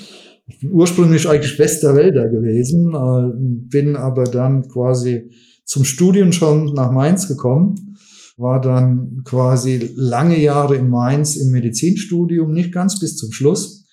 Ich 0.47 0.61
bin 0.61 0.71
ursprünglich 0.71 1.29
eigentlich 1.29 1.59
Westerwälder 1.59 2.29
gewesen, 2.29 2.95
äh, 2.95 3.33
bin 3.69 3.97
aber 3.97 4.25
dann 4.25 4.69
quasi 4.69 5.29
zum 5.65 5.83
Studium 5.83 6.31
schon 6.31 6.73
nach 6.75 6.93
Mainz 6.93 7.27
gekommen, 7.27 7.97
war 8.37 8.61
dann 8.61 9.23
quasi 9.25 9.91
lange 9.97 10.39
Jahre 10.39 10.77
in 10.77 10.89
Mainz 10.89 11.35
im 11.35 11.51
Medizinstudium, 11.51 12.53
nicht 12.53 12.73
ganz 12.73 13.01
bis 13.01 13.17
zum 13.17 13.33
Schluss. 13.33 13.89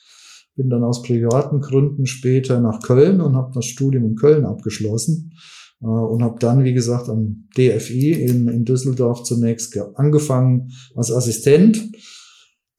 Bin 0.55 0.69
dann 0.69 0.83
aus 0.83 1.01
privaten 1.01 1.61
Gründen 1.61 2.05
später 2.05 2.61
nach 2.61 2.83
Köln 2.83 3.19
und 3.19 3.35
habe 3.35 3.51
das 3.55 3.65
Studium 3.65 4.05
in 4.05 4.15
Köln 4.15 4.45
abgeschlossen 4.45 5.31
und 5.79 6.23
habe 6.23 6.39
dann, 6.39 6.63
wie 6.63 6.73
gesagt, 6.73 7.09
am 7.09 7.47
DFI 7.57 8.13
in, 8.13 8.47
in 8.47 8.65
Düsseldorf 8.65 9.23
zunächst 9.23 9.77
angefangen 9.95 10.71
als 10.95 11.11
Assistent, 11.11 11.91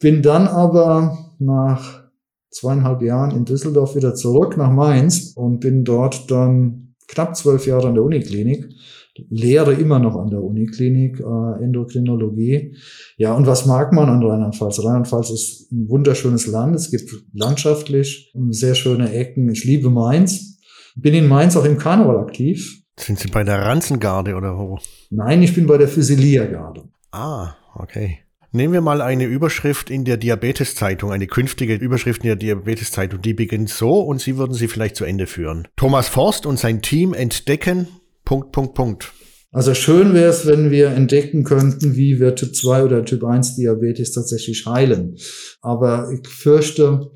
bin 0.00 0.22
dann 0.22 0.48
aber 0.48 1.16
nach 1.38 2.08
zweieinhalb 2.50 3.02
Jahren 3.02 3.36
in 3.36 3.44
Düsseldorf 3.44 3.94
wieder 3.94 4.14
zurück 4.14 4.56
nach 4.56 4.72
Mainz 4.72 5.32
und 5.36 5.60
bin 5.60 5.84
dort 5.84 6.30
dann 6.30 6.94
knapp 7.06 7.36
zwölf 7.36 7.66
Jahre 7.66 7.88
an 7.88 7.94
der 7.94 8.04
Uniklinik 8.04 8.68
lehre 9.30 9.74
immer 9.74 9.98
noch 9.98 10.16
an 10.16 10.30
der 10.30 10.42
Uniklinik 10.42 11.20
äh, 11.20 11.64
Endokrinologie. 11.64 12.76
Ja, 13.16 13.34
und 13.34 13.46
was 13.46 13.66
mag 13.66 13.92
man 13.92 14.08
an 14.08 14.22
Rheinland-Pfalz? 14.22 14.80
Rheinland-Pfalz 14.84 15.30
ist 15.30 15.72
ein 15.72 15.88
wunderschönes 15.88 16.46
Land. 16.46 16.76
Es 16.76 16.90
gibt 16.90 17.10
landschaftlich 17.32 18.32
sehr 18.50 18.74
schöne 18.74 19.12
Ecken. 19.12 19.48
Ich 19.50 19.64
liebe 19.64 19.90
Mainz. 19.90 20.60
Bin 20.96 21.14
in 21.14 21.28
Mainz 21.28 21.56
auch 21.56 21.64
im 21.64 21.78
Karneval 21.78 22.18
aktiv. 22.18 22.82
Sind 22.98 23.18
Sie 23.18 23.28
bei 23.28 23.44
der 23.44 23.62
Ranzengarde 23.62 24.34
oder 24.34 24.58
wo? 24.58 24.78
Nein, 25.10 25.42
ich 25.42 25.54
bin 25.54 25.66
bei 25.66 25.78
der 25.78 25.88
Physilia-Garde. 25.88 26.84
Ah, 27.12 27.54
okay. 27.74 28.18
Nehmen 28.50 28.72
wir 28.72 28.80
mal 28.80 29.02
eine 29.02 29.24
Überschrift 29.24 29.90
in 29.90 30.04
der 30.04 30.16
Diabeteszeitung, 30.16 31.12
eine 31.12 31.26
künftige 31.26 31.74
Überschrift 31.74 32.22
in 32.22 32.28
der 32.28 32.36
Diabeteszeitung, 32.36 33.20
die 33.20 33.34
beginnt 33.34 33.68
so 33.68 34.00
und 34.00 34.20
Sie 34.20 34.38
würden 34.38 34.54
sie 34.54 34.68
vielleicht 34.68 34.96
zu 34.96 35.04
Ende 35.04 35.26
führen. 35.26 35.68
Thomas 35.76 36.08
Forst 36.08 36.46
und 36.46 36.58
sein 36.58 36.80
Team 36.80 37.12
entdecken 37.14 37.88
Punkt, 38.24 38.52
Punkt, 38.52 38.74
Punkt. 38.74 39.12
Also 39.50 39.74
schön 39.74 40.12
wäre 40.12 40.30
es, 40.30 40.46
wenn 40.46 40.70
wir 40.70 40.88
entdecken 40.88 41.44
könnten, 41.44 41.96
wie 41.96 42.20
wir 42.20 42.34
Typ 42.34 42.54
2 42.54 42.84
oder 42.84 43.04
Typ 43.04 43.24
1 43.24 43.56
Diabetes 43.56 44.12
tatsächlich 44.12 44.66
heilen. 44.66 45.16
Aber 45.62 46.10
ich 46.12 46.28
fürchte, 46.28 47.10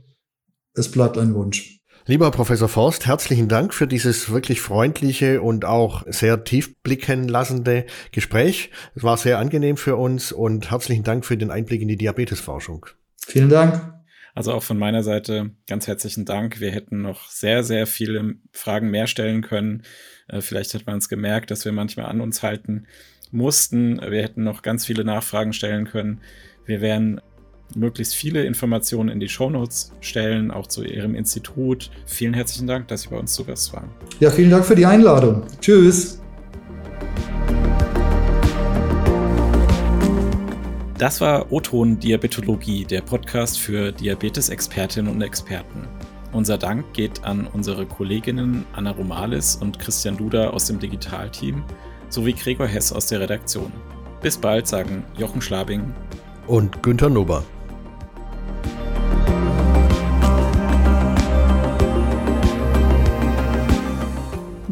es 0.74 0.90
bleibt 0.90 1.18
ein 1.18 1.34
Wunsch. 1.34 1.81
Lieber 2.04 2.32
Professor 2.32 2.68
Forst, 2.68 3.06
herzlichen 3.06 3.46
Dank 3.46 3.72
für 3.72 3.86
dieses 3.86 4.28
wirklich 4.32 4.60
freundliche 4.60 5.40
und 5.40 5.64
auch 5.64 6.02
sehr 6.08 6.42
tief 6.42 6.76
blicken 6.82 7.28
lassende 7.28 7.86
Gespräch. 8.10 8.70
Es 8.96 9.04
war 9.04 9.16
sehr 9.16 9.38
angenehm 9.38 9.76
für 9.76 9.94
uns 9.94 10.32
und 10.32 10.72
herzlichen 10.72 11.04
Dank 11.04 11.24
für 11.24 11.36
den 11.36 11.52
Einblick 11.52 11.80
in 11.80 11.86
die 11.86 11.96
Diabetesforschung. 11.96 12.86
Vielen 13.24 13.50
Dank. 13.50 13.94
Also 14.34 14.52
auch 14.52 14.64
von 14.64 14.78
meiner 14.78 15.04
Seite 15.04 15.52
ganz 15.68 15.86
herzlichen 15.86 16.24
Dank. 16.24 16.58
Wir 16.58 16.72
hätten 16.72 17.02
noch 17.02 17.28
sehr, 17.28 17.62
sehr 17.62 17.86
viele 17.86 18.34
Fragen 18.50 18.90
mehr 18.90 19.06
stellen 19.06 19.42
können. 19.42 19.84
Äh, 20.26 20.40
vielleicht 20.40 20.74
hat 20.74 20.86
man 20.86 20.98
es 20.98 21.08
gemerkt, 21.08 21.52
dass 21.52 21.64
wir 21.64 21.72
manchmal 21.72 22.06
an 22.06 22.20
uns 22.20 22.42
halten 22.42 22.88
mussten. 23.30 24.00
Wir 24.00 24.22
hätten 24.22 24.42
noch 24.42 24.62
ganz 24.62 24.86
viele 24.86 25.04
Nachfragen 25.04 25.52
stellen 25.52 25.84
können. 25.86 26.20
Wir 26.64 26.80
werden 26.80 27.20
möglichst 27.76 28.14
viele 28.14 28.44
Informationen 28.44 29.08
in 29.08 29.20
die 29.20 29.28
Shownotes 29.28 29.92
stellen, 30.00 30.50
auch 30.50 30.66
zu 30.66 30.84
Ihrem 30.84 31.14
Institut. 31.14 31.90
Vielen 32.06 32.34
herzlichen 32.34 32.66
Dank, 32.66 32.88
dass 32.88 33.02
Sie 33.02 33.08
bei 33.08 33.18
uns 33.18 33.32
zu 33.32 33.44
Gast 33.44 33.72
waren. 33.72 33.88
Ja, 34.20 34.30
vielen 34.30 34.50
Dank 34.50 34.64
für 34.64 34.74
die 34.74 34.86
Einladung. 34.86 35.42
Tschüss. 35.60 36.20
Das 40.98 41.20
war 41.20 41.50
O-Ton 41.50 41.98
Diabetologie, 41.98 42.84
der 42.84 43.00
Podcast 43.00 43.58
für 43.58 43.90
Diabetes-Expertinnen 43.90 45.10
und 45.10 45.20
Experten. 45.20 45.88
Unser 46.32 46.58
Dank 46.58 46.92
geht 46.94 47.24
an 47.24 47.46
unsere 47.46 47.86
Kolleginnen 47.86 48.64
Anna 48.72 48.92
Romalis 48.92 49.56
und 49.56 49.78
Christian 49.78 50.16
Duda 50.16 50.50
aus 50.50 50.66
dem 50.66 50.78
Digitalteam 50.78 51.64
sowie 52.08 52.32
Gregor 52.32 52.66
Hess 52.66 52.92
aus 52.92 53.06
der 53.06 53.20
Redaktion. 53.20 53.72
Bis 54.22 54.38
bald, 54.38 54.68
sagen 54.68 55.04
Jochen 55.18 55.42
Schlabing 55.42 55.92
und 56.46 56.82
Günter 56.82 57.10
Nober. 57.10 57.44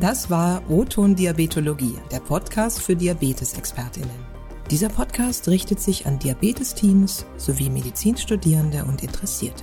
Das 0.01 0.31
war 0.31 0.63
O-Ton 0.71 1.15
Diabetologie, 1.15 1.99
der 2.11 2.21
Podcast 2.21 2.81
für 2.81 2.97
Diabetes-Expertinnen. 2.97 4.09
Dieser 4.71 4.89
Podcast 4.89 5.47
richtet 5.47 5.79
sich 5.79 6.07
an 6.07 6.19
Diabetesteams 6.19 7.27
sowie 7.37 7.69
Medizinstudierende 7.69 8.83
und 8.87 9.03
Interessierte. 9.03 9.63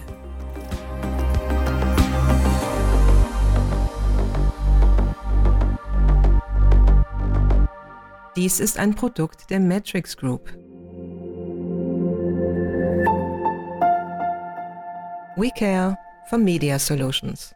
Dies 8.35 8.59
ist 8.59 8.77
ein 8.77 8.93
Produkt 8.93 9.49
der 9.49 9.59
Matrix 9.59 10.15
Group. 10.15 10.55
We 15.35 15.49
Care 15.57 15.97
for 16.29 16.37
Media 16.37 16.77
Solutions. 16.77 17.55